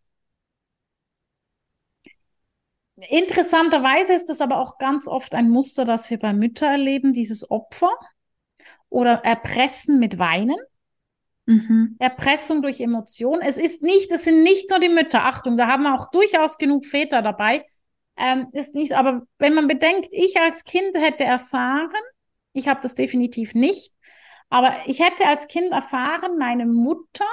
interessanterweise 2.96 4.14
ist 4.14 4.30
das 4.30 4.42
aber 4.42 4.60
auch 4.60 4.78
ganz 4.78 5.08
oft 5.08 5.36
ein 5.36 5.50
Muster, 5.50 5.86
das 5.86 6.10
wir 6.10 6.20
bei 6.20 6.34
Müttern 6.34 6.72
erleben, 6.72 7.14
dieses 7.14 7.50
Opfer 7.52 7.92
oder 8.90 9.24
Erpressen 9.24 10.00
mit 10.00 10.20
Weinen. 10.20 10.58
Mhm. 11.46 11.96
Erpressung 12.00 12.62
durch 12.62 12.82
Emotionen. 12.82 13.42
Es 13.42 13.58
ist 13.58 13.84
nicht, 13.84 14.12
es 14.12 14.24
sind 14.24 14.42
nicht 14.42 14.70
nur 14.70 14.80
die 14.80 14.90
Mütter. 14.90 15.26
Achtung, 15.26 15.58
da 15.58 15.68
haben 15.68 15.84
wir 15.84 15.94
auch 15.94 16.10
durchaus 16.10 16.58
genug 16.58 16.86
Väter 16.86 17.22
dabei. 17.22 17.64
Ähm, 18.18 18.48
ist 18.54 18.76
nicht, 18.76 18.94
aber 18.94 19.28
wenn 19.38 19.54
man 19.54 19.68
bedenkt, 19.68 20.08
ich 20.12 20.40
als 20.40 20.64
Kind 20.64 20.96
hätte 20.96 21.26
erfahren, 21.26 21.92
ich 22.54 22.68
habe 22.68 22.80
das 22.82 22.96
definitiv 22.96 23.54
nicht, 23.54 23.94
aber 24.50 24.74
ich 24.86 25.02
hätte 25.02 25.28
als 25.28 25.48
Kind 25.48 25.72
erfahren, 25.72 26.38
meine 26.38 26.66
Mutter, 26.66 27.26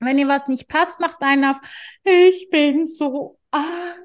wenn 0.00 0.18
ihr 0.18 0.26
was 0.26 0.48
nicht 0.48 0.68
passt, 0.68 1.00
macht 1.00 1.20
einen 1.20 1.44
auf, 1.44 1.58
ich 2.02 2.48
bin 2.50 2.86
so 2.86 3.38
arm 3.52 3.98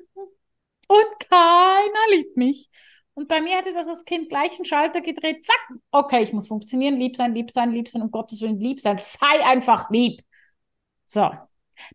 und 0.88 1.20
keiner 1.30 2.12
liebt 2.12 2.38
mich. 2.38 2.70
Und 3.14 3.28
bei 3.28 3.42
mir 3.42 3.58
hätte 3.58 3.74
das 3.74 3.88
das 3.88 4.06
Kind 4.06 4.30
gleich 4.30 4.56
einen 4.56 4.66
Schalter 4.66 5.02
gedreht, 5.02 5.46
zack, 5.46 5.80
okay, 5.92 6.22
ich 6.22 6.34
muss 6.34 6.48
funktionieren, 6.48 6.98
lieb 6.98 7.16
sein, 7.16 7.34
lieb 7.34 7.52
sein, 7.52 7.72
lieb 7.72 7.90
sein, 7.90 8.04
um 8.04 8.12
Gottes 8.12 8.42
Willen 8.42 8.60
lieb 8.60 8.80
sein, 8.80 9.00
sei 9.02 9.44
einfach 9.44 9.90
lieb. 9.90 10.22
So, 11.06 11.32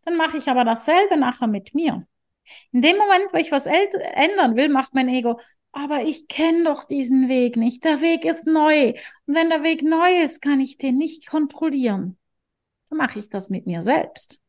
dann 0.04 0.16
mache 0.16 0.36
ich 0.38 0.48
aber 0.48 0.64
dasselbe 0.64 1.16
nachher 1.16 1.46
mit 1.46 1.74
mir. 1.74 2.06
In 2.72 2.82
dem 2.82 2.96
Moment, 2.96 3.32
wo 3.32 3.38
ich 3.38 3.52
was 3.52 3.66
ändern 3.66 4.56
will, 4.56 4.68
macht 4.68 4.94
mein 4.94 5.08
Ego, 5.08 5.38
aber 5.70 6.02
ich 6.02 6.28
kenne 6.28 6.64
doch 6.64 6.84
diesen 6.84 7.28
Weg 7.28 7.56
nicht. 7.56 7.84
Der 7.84 8.00
Weg 8.00 8.24
ist 8.24 8.46
neu. 8.46 8.94
Und 9.26 9.34
wenn 9.34 9.48
der 9.48 9.62
Weg 9.62 9.82
neu 9.82 10.22
ist, 10.22 10.42
kann 10.42 10.60
ich 10.60 10.76
den 10.76 10.98
nicht 10.98 11.28
kontrollieren. 11.28 12.18
Dann 12.90 12.98
mache 12.98 13.18
ich 13.18 13.28
das 13.28 13.48
mit 13.48 13.66
mir 13.66 13.82
selbst. 13.82 14.41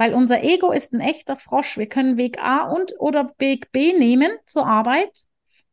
Weil 0.00 0.14
unser 0.14 0.42
Ego 0.42 0.72
ist 0.72 0.94
ein 0.94 1.00
echter 1.00 1.36
Frosch. 1.36 1.76
Wir 1.76 1.86
können 1.86 2.16
Weg 2.16 2.42
A 2.42 2.62
und 2.62 2.94
oder 2.98 3.34
Weg 3.36 3.70
B 3.70 3.92
nehmen 3.92 4.30
zur 4.46 4.66
Arbeit 4.66 5.26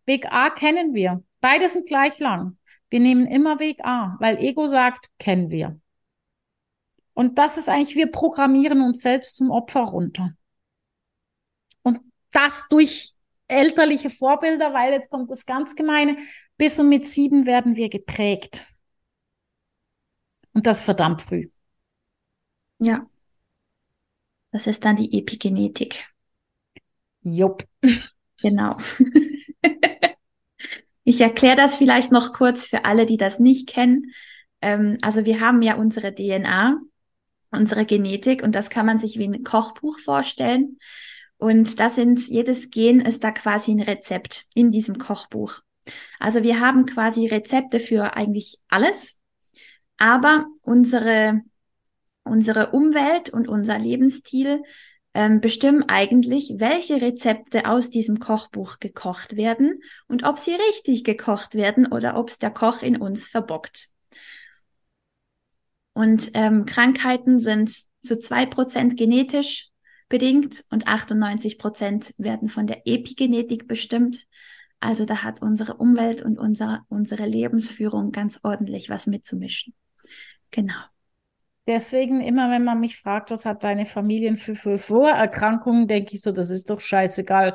Weg 0.07 0.31
A 0.31 0.49
kennen 0.49 0.93
wir. 0.93 1.23
Beide 1.41 1.69
sind 1.69 1.85
gleich 1.85 2.17
lang. 2.19 2.57
Wir 2.89 2.99
nehmen 2.99 3.27
immer 3.27 3.59
Weg 3.59 3.85
A, 3.85 4.17
weil 4.19 4.37
Ego 4.37 4.65
sagt, 4.65 5.09
kennen 5.19 5.49
wir. 5.49 5.79
Und 7.13 7.37
das 7.37 7.57
ist 7.57 7.69
eigentlich, 7.69 7.95
wir 7.95 8.11
programmieren 8.11 8.81
uns 8.81 9.01
selbst 9.01 9.35
zum 9.35 9.51
Opfer 9.51 9.81
runter. 9.81 10.33
Und 11.83 11.99
das 12.31 12.67
durch 12.69 13.13
elterliche 13.47 14.09
Vorbilder, 14.09 14.73
weil 14.73 14.93
jetzt 14.93 15.09
kommt 15.09 15.29
das 15.29 15.45
ganz 15.45 15.75
Gemeine, 15.75 16.17
bis 16.57 16.79
und 16.79 16.89
mit 16.89 17.05
sieben 17.05 17.45
werden 17.45 17.75
wir 17.75 17.89
geprägt. 17.89 18.65
Und 20.53 20.65
das 20.67 20.81
verdammt 20.81 21.21
früh. 21.21 21.49
Ja. 22.79 23.07
Das 24.51 24.67
ist 24.67 24.86
dann 24.86 24.95
die 24.95 25.17
Epigenetik. 25.17 26.07
Jupp. 27.21 27.65
Genau. 28.41 28.77
ich 31.03 31.21
erkläre 31.21 31.55
das 31.55 31.75
vielleicht 31.75 32.12
noch 32.12 32.33
kurz 32.33 32.65
für 32.65 32.86
alle, 32.86 33.05
die 33.05 33.17
das 33.17 33.39
nicht 33.39 33.67
kennen. 33.67 34.12
Ähm, 34.62 34.97
also 35.01 35.25
wir 35.25 35.41
haben 35.41 35.62
ja 35.62 35.75
unsere 35.75 36.13
DNA, 36.13 36.79
unsere 37.51 37.86
Genetik 37.86 38.43
und 38.43 38.55
das 38.55 38.69
kann 38.69 38.86
man 38.86 38.99
sich 38.99 39.17
wie 39.17 39.27
ein 39.27 39.43
Kochbuch 39.43 39.99
vorstellen. 39.99 40.77
Und 41.38 41.79
das 41.79 41.95
sind, 41.95 42.27
jedes 42.27 42.71
Gen 42.71 42.99
ist 42.99 43.23
da 43.23 43.31
quasi 43.31 43.71
ein 43.71 43.81
Rezept 43.81 44.45
in 44.55 44.71
diesem 44.71 44.97
Kochbuch. 44.97 45.60
Also 46.19 46.43
wir 46.43 46.60
haben 46.60 46.86
quasi 46.86 47.27
Rezepte 47.27 47.79
für 47.79 48.15
eigentlich 48.15 48.60
alles, 48.67 49.19
aber 49.97 50.47
unsere, 50.62 51.41
unsere 52.27 52.71
Umwelt 52.71 53.29
und 53.29 53.47
unser 53.47 53.79
Lebensstil 53.79 54.63
ähm, 55.13 55.41
bestimmen 55.41 55.83
eigentlich, 55.87 56.53
welche 56.57 57.01
Rezepte 57.01 57.67
aus 57.67 57.89
diesem 57.89 58.19
Kochbuch 58.19 58.79
gekocht 58.79 59.35
werden 59.35 59.81
und 60.07 60.23
ob 60.23 60.37
sie 60.37 60.53
richtig 60.53 61.03
gekocht 61.03 61.55
werden 61.55 61.87
oder 61.87 62.17
ob 62.17 62.29
es 62.29 62.37
der 62.37 62.51
Koch 62.51 62.83
in 62.83 62.97
uns 62.97 63.27
verbockt. 63.27 63.89
Und 65.93 66.29
ähm, 66.35 66.65
Krankheiten 66.65 67.39
sind 67.39 67.71
zu 68.01 68.19
zwei 68.19 68.45
Prozent 68.45 68.97
genetisch 68.97 69.69
bedingt 70.09 70.63
und 70.69 70.87
98 70.87 71.57
Prozent 71.57 72.13
werden 72.17 72.49
von 72.49 72.67
der 72.67 72.85
Epigenetik 72.85 73.67
bestimmt. 73.67 74.27
Also 74.79 75.05
da 75.05 75.23
hat 75.23 75.41
unsere 75.41 75.77
Umwelt 75.77 76.21
und 76.21 76.37
unser, 76.37 76.85
unsere 76.89 77.25
Lebensführung 77.25 78.11
ganz 78.11 78.39
ordentlich 78.43 78.89
was 78.89 79.07
mitzumischen. 79.07 79.73
Genau. 80.51 80.75
Deswegen 81.67 82.21
immer, 82.21 82.49
wenn 82.49 82.63
man 82.63 82.80
mich 82.80 82.97
fragt, 82.97 83.30
was 83.30 83.45
hat 83.45 83.63
deine 83.65 83.86
Familie 83.86 84.38
für, 84.38 84.56
für 84.56 84.80
Vorerkrankungen, 84.80 85.88
denke 85.88 86.15
ich 86.15 86.21
so, 86.21 86.32
das 86.32 86.49
ist 86.49 86.69
doch 86.69 86.80
scheißegal. 86.80 87.53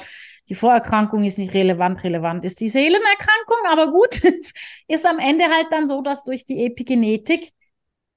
Die 0.51 0.55
Vorerkrankung 0.55 1.25
ist 1.25 1.38
nicht 1.38 1.55
relevant, 1.55 2.05
relevant 2.05 2.44
ist 2.44 2.61
die 2.61 2.68
Seelenerkrankung, 2.68 3.57
aber 3.70 3.90
gut, 3.90 4.22
es 4.25 4.53
ist 4.87 5.07
am 5.07 5.18
Ende 5.18 5.44
halt 5.46 5.68
dann 5.70 5.88
so, 5.88 6.03
dass 6.03 6.25
durch 6.25 6.44
die 6.44 6.66
Epigenetik 6.66 7.53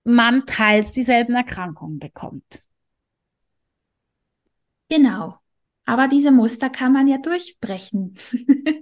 man 0.03 0.45
teils 0.45 0.91
dieselben 0.91 1.33
Erkrankungen 1.35 1.99
bekommt. 1.99 2.61
Genau. 4.89 5.41
Aber 5.85 6.07
diese 6.07 6.31
Muster 6.31 6.69
kann 6.71 6.93
man 6.93 7.07
ja 7.07 7.19
durchbrechen, 7.19 8.15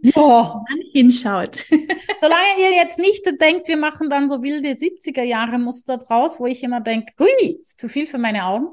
ja. 0.01 0.13
wenn 0.15 0.77
man 0.77 0.87
hinschaut. 0.91 1.57
Solange 2.21 2.43
ihr 2.59 2.75
jetzt 2.75 2.97
nicht 2.97 3.25
denkt, 3.41 3.67
wir 3.67 3.77
machen 3.77 4.09
dann 4.09 4.29
so 4.29 4.41
wilde 4.41 4.69
70er 4.69 5.23
Jahre 5.23 5.59
Muster 5.59 5.97
draus, 5.97 6.39
wo 6.39 6.45
ich 6.45 6.63
immer 6.63 6.79
denke, 6.79 7.13
hui, 7.19 7.57
ist 7.59 7.79
zu 7.79 7.89
viel 7.89 8.07
für 8.07 8.17
meine 8.17 8.45
Augen, 8.45 8.67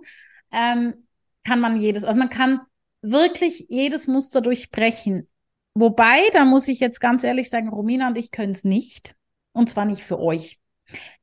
ähm, 0.53 1.07
kann 1.45 1.59
man 1.59 1.81
jedes, 1.81 2.05
also 2.05 2.19
man 2.19 2.31
kann 2.31 2.61
wirklich 3.03 3.67
jedes 3.69 4.07
Muster 4.07 4.41
durchbrechen. 4.41 5.29
Wobei, 5.75 6.29
da 6.33 6.45
muss 6.45 6.69
ich 6.69 6.79
jetzt 6.79 7.01
ganz 7.01 7.25
ehrlich 7.25 7.51
sagen, 7.51 7.69
Romina 7.69 8.09
und 8.09 8.19
ich 8.19 8.31
können 8.31 8.53
es 8.53 8.65
nicht. 8.65 9.15
Und 9.53 9.69
zwar 9.69 9.85
nicht 9.85 10.03
für 10.03 10.21
euch. 10.21 10.59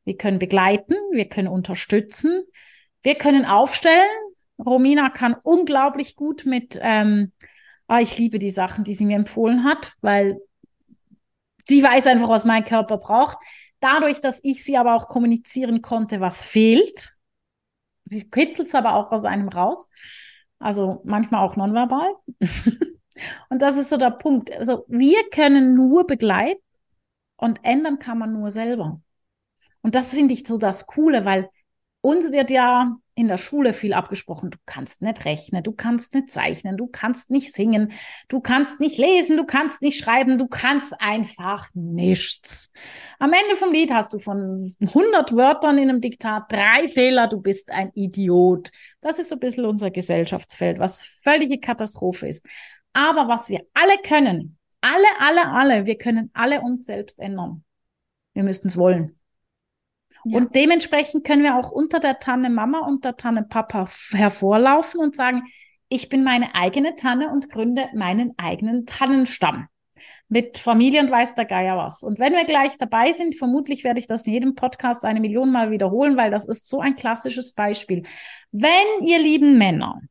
Wir 0.04 0.18
können 0.18 0.40
begleiten, 0.40 0.96
wir 1.12 1.28
können 1.28 1.48
unterstützen, 1.48 2.44
wir 3.04 3.16
können 3.16 3.46
aufstellen, 3.46 4.10
Romina 4.64 5.10
kann 5.10 5.36
unglaublich 5.44 6.16
gut 6.16 6.46
mit, 6.46 6.80
ähm, 6.82 7.32
ah, 7.88 8.00
ich 8.00 8.18
liebe 8.18 8.40
die 8.40 8.50
Sachen, 8.50 8.84
die 8.84 8.94
sie 8.94 9.06
mir 9.06 9.18
empfohlen 9.18 9.64
hat, 9.64 9.94
weil 10.02 10.40
sie 11.66 11.84
weiß 11.84 12.08
einfach, 12.08 12.30
was 12.30 12.46
mein 12.46 12.66
Körper 12.66 12.98
braucht. 12.98 13.38
Dadurch, 13.80 14.22
dass 14.22 14.40
ich 14.44 14.64
sie 14.64 14.78
aber 14.78 14.96
auch 14.96 15.08
kommunizieren 15.08 15.82
konnte, 15.82 16.20
was 16.20 16.44
fehlt. 16.44 17.16
Sie 18.06 18.30
kitzelt 18.30 18.68
es 18.68 18.76
aber 18.76 18.96
auch 18.96 19.12
aus 19.12 19.26
einem 19.26 19.50
raus. 19.50 19.90
Also 20.60 21.02
manchmal 21.04 21.46
auch 21.46 21.56
nonverbal. 21.56 22.16
und 23.50 23.62
das 23.62 23.78
ist 23.78 23.90
so 23.90 23.98
der 23.98 24.12
Punkt. 24.12 24.52
Also 24.52 24.86
wir 24.88 25.30
können 25.30 25.76
nur 25.76 26.08
begleiten 26.08 26.62
und 27.36 27.60
ändern 27.64 28.00
kann 28.00 28.18
man 28.18 28.34
nur 28.34 28.50
selber. 28.50 29.00
Und 29.82 29.94
das 29.94 30.14
finde 30.14 30.34
ich 30.34 30.48
so 30.48 30.58
das 30.58 30.88
Coole, 30.88 31.26
weil 31.26 31.50
uns 32.02 32.32
wird 32.32 32.50
ja 32.50 32.98
in 33.18 33.28
der 33.28 33.38
Schule 33.38 33.74
viel 33.74 33.94
abgesprochen. 33.94 34.52
Du 34.52 34.60
kannst 34.68 35.02
nicht 35.02 35.26
rechnen, 35.26 35.64
du 35.64 35.72
kannst 35.72 36.14
nicht 36.14 36.30
zeichnen, 36.30 36.78
du 36.78 36.86
kannst 36.86 37.32
nicht 37.32 37.56
singen, 37.56 37.92
du 38.28 38.42
kannst 38.42 38.80
nicht 38.80 39.00
lesen, 39.00 39.38
du 39.38 39.46
kannst 39.46 39.82
nicht 39.82 39.98
schreiben, 39.98 40.38
du 40.38 40.48
kannst 40.48 40.94
einfach 41.00 41.68
nichts. 41.74 42.72
Am 43.18 43.34
Ende 43.34 43.58
vom 43.58 43.74
Lied 43.74 43.92
hast 43.92 44.14
du 44.14 44.20
von 44.20 44.60
100 44.80 45.36
Wörtern 45.36 45.80
in 45.80 45.90
einem 45.90 46.00
Diktat 46.00 46.52
drei 46.52 46.88
Fehler, 46.88 47.28
du 47.28 47.42
bist 47.42 47.72
ein 47.72 47.92
Idiot. 47.96 48.70
Das 49.02 49.18
ist 49.18 49.30
so 49.30 49.36
ein 49.36 49.40
bisschen 49.40 49.66
unser 49.66 49.90
Gesellschaftsfeld, 49.90 50.78
was 50.78 51.02
völlige 51.02 51.60
Katastrophe 51.60 52.28
ist. 52.28 52.46
Aber 52.94 53.28
was 53.28 53.50
wir 53.50 53.66
alle 53.74 53.98
können, 54.04 54.60
alle, 54.82 55.08
alle, 55.20 55.48
alle, 55.50 55.86
wir 55.88 55.98
können 55.98 56.30
alle 56.34 56.62
uns 56.62 56.86
selbst 56.86 57.20
ändern. 57.20 57.64
Wir 58.34 58.44
müssen 58.44 58.68
es 58.68 58.78
wollen. 58.78 59.17
Ja. 60.30 60.38
Und 60.38 60.56
dementsprechend 60.56 61.26
können 61.26 61.44
wir 61.44 61.56
auch 61.56 61.72
unter 61.72 62.02
der 62.02 62.20
Tanne 62.20 62.50
Mama 62.50 62.80
und 62.80 63.06
der 63.06 63.16
Tanne 63.16 63.44
Papa 63.44 63.88
hervorlaufen 64.12 65.00
und 65.00 65.16
sagen, 65.16 65.44
ich 65.88 66.10
bin 66.10 66.26
meine 66.26 66.54
eigene 66.54 66.96
Tanne 66.96 67.30
und 67.30 67.50
gründe 67.50 67.88
meinen 67.94 68.34
eigenen 68.38 68.86
Tannenstamm. 68.86 69.68
Mit 70.28 70.58
Familie 70.58 71.02
und 71.02 71.10
weiß 71.10 71.36
der 71.36 71.46
Geier 71.46 71.78
was. 71.78 72.04
Und 72.04 72.20
wenn 72.20 72.34
wir 72.34 72.44
gleich 72.44 72.78
dabei 72.78 73.14
sind, 73.14 73.36
vermutlich 73.36 73.84
werde 73.84 74.00
ich 74.00 74.06
das 74.06 74.28
in 74.28 74.34
jedem 74.34 74.54
Podcast 74.54 75.06
eine 75.06 75.22
Million 75.22 75.52
Mal 75.52 75.72
wiederholen, 75.72 76.18
weil 76.18 76.30
das 76.30 76.46
ist 76.46 76.68
so 76.68 76.82
ein 76.82 76.96
klassisches 76.96 77.54
Beispiel. 77.54 78.04
Wenn 78.52 79.02
ihr 79.02 79.18
lieben 79.18 79.58
Männer 79.58 80.02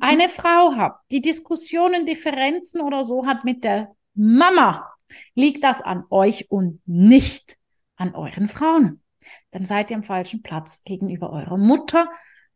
eine 0.00 0.28
Frau 0.30 0.74
habt, 0.76 1.10
die 1.12 1.20
Diskussionen, 1.20 2.06
Differenzen 2.06 2.80
oder 2.80 3.04
so 3.04 3.26
hat 3.26 3.44
mit 3.44 3.62
der 3.62 3.94
Mama, 4.14 4.90
liegt 5.34 5.62
das 5.62 5.82
an 5.82 6.04
euch 6.10 6.50
und 6.50 6.80
nicht 6.86 7.58
an 7.96 8.14
euren 8.14 8.48
Frauen. 8.48 9.02
Dann 9.50 9.64
seid 9.64 9.90
ihr 9.90 9.96
am 9.96 10.02
falschen 10.02 10.42
Platz 10.42 10.84
gegenüber 10.84 11.30
eurer 11.32 11.56
Mutter. 11.56 12.08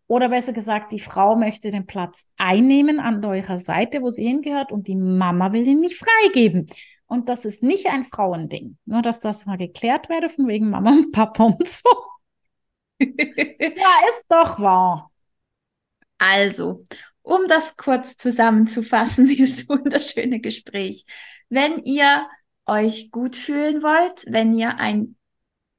Oder 0.06 0.28
besser 0.28 0.52
gesagt, 0.52 0.92
die 0.92 1.00
Frau 1.00 1.34
möchte 1.36 1.70
den 1.70 1.86
Platz 1.86 2.30
einnehmen 2.36 3.00
an 3.00 3.24
eurer 3.24 3.58
Seite, 3.58 4.02
wo 4.02 4.10
sie 4.10 4.26
hingehört, 4.26 4.70
und 4.70 4.86
die 4.86 4.96
Mama 4.96 5.52
will 5.52 5.66
ihn 5.66 5.80
nicht 5.80 5.96
freigeben. 5.96 6.68
Und 7.06 7.28
das 7.28 7.44
ist 7.44 7.62
nicht 7.62 7.86
ein 7.86 8.04
Frauending. 8.04 8.76
Nur, 8.84 9.02
dass 9.02 9.20
das 9.20 9.46
mal 9.46 9.56
geklärt 9.56 10.08
werde, 10.08 10.28
von 10.28 10.46
wegen 10.48 10.70
Mama 10.70 10.90
und 10.90 11.12
Papa 11.12 11.44
und 11.58 11.68
so. 11.68 11.88
ja, 12.98 14.08
ist 14.08 14.24
doch 14.28 14.58
wahr. 14.60 15.10
Also, 16.18 16.84
um 17.22 17.46
das 17.48 17.76
kurz 17.76 18.16
zusammenzufassen, 18.16 19.26
dieses 19.28 19.68
wunderschöne 19.68 20.40
Gespräch. 20.40 21.04
Wenn 21.48 21.82
ihr 21.84 22.28
euch 22.66 23.10
gut 23.10 23.36
fühlen 23.36 23.82
wollt, 23.82 24.24
wenn 24.26 24.54
ihr 24.54 24.78
ein 24.78 25.16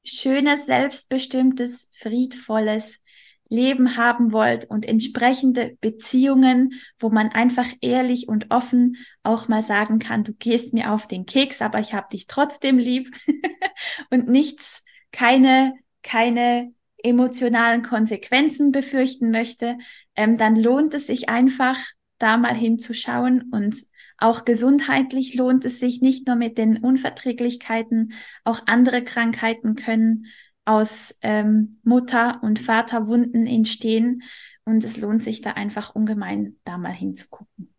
schönes, 0.05 0.65
selbstbestimmtes, 0.65 1.89
friedvolles 1.97 2.99
Leben 3.47 3.95
haben 3.95 4.31
wollt 4.31 4.65
und 4.65 4.87
entsprechende 4.87 5.77
Beziehungen, 5.79 6.73
wo 6.99 7.09
man 7.09 7.29
einfach 7.29 7.67
ehrlich 7.81 8.27
und 8.27 8.49
offen 8.49 8.97
auch 9.23 9.47
mal 9.47 9.63
sagen 9.63 9.99
kann, 9.99 10.23
du 10.23 10.33
gehst 10.33 10.73
mir 10.73 10.91
auf 10.91 11.07
den 11.07 11.25
Keks, 11.25 11.61
aber 11.61 11.79
ich 11.79 11.93
habe 11.93 12.07
dich 12.11 12.27
trotzdem 12.27 12.77
lieb. 12.77 13.15
Und 14.09 14.27
nichts, 14.27 14.83
keine, 15.11 15.73
keine 16.01 16.73
emotionalen 17.03 17.83
Konsequenzen 17.83 18.71
befürchten 18.71 19.29
möchte, 19.29 19.77
ähm, 20.15 20.37
dann 20.37 20.55
lohnt 20.55 20.93
es 20.93 21.07
sich 21.07 21.29
einfach, 21.29 21.77
da 22.17 22.37
mal 22.37 22.55
hinzuschauen 22.55 23.49
und 23.51 23.83
auch 24.17 24.45
gesundheitlich 24.45 25.35
lohnt 25.35 25.65
es 25.65 25.79
sich 25.79 26.01
nicht 26.01 26.27
nur 26.27 26.35
mit 26.35 26.57
den 26.57 26.77
Unverträglichkeiten, 26.77 28.13
auch 28.43 28.61
andere 28.65 29.03
Krankheiten 29.03 29.75
können 29.75 30.25
aus 30.63 31.17
ähm, 31.21 31.79
Mutter- 31.83 32.39
und 32.41 32.59
Vaterwunden 32.59 33.45
entstehen. 33.45 34.23
Und 34.63 34.83
es 34.83 34.97
lohnt 34.97 35.21
sich 35.21 35.41
da 35.41 35.51
einfach 35.51 35.93
ungemein, 35.93 36.57
da 36.63 36.77
mal 36.77 36.93
hinzugucken. 36.93 37.73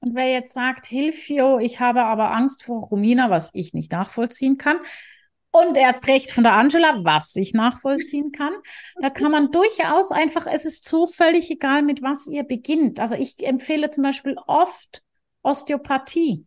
Und 0.00 0.14
wer 0.14 0.30
jetzt 0.30 0.52
sagt, 0.54 0.86
Hilfio, 0.86 1.58
ich 1.58 1.78
habe 1.78 2.04
aber 2.04 2.32
Angst 2.32 2.64
vor 2.64 2.82
Romina, 2.82 3.30
was 3.30 3.54
ich 3.54 3.74
nicht 3.74 3.92
nachvollziehen 3.92 4.56
kann, 4.56 4.78
und 5.52 5.76
erst 5.76 6.08
recht 6.08 6.30
von 6.30 6.44
der 6.44 6.54
Angela, 6.54 7.04
was 7.04 7.36
ich 7.36 7.52
nachvollziehen 7.52 8.32
kann. 8.32 8.54
Da 9.00 9.10
kann 9.10 9.30
man 9.30 9.52
durchaus 9.52 10.10
einfach, 10.10 10.46
es 10.46 10.64
ist 10.64 10.88
so 10.88 11.06
völlig 11.06 11.50
egal, 11.50 11.82
mit 11.82 12.02
was 12.02 12.26
ihr 12.26 12.42
beginnt. 12.42 12.98
Also 12.98 13.14
ich 13.14 13.46
empfehle 13.46 13.90
zum 13.90 14.02
Beispiel 14.02 14.36
oft 14.46 15.02
Osteopathie. 15.42 16.46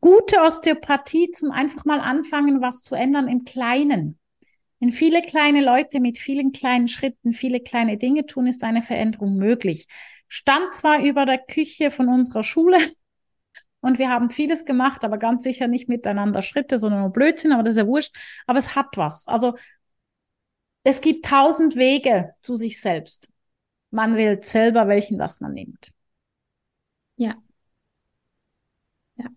Gute 0.00 0.40
Osteopathie 0.40 1.30
zum 1.30 1.50
einfach 1.50 1.84
mal 1.84 2.00
anfangen, 2.00 2.60
was 2.60 2.82
zu 2.82 2.94
ändern 2.94 3.28
im 3.28 3.44
Kleinen. 3.44 4.18
Wenn 4.80 4.92
viele 4.92 5.22
kleine 5.22 5.62
Leute 5.62 6.00
mit 6.00 6.18
vielen 6.18 6.52
kleinen 6.52 6.88
Schritten 6.88 7.32
viele 7.32 7.60
kleine 7.60 7.96
Dinge 7.96 8.26
tun, 8.26 8.46
ist 8.46 8.62
eine 8.62 8.82
Veränderung 8.82 9.36
möglich. 9.36 9.86
Stand 10.28 10.72
zwar 10.72 11.02
über 11.02 11.26
der 11.26 11.38
Küche 11.38 11.90
von 11.90 12.08
unserer 12.08 12.44
Schule 12.44 12.78
und 13.80 13.98
wir 13.98 14.10
haben 14.10 14.30
vieles 14.30 14.64
gemacht, 14.64 15.04
aber 15.04 15.18
ganz 15.18 15.42
sicher 15.42 15.66
nicht 15.66 15.88
miteinander 15.88 16.42
Schritte, 16.42 16.78
sondern 16.78 17.00
nur 17.00 17.12
Blödsinn, 17.12 17.52
aber 17.52 17.62
das 17.62 17.74
ist 17.74 17.78
ja 17.78 17.86
wurscht. 17.86 18.14
Aber 18.46 18.58
es 18.58 18.76
hat 18.76 18.96
was. 18.96 19.26
Also 19.26 19.54
es 20.84 21.00
gibt 21.00 21.26
tausend 21.26 21.76
Wege 21.76 22.34
zu 22.40 22.56
sich 22.56 22.80
selbst. 22.80 23.30
Man 23.90 24.16
wählt 24.16 24.44
selber, 24.44 24.86
welchen 24.86 25.18
das 25.18 25.40
man 25.40 25.54
nimmt. 25.54 25.92
Ja. 27.18 27.42
Ja. 29.16 29.28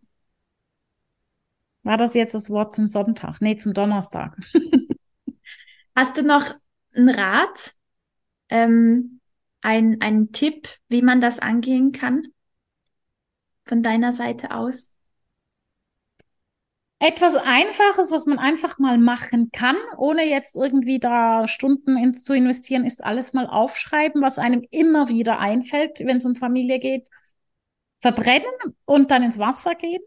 War 1.84 1.97
das 1.97 2.13
jetzt 2.13 2.34
das 2.34 2.49
Wort 2.49 2.73
zum 2.73 2.88
Sonntag? 2.88 3.41
Nee, 3.41 3.55
zum 3.55 3.73
Donnerstag. 3.73 4.38
Hast 5.95 6.17
du 6.17 6.23
noch 6.23 6.45
einen 6.95 7.09
Rat, 7.09 7.73
ähm, 8.49 9.19
ein, 9.61 9.99
einen 10.01 10.32
Tipp, 10.32 10.67
wie 10.89 11.01
man 11.01 11.21
das 11.21 11.39
angehen 11.39 11.91
kann? 11.91 12.27
Von 13.65 13.84
deiner 13.84 14.13
Seite 14.13 14.51
aus? 14.51 14.93
Etwas 16.99 17.36
Einfaches, 17.36 18.11
was 18.11 18.27
man 18.27 18.38
einfach 18.38 18.77
mal 18.77 18.99
machen 18.99 19.49
kann, 19.51 19.75
ohne 19.97 20.23
jetzt 20.29 20.55
irgendwie 20.55 20.99
da 20.99 21.47
Stunden 21.47 21.97
ins 21.97 22.23
zu 22.23 22.34
investieren, 22.36 22.86
ist 22.86 23.03
alles 23.03 23.34
mal 23.34 23.47
aufschreiben, 23.47 24.21
was 24.21 24.38
einem 24.38 24.63
immer 24.69 25.09
wieder 25.09 25.39
einfällt, 25.39 25.99
wenn 26.01 26.17
es 26.17 26.25
um 26.25 26.36
Familie 26.36 26.79
geht 26.79 27.09
verbrennen 28.02 28.52
und 28.86 29.12
dann 29.12 29.24
ins 29.24 29.39
Wasser 29.39 29.76
gehen. 29.76 30.02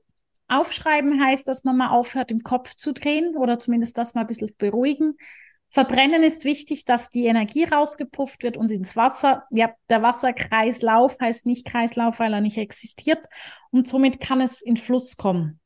Aufschreiben 0.48 1.24
heißt, 1.24 1.48
dass 1.48 1.64
man 1.64 1.76
mal 1.76 1.90
aufhört, 1.90 2.30
im 2.30 2.42
Kopf 2.42 2.74
zu 2.74 2.92
drehen 2.92 3.36
oder 3.36 3.58
zumindest 3.58 3.96
das 3.96 4.14
mal 4.14 4.22
ein 4.22 4.26
bisschen 4.26 4.52
beruhigen. 4.58 5.16
Verbrennen 5.70 6.22
ist 6.22 6.44
wichtig, 6.44 6.84
dass 6.84 7.10
die 7.10 7.26
Energie 7.26 7.64
rausgepufft 7.64 8.42
wird 8.42 8.56
und 8.56 8.70
ins 8.70 8.94
Wasser. 8.94 9.44
Ja, 9.50 9.72
der 9.88 10.02
Wasserkreislauf 10.02 11.18
heißt 11.20 11.46
nicht 11.46 11.66
Kreislauf, 11.66 12.20
weil 12.20 12.32
er 12.32 12.40
nicht 12.40 12.58
existiert. 12.58 13.26
Und 13.70 13.88
somit 13.88 14.20
kann 14.20 14.40
es 14.40 14.62
in 14.62 14.76
Fluss 14.76 15.16
kommen. 15.16 15.58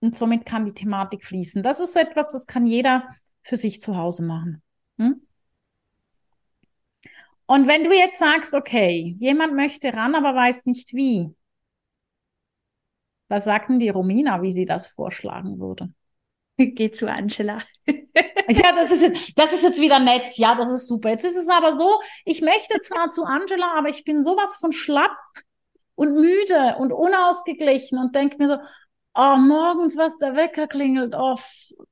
Und 0.00 0.16
somit 0.16 0.44
kann 0.44 0.66
die 0.66 0.74
Thematik 0.74 1.24
fließen. 1.24 1.62
Das 1.62 1.80
ist 1.80 1.96
etwas, 1.96 2.32
das 2.32 2.46
kann 2.46 2.66
jeder 2.66 3.08
für 3.42 3.56
sich 3.56 3.80
zu 3.80 3.96
Hause 3.96 4.24
machen. 4.24 4.62
Hm? 4.98 5.22
Und 7.46 7.66
wenn 7.66 7.84
du 7.84 7.94
jetzt 7.94 8.18
sagst, 8.18 8.52
okay, 8.52 9.16
jemand 9.18 9.54
möchte 9.54 9.94
ran, 9.94 10.14
aber 10.14 10.34
weiß 10.34 10.66
nicht 10.66 10.92
wie, 10.92 11.34
was 13.28 13.44
sagt 13.44 13.68
denn 13.68 13.78
die 13.78 13.88
Romina, 13.88 14.42
wie 14.42 14.52
sie 14.52 14.64
das 14.64 14.86
vorschlagen 14.86 15.60
würde? 15.60 15.92
Geh 16.56 16.90
zu 16.90 17.10
Angela. 17.10 17.58
ja, 17.86 18.72
das 18.72 18.90
ist, 18.90 19.02
jetzt, 19.02 19.38
das 19.38 19.52
ist 19.52 19.62
jetzt 19.62 19.80
wieder 19.80 19.98
nett. 19.98 20.36
Ja, 20.36 20.54
das 20.54 20.70
ist 20.72 20.88
super. 20.88 21.10
Jetzt 21.10 21.24
ist 21.24 21.36
es 21.36 21.48
aber 21.48 21.72
so, 21.76 22.00
ich 22.24 22.40
möchte 22.40 22.80
zwar 22.80 23.08
zu 23.10 23.24
Angela, 23.24 23.74
aber 23.76 23.88
ich 23.88 24.04
bin 24.04 24.22
sowas 24.22 24.56
von 24.56 24.72
schlapp 24.72 25.16
und 25.94 26.14
müde 26.14 26.76
und 26.78 26.92
unausgeglichen 26.92 27.98
und 27.98 28.14
denke 28.14 28.38
mir 28.38 28.48
so, 28.48 28.58
oh, 29.14 29.36
morgens, 29.36 29.96
was 29.96 30.18
der 30.18 30.36
Wecker 30.36 30.66
klingelt, 30.66 31.14
oh, 31.16 31.36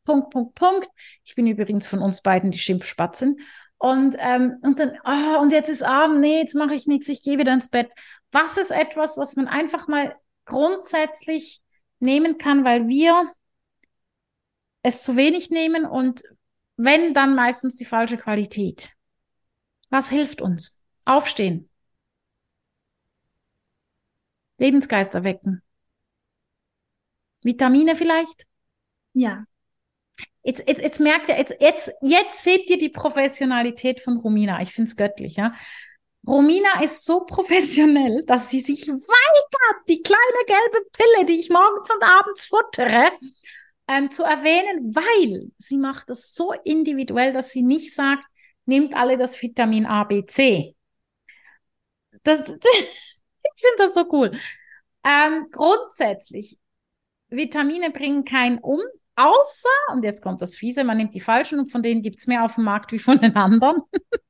Punkt, 0.05 0.31
Punkt, 0.31 0.55
Punkt. 0.55 0.89
Ich 1.25 1.35
bin 1.35 1.47
übrigens 1.47 1.87
von 1.87 2.01
uns 2.01 2.23
beiden 2.23 2.51
die 2.51 2.59
Schimpfspatzen. 2.59 3.41
Und, 3.79 4.17
ähm, 4.19 4.57
und 4.63 4.79
dann, 4.79 4.99
oh, 5.05 5.41
und 5.41 5.53
jetzt 5.53 5.69
ist 5.69 5.83
Abend, 5.83 6.21
nee, 6.21 6.39
jetzt 6.39 6.55
mache 6.55 6.75
ich 6.75 6.87
nichts, 6.87 7.09
ich 7.09 7.23
gehe 7.23 7.39
wieder 7.39 7.53
ins 7.53 7.69
Bett. 7.69 7.91
Was 8.33 8.57
ist 8.57 8.71
etwas, 8.71 9.19
was 9.19 9.37
man 9.37 9.49
einfach 9.49 9.87
mal 9.87 10.17
grundsätzlich 10.47 11.61
nehmen 11.99 12.39
kann, 12.39 12.65
weil 12.65 12.89
wir 12.89 13.33
es 14.83 15.03
zu 15.03 15.17
wenig 15.17 15.51
nehmen 15.51 15.85
und 15.85 16.23
wenn, 16.77 17.15
dann 17.15 17.35
meistens 17.35 17.77
die 17.77 17.85
falsche 17.85 18.17
Qualität. 18.17 18.93
Was 19.91 20.09
hilft 20.09 20.41
uns? 20.41 20.81
Aufstehen. 21.05 21.69
Lebensgeister 24.59 25.25
wecken. 25.25 25.63
Vitamine 27.43 27.97
vielleicht? 27.97 28.47
Ja. 29.13 29.45
Jetzt, 30.43 30.67
jetzt, 30.69 30.81
jetzt 30.81 31.01
merkt 31.01 31.29
ihr, 31.29 31.37
jetzt, 31.37 31.57
jetzt, 31.61 31.93
jetzt 32.03 32.43
seht 32.43 32.69
ihr 32.71 32.79
die 32.79 32.89
Professionalität 32.89 34.01
von 34.01 34.19
Romina. 34.19 34.61
Ich 34.63 34.73
finde 34.73 34.89
es 34.89 34.97
göttlich, 34.97 35.37
ja. 35.37 35.53
Romina 36.27 36.83
ist 36.83 37.05
so 37.05 37.21
professionell, 37.21 38.25
dass 38.27 38.51
sie 38.51 38.61
sich 38.61 38.89
weigert, 38.89 39.89
die 39.89 40.03
kleine 40.03 40.45
gelbe 40.47 40.89
Pille, 40.93 41.27
die 41.27 41.39
ich 41.39 41.51
morgens 41.51 41.91
und 41.95 42.03
abends 42.03 42.45
futtere, 42.45 43.13
ähm, 43.89 44.11
zu 44.11 44.25
erwähnen, 44.25 44.95
weil 44.95 45.53
sie 45.59 45.79
macht 45.79 46.11
das 46.11 46.35
so 46.35 46.53
individuell, 46.65 47.33
dass 47.33 47.51
sie 47.51 47.63
nicht 47.63 47.95
sagt, 47.95 48.25
nimmt 48.65 48.95
alle 48.95 49.17
das 49.17 49.41
Vitamin 49.41 49.87
A, 49.87 50.05
B, 50.05 50.27
C. 50.27 50.75
Das, 52.25 52.41
ich 52.41 53.61
finde 53.61 53.77
das 53.79 53.95
so 53.95 54.05
cool. 54.13 54.33
Ähm, 55.05 55.47
grundsätzlich, 55.53 56.59
Vitamine 57.29 57.91
bringen 57.91 58.25
keinen 58.25 58.59
um, 58.59 58.81
außer, 59.15 59.69
und 59.93 60.03
jetzt 60.03 60.23
kommt 60.23 60.43
das 60.43 60.57
Fiese, 60.57 60.83
man 60.83 60.97
nimmt 60.97 61.15
die 61.15 61.21
falschen 61.21 61.61
und 61.61 61.71
von 61.71 61.83
denen 61.83 62.03
gibt 62.03 62.19
es 62.19 62.27
mehr 62.27 62.45
auf 62.45 62.57
dem 62.57 62.65
Markt 62.65 62.91
wie 62.91 62.99
von 62.99 63.21
den 63.21 63.37
anderen. 63.37 63.83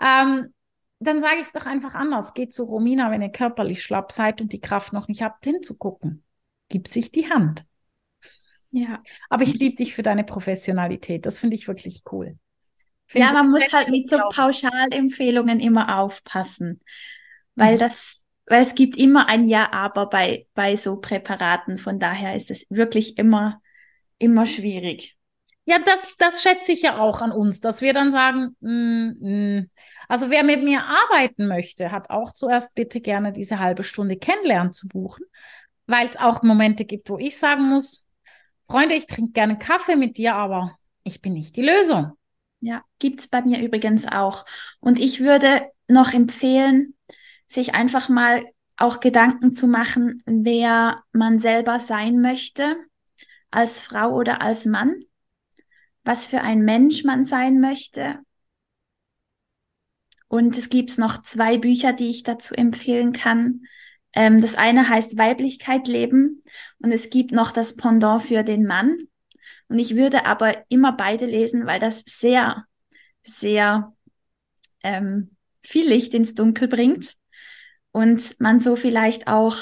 ähm, 0.00 0.52
dann 0.98 1.20
sage 1.20 1.36
ich 1.36 1.42
es 1.42 1.52
doch 1.52 1.66
einfach 1.66 1.94
anders. 1.94 2.34
Geht 2.34 2.52
zu 2.52 2.64
Romina, 2.64 3.10
wenn 3.10 3.22
ihr 3.22 3.28
körperlich 3.28 3.82
schlapp 3.82 4.12
seid 4.12 4.40
und 4.40 4.52
die 4.52 4.60
Kraft 4.60 4.92
noch 4.92 5.08
nicht 5.08 5.22
habt, 5.22 5.44
hinzugucken. 5.44 6.24
Gib 6.68 6.88
sich 6.88 7.12
die 7.12 7.30
Hand. 7.30 7.64
Ja. 8.70 9.02
Aber 9.28 9.42
ich 9.42 9.54
liebe 9.54 9.76
dich 9.76 9.94
für 9.94 10.02
deine 10.02 10.24
Professionalität. 10.24 11.26
Das 11.26 11.38
finde 11.38 11.56
ich 11.56 11.68
wirklich 11.68 12.02
cool. 12.10 12.38
Find 13.06 13.24
ja, 13.24 13.32
man 13.32 13.50
muss 13.50 13.72
halt 13.72 13.88
mit 13.88 14.10
so 14.10 14.18
Pauschalempfehlungen 14.30 15.60
immer 15.60 16.00
aufpassen, 16.00 16.80
weil 17.54 17.74
mhm. 17.74 17.78
das, 17.78 18.24
weil 18.46 18.62
es 18.62 18.74
gibt 18.74 18.96
immer 18.96 19.28
ein 19.28 19.44
Ja, 19.44 19.72
aber 19.72 20.08
bei, 20.08 20.46
bei 20.54 20.76
so 20.76 20.96
Präparaten. 20.96 21.78
Von 21.78 22.00
daher 22.00 22.34
ist 22.34 22.50
es 22.50 22.66
wirklich 22.68 23.16
immer, 23.16 23.62
immer 24.18 24.46
schwierig. 24.46 25.15
Ja, 25.68 25.80
das, 25.80 26.14
das 26.16 26.42
schätze 26.42 26.70
ich 26.72 26.82
ja 26.82 26.98
auch 26.98 27.20
an 27.20 27.32
uns, 27.32 27.60
dass 27.60 27.80
wir 27.80 27.92
dann 27.92 28.12
sagen, 28.12 28.56
mm, 28.60 29.58
mm. 29.58 29.70
also 30.08 30.30
wer 30.30 30.44
mit 30.44 30.62
mir 30.62 30.84
arbeiten 30.84 31.48
möchte, 31.48 31.90
hat 31.90 32.08
auch 32.08 32.32
zuerst 32.32 32.76
bitte 32.76 33.00
gerne 33.00 33.32
diese 33.32 33.58
halbe 33.58 33.82
Stunde 33.82 34.16
Kennenlernen 34.16 34.72
zu 34.72 34.86
buchen, 34.86 35.24
weil 35.86 36.06
es 36.06 36.16
auch 36.16 36.44
Momente 36.44 36.84
gibt, 36.84 37.10
wo 37.10 37.18
ich 37.18 37.36
sagen 37.36 37.68
muss, 37.68 38.06
Freunde, 38.68 38.94
ich 38.94 39.08
trinke 39.08 39.32
gerne 39.32 39.58
Kaffee 39.58 39.96
mit 39.96 40.18
dir, 40.18 40.36
aber 40.36 40.78
ich 41.02 41.20
bin 41.20 41.32
nicht 41.32 41.56
die 41.56 41.62
Lösung. 41.62 42.12
Ja, 42.60 42.82
gibt's 43.00 43.26
bei 43.26 43.42
mir 43.42 43.60
übrigens 43.60 44.06
auch. 44.06 44.44
Und 44.78 45.00
ich 45.00 45.20
würde 45.20 45.68
noch 45.88 46.14
empfehlen, 46.14 46.94
sich 47.46 47.74
einfach 47.74 48.08
mal 48.08 48.44
auch 48.76 49.00
Gedanken 49.00 49.52
zu 49.52 49.66
machen, 49.66 50.22
wer 50.26 51.02
man 51.12 51.40
selber 51.40 51.80
sein 51.80 52.20
möchte, 52.20 52.76
als 53.50 53.82
Frau 53.82 54.14
oder 54.14 54.42
als 54.42 54.64
Mann 54.64 55.02
was 56.06 56.26
für 56.26 56.40
ein 56.40 56.60
Mensch 56.60 57.04
man 57.04 57.24
sein 57.24 57.60
möchte. 57.60 58.20
Und 60.28 60.56
es 60.56 60.70
gibt 60.70 60.96
noch 60.98 61.22
zwei 61.22 61.58
Bücher, 61.58 61.92
die 61.92 62.10
ich 62.10 62.22
dazu 62.22 62.54
empfehlen 62.54 63.12
kann. 63.12 63.62
Ähm, 64.12 64.40
das 64.40 64.54
eine 64.54 64.88
heißt 64.88 65.18
Weiblichkeit 65.18 65.88
leben 65.88 66.42
und 66.78 66.92
es 66.92 67.10
gibt 67.10 67.32
noch 67.32 67.52
das 67.52 67.76
Pendant 67.76 68.22
für 68.22 68.42
den 68.42 68.64
Mann. 68.64 68.96
Und 69.68 69.78
ich 69.78 69.96
würde 69.96 70.26
aber 70.26 70.64
immer 70.68 70.92
beide 70.92 71.26
lesen, 71.26 71.66
weil 71.66 71.80
das 71.80 72.02
sehr, 72.06 72.64
sehr 73.22 73.92
ähm, 74.82 75.36
viel 75.62 75.88
Licht 75.88 76.14
ins 76.14 76.34
Dunkel 76.34 76.68
bringt 76.68 77.14
und 77.90 78.38
man 78.40 78.60
so 78.60 78.76
vielleicht 78.76 79.26
auch 79.26 79.56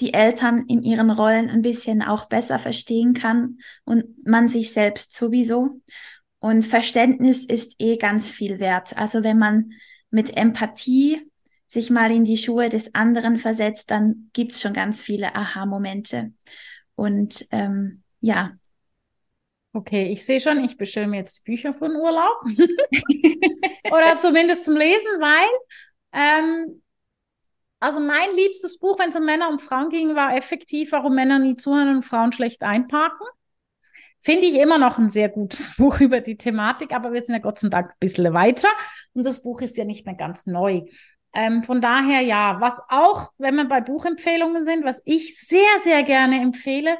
die 0.00 0.14
Eltern 0.14 0.64
in 0.68 0.82
ihren 0.82 1.10
Rollen 1.10 1.50
ein 1.50 1.62
bisschen 1.62 2.02
auch 2.02 2.26
besser 2.26 2.58
verstehen 2.58 3.14
kann 3.14 3.58
und 3.84 4.26
man 4.26 4.48
sich 4.48 4.72
selbst 4.72 5.16
sowieso. 5.16 5.80
Und 6.38 6.64
Verständnis 6.64 7.44
ist 7.44 7.74
eh 7.78 7.96
ganz 7.96 8.30
viel 8.30 8.60
wert. 8.60 8.96
Also 8.96 9.24
wenn 9.24 9.38
man 9.38 9.72
mit 10.10 10.36
Empathie 10.36 11.28
sich 11.66 11.90
mal 11.90 12.10
in 12.10 12.24
die 12.24 12.36
Schuhe 12.36 12.68
des 12.68 12.94
anderen 12.94 13.38
versetzt, 13.38 13.90
dann 13.90 14.30
gibt's 14.32 14.60
schon 14.60 14.72
ganz 14.72 15.02
viele 15.02 15.34
Aha-Momente. 15.34 16.32
Und 16.94 17.46
ähm, 17.50 18.02
ja. 18.20 18.52
Okay, 19.72 20.10
ich 20.10 20.24
sehe 20.24 20.40
schon, 20.40 20.64
ich 20.64 20.76
bestelle 20.76 21.06
mir 21.06 21.18
jetzt 21.18 21.44
Bücher 21.44 21.74
für 21.74 21.88
den 21.88 21.96
Urlaub. 21.96 22.42
Oder 23.92 24.16
zumindest 24.16 24.64
zum 24.64 24.76
Lesen, 24.76 25.20
weil 25.20 25.48
ähm, 26.12 26.82
also 27.80 28.00
mein 28.00 28.34
liebstes 28.34 28.78
Buch, 28.78 28.98
wenn 28.98 29.10
es 29.10 29.16
um 29.16 29.24
Männer 29.24 29.48
und 29.48 29.60
Frauen 29.60 29.90
ging, 29.90 30.14
war 30.16 30.34
effektiv, 30.36 30.92
warum 30.92 31.14
Männer 31.14 31.38
nie 31.38 31.56
zuhören 31.56 31.96
und 31.96 32.02
Frauen 32.04 32.32
schlecht 32.32 32.62
einparken. 32.62 33.26
Finde 34.20 34.46
ich 34.46 34.58
immer 34.58 34.78
noch 34.78 34.98
ein 34.98 35.10
sehr 35.10 35.28
gutes 35.28 35.74
Buch 35.78 36.00
über 36.00 36.20
die 36.20 36.36
Thematik, 36.36 36.92
aber 36.92 37.12
wir 37.12 37.20
sind 37.20 37.34
ja 37.34 37.40
Gott 37.40 37.60
sei 37.60 37.68
Dank 37.68 37.90
ein 37.90 37.98
bisschen 38.00 38.32
weiter 38.34 38.68
und 39.14 39.24
das 39.24 39.42
Buch 39.42 39.60
ist 39.60 39.76
ja 39.76 39.84
nicht 39.84 40.06
mehr 40.06 40.16
ganz 40.16 40.46
neu. 40.46 40.82
Ähm, 41.34 41.62
von 41.62 41.80
daher 41.80 42.20
ja, 42.22 42.60
was 42.60 42.80
auch, 42.88 43.30
wenn 43.38 43.54
wir 43.54 43.66
bei 43.66 43.80
Buchempfehlungen 43.80 44.64
sind, 44.64 44.84
was 44.84 45.02
ich 45.04 45.38
sehr, 45.38 45.78
sehr 45.82 46.02
gerne 46.02 46.40
empfehle, 46.40 46.98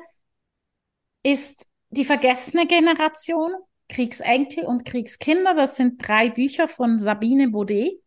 ist 1.25 1.69
die 1.91 2.05
vergessene 2.05 2.67
Generation, 2.67 3.53
Kriegsenkel 3.89 4.65
und 4.65 4.85
Kriegskinder. 4.85 5.55
Das 5.55 5.77
sind 5.77 6.07
drei 6.07 6.31
Bücher 6.31 6.69
von 6.69 6.99
Sabine 6.99 7.49
Baudet 7.49 8.01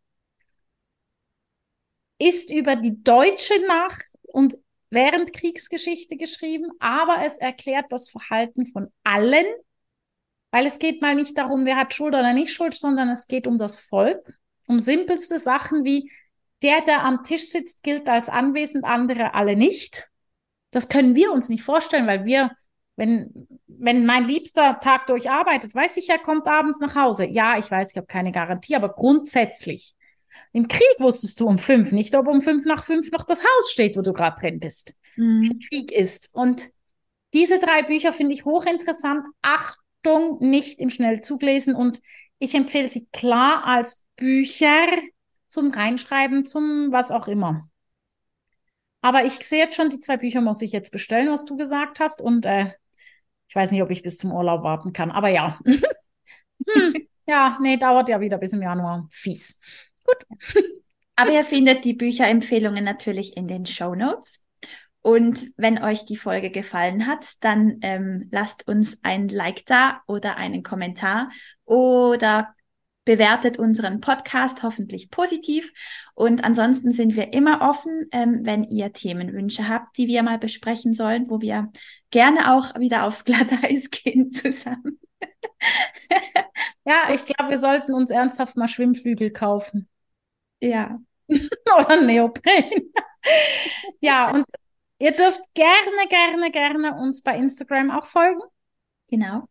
ist 2.22 2.52
über 2.52 2.76
die 2.76 3.04
deutsche 3.04 3.60
Nach- 3.68 3.98
und 4.22 4.58
während 4.92 5.34
Kriegsgeschichte 5.34 6.18
geschrieben, 6.18 6.70
aber 6.80 7.24
es 7.26 7.40
erklärt 7.40 7.86
das 7.90 8.10
Verhalten 8.10 8.66
von 8.66 8.92
allen, 9.04 9.46
weil 10.52 10.66
es 10.66 10.80
geht 10.80 11.02
mal 11.02 11.16
nicht 11.16 11.38
darum, 11.38 11.66
wer 11.66 11.78
hat 11.78 11.94
Schuld 11.94 12.14
oder 12.14 12.34
nicht 12.34 12.54
Schuld, 12.54 12.74
sondern 12.74 13.10
es 13.10 13.28
geht 13.28 13.48
um 13.48 13.58
das 13.58 13.80
Volk, 13.80 14.38
um 14.68 14.80
simpelste 14.80 15.40
Sachen 15.40 15.84
wie 15.84 16.12
der, 16.62 16.82
der 16.82 17.04
am 17.04 17.24
Tisch 17.24 17.50
sitzt, 17.50 17.82
gilt 17.82 18.08
als 18.08 18.30
anwesend, 18.30 18.86
andere 18.86 19.34
alle 19.34 19.56
nicht. 19.56 20.10
Das 20.70 20.90
können 20.90 21.16
wir 21.16 21.32
uns 21.32 21.50
nicht 21.50 21.64
vorstellen, 21.64 22.06
weil 22.06 22.26
wir, 22.26 22.52
wenn, 22.98 23.48
wenn 23.68 24.06
mein 24.06 24.26
Liebster 24.26 24.80
Tag 24.80 25.08
durcharbeitet, 25.08 25.74
weiß 25.74 25.98
ich, 25.98 26.10
er 26.10 26.20
kommt 26.20 26.48
abends 26.48 26.80
nach 26.80 26.96
Hause. 26.96 27.26
Ja, 27.26 27.58
ich 27.58 27.72
weiß, 27.72 27.92
ich 27.92 27.98
habe 27.98 28.08
keine 28.08 28.32
Garantie, 28.32 28.76
aber 28.76 28.90
grundsätzlich 28.90 29.96
im 30.54 30.68
Krieg 30.68 30.96
wusstest 31.00 31.40
du 31.40 31.48
um 31.48 31.58
fünf 31.58 31.92
nicht, 31.92 32.16
ob 32.16 32.28
um 32.28 32.42
fünf 32.42 32.66
nach 32.66 32.84
fünf 32.84 33.12
noch 33.12 33.24
das 33.24 33.42
Haus 33.42 33.72
steht, 33.72 33.96
wo 33.96 34.02
du 34.02 34.14
gerade 34.14 34.40
drin 34.40 34.60
bist. 34.60 34.96
Mhm. 35.16 35.60
Krieg 35.68 35.92
ist. 35.92 36.34
Und 36.34 36.70
diese 37.34 37.60
drei 37.60 37.84
Bücher 37.84 38.14
finde 38.14 38.34
ich 38.34 38.46
hochinteressant. 38.46 39.24
Achtung, 39.42 40.38
nicht 40.40 40.80
im 40.80 40.90
Schnellzug 40.90 41.42
lesen. 41.42 41.76
Und 41.76 42.02
ich 42.40 42.56
empfehle 42.56 42.90
sie 42.90 43.08
klar 43.12 43.66
als 43.66 44.06
Bücher 44.16 44.88
zum 45.48 45.72
Reinschreiben, 45.72 46.46
zum 46.46 46.92
was 46.92 47.12
auch 47.12 47.28
immer. 47.28 47.70
Aber 49.02 49.26
ich 49.26 49.34
sehe 49.34 49.60
jetzt 49.60 49.76
schon, 49.76 49.90
die 49.90 50.00
zwei 50.00 50.18
Bücher 50.18 50.42
muss 50.42 50.62
ich 50.62 50.72
jetzt 50.72 50.92
bestellen, 50.92 51.32
was 51.32 51.46
du 51.46 51.58
gesagt 51.58 52.00
hast. 52.00 52.22
Und 52.22 52.46
äh, 52.46 52.72
ich 53.48 53.56
weiß 53.56 53.72
nicht, 53.72 53.82
ob 53.82 53.90
ich 53.90 54.04
bis 54.04 54.18
zum 54.18 54.32
Urlaub 54.32 54.64
warten 54.64 54.94
kann. 54.94 55.12
Aber 55.12 55.30
ja. 55.30 55.60
hm, 56.68 56.94
ja, 57.26 57.58
nee, 57.62 57.78
dauert 57.78 58.10
ja 58.10 58.20
wieder 58.20 58.38
bis 58.38 58.54
im 58.54 58.62
Januar. 58.62 59.08
Fies. 59.12 59.60
Gut. 60.06 60.64
Aber 61.16 61.32
ihr 61.32 61.46
findet 61.46 61.86
die 61.86 61.94
Bücherempfehlungen 61.94 62.84
natürlich 62.84 63.38
in 63.38 63.48
den 63.48 63.66
Show 63.66 63.96
Notes. 63.96 64.42
Und 65.02 65.52
wenn 65.58 65.82
euch 65.82 66.06
die 66.06 66.18
Folge 66.18 66.52
gefallen 66.52 67.08
hat, 67.08 67.26
dann 67.42 67.80
ähm, 67.82 68.28
lasst 68.32 68.68
uns 68.68 68.98
ein 69.02 69.28
Like 69.28 69.66
da 69.66 70.02
oder 70.08 70.38
einen 70.38 70.62
Kommentar 70.62 71.32
oder 71.66 72.54
bewertet 73.04 73.58
unseren 73.58 74.00
Podcast 74.00 74.62
hoffentlich 74.62 75.10
positiv. 75.10 75.72
Und 76.14 76.44
ansonsten 76.44 76.92
sind 76.92 77.16
wir 77.16 77.34
immer 77.34 77.62
offen, 77.68 78.08
ähm, 78.12 78.42
wenn 78.44 78.64
ihr 78.64 78.94
Themenwünsche 78.94 79.68
habt, 79.68 79.98
die 79.98 80.08
wir 80.08 80.22
mal 80.22 80.38
besprechen 80.38 80.94
sollen, 80.94 81.30
wo 81.30 81.42
wir 81.42 81.72
gerne 82.12 82.54
auch 82.54 82.80
wieder 82.80 83.06
aufs 83.06 83.26
Glatteis 83.26 83.90
gehen 83.92 84.32
zusammen. 84.32 85.01
ja, 86.86 87.10
ich 87.14 87.26
glaube, 87.26 87.52
wir 87.52 87.60
sollten 87.60 87.94
uns 87.94 88.12
ernsthaft 88.12 88.58
mal 88.58 88.68
Schwimmflügel 88.68 89.32
kaufen. 89.32 89.88
Ja. 90.60 91.00
Oder 91.30 92.02
Neopren. 92.02 92.92
ja, 94.02 94.32
und 94.32 94.46
ihr 95.00 95.12
dürft 95.12 95.42
gerne, 95.54 96.08
gerne, 96.10 96.52
gerne 96.52 96.96
uns 96.96 97.22
bei 97.22 97.38
Instagram 97.38 97.92
auch 97.92 98.06
folgen. 98.06 98.42
Genau. 99.10 99.48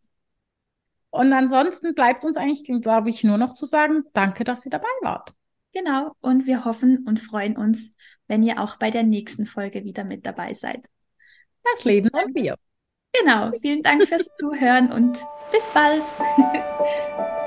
Und 1.11 1.33
ansonsten 1.33 1.95
bleibt 1.95 2.25
uns 2.25 2.37
eigentlich, 2.37 2.65
glaube 2.83 3.11
ich, 3.11 3.25
nur 3.25 3.37
noch 3.37 3.53
zu 3.55 3.67
sagen, 3.67 4.05
danke, 4.13 4.45
dass 4.45 4.65
ihr 4.65 4.71
dabei 4.71 4.89
wart. 5.03 5.35
Genau. 5.73 6.15
Und 6.21 6.47
wir 6.47 6.65
hoffen 6.65 7.05
und 7.07 7.19
freuen 7.21 7.57
uns, 7.57 7.91
wenn 8.29 8.43
ihr 8.43 8.61
auch 8.61 8.77
bei 8.77 8.91
der 8.91 9.03
nächsten 9.03 9.47
Folge 9.47 9.85
wieder 9.85 10.05
mit 10.05 10.25
dabei 10.25 10.55
seid. 10.55 10.87
Das 11.65 11.85
Leben 11.85 12.09
und 12.11 12.35
wir. 12.35 12.57
Genau. 13.13 13.51
Vielen 13.61 13.83
Dank 13.83 14.07
fürs 14.07 14.33
Zuhören 14.35 14.93
und 14.93 15.25
bis 15.53 15.65
bald. 15.75 16.03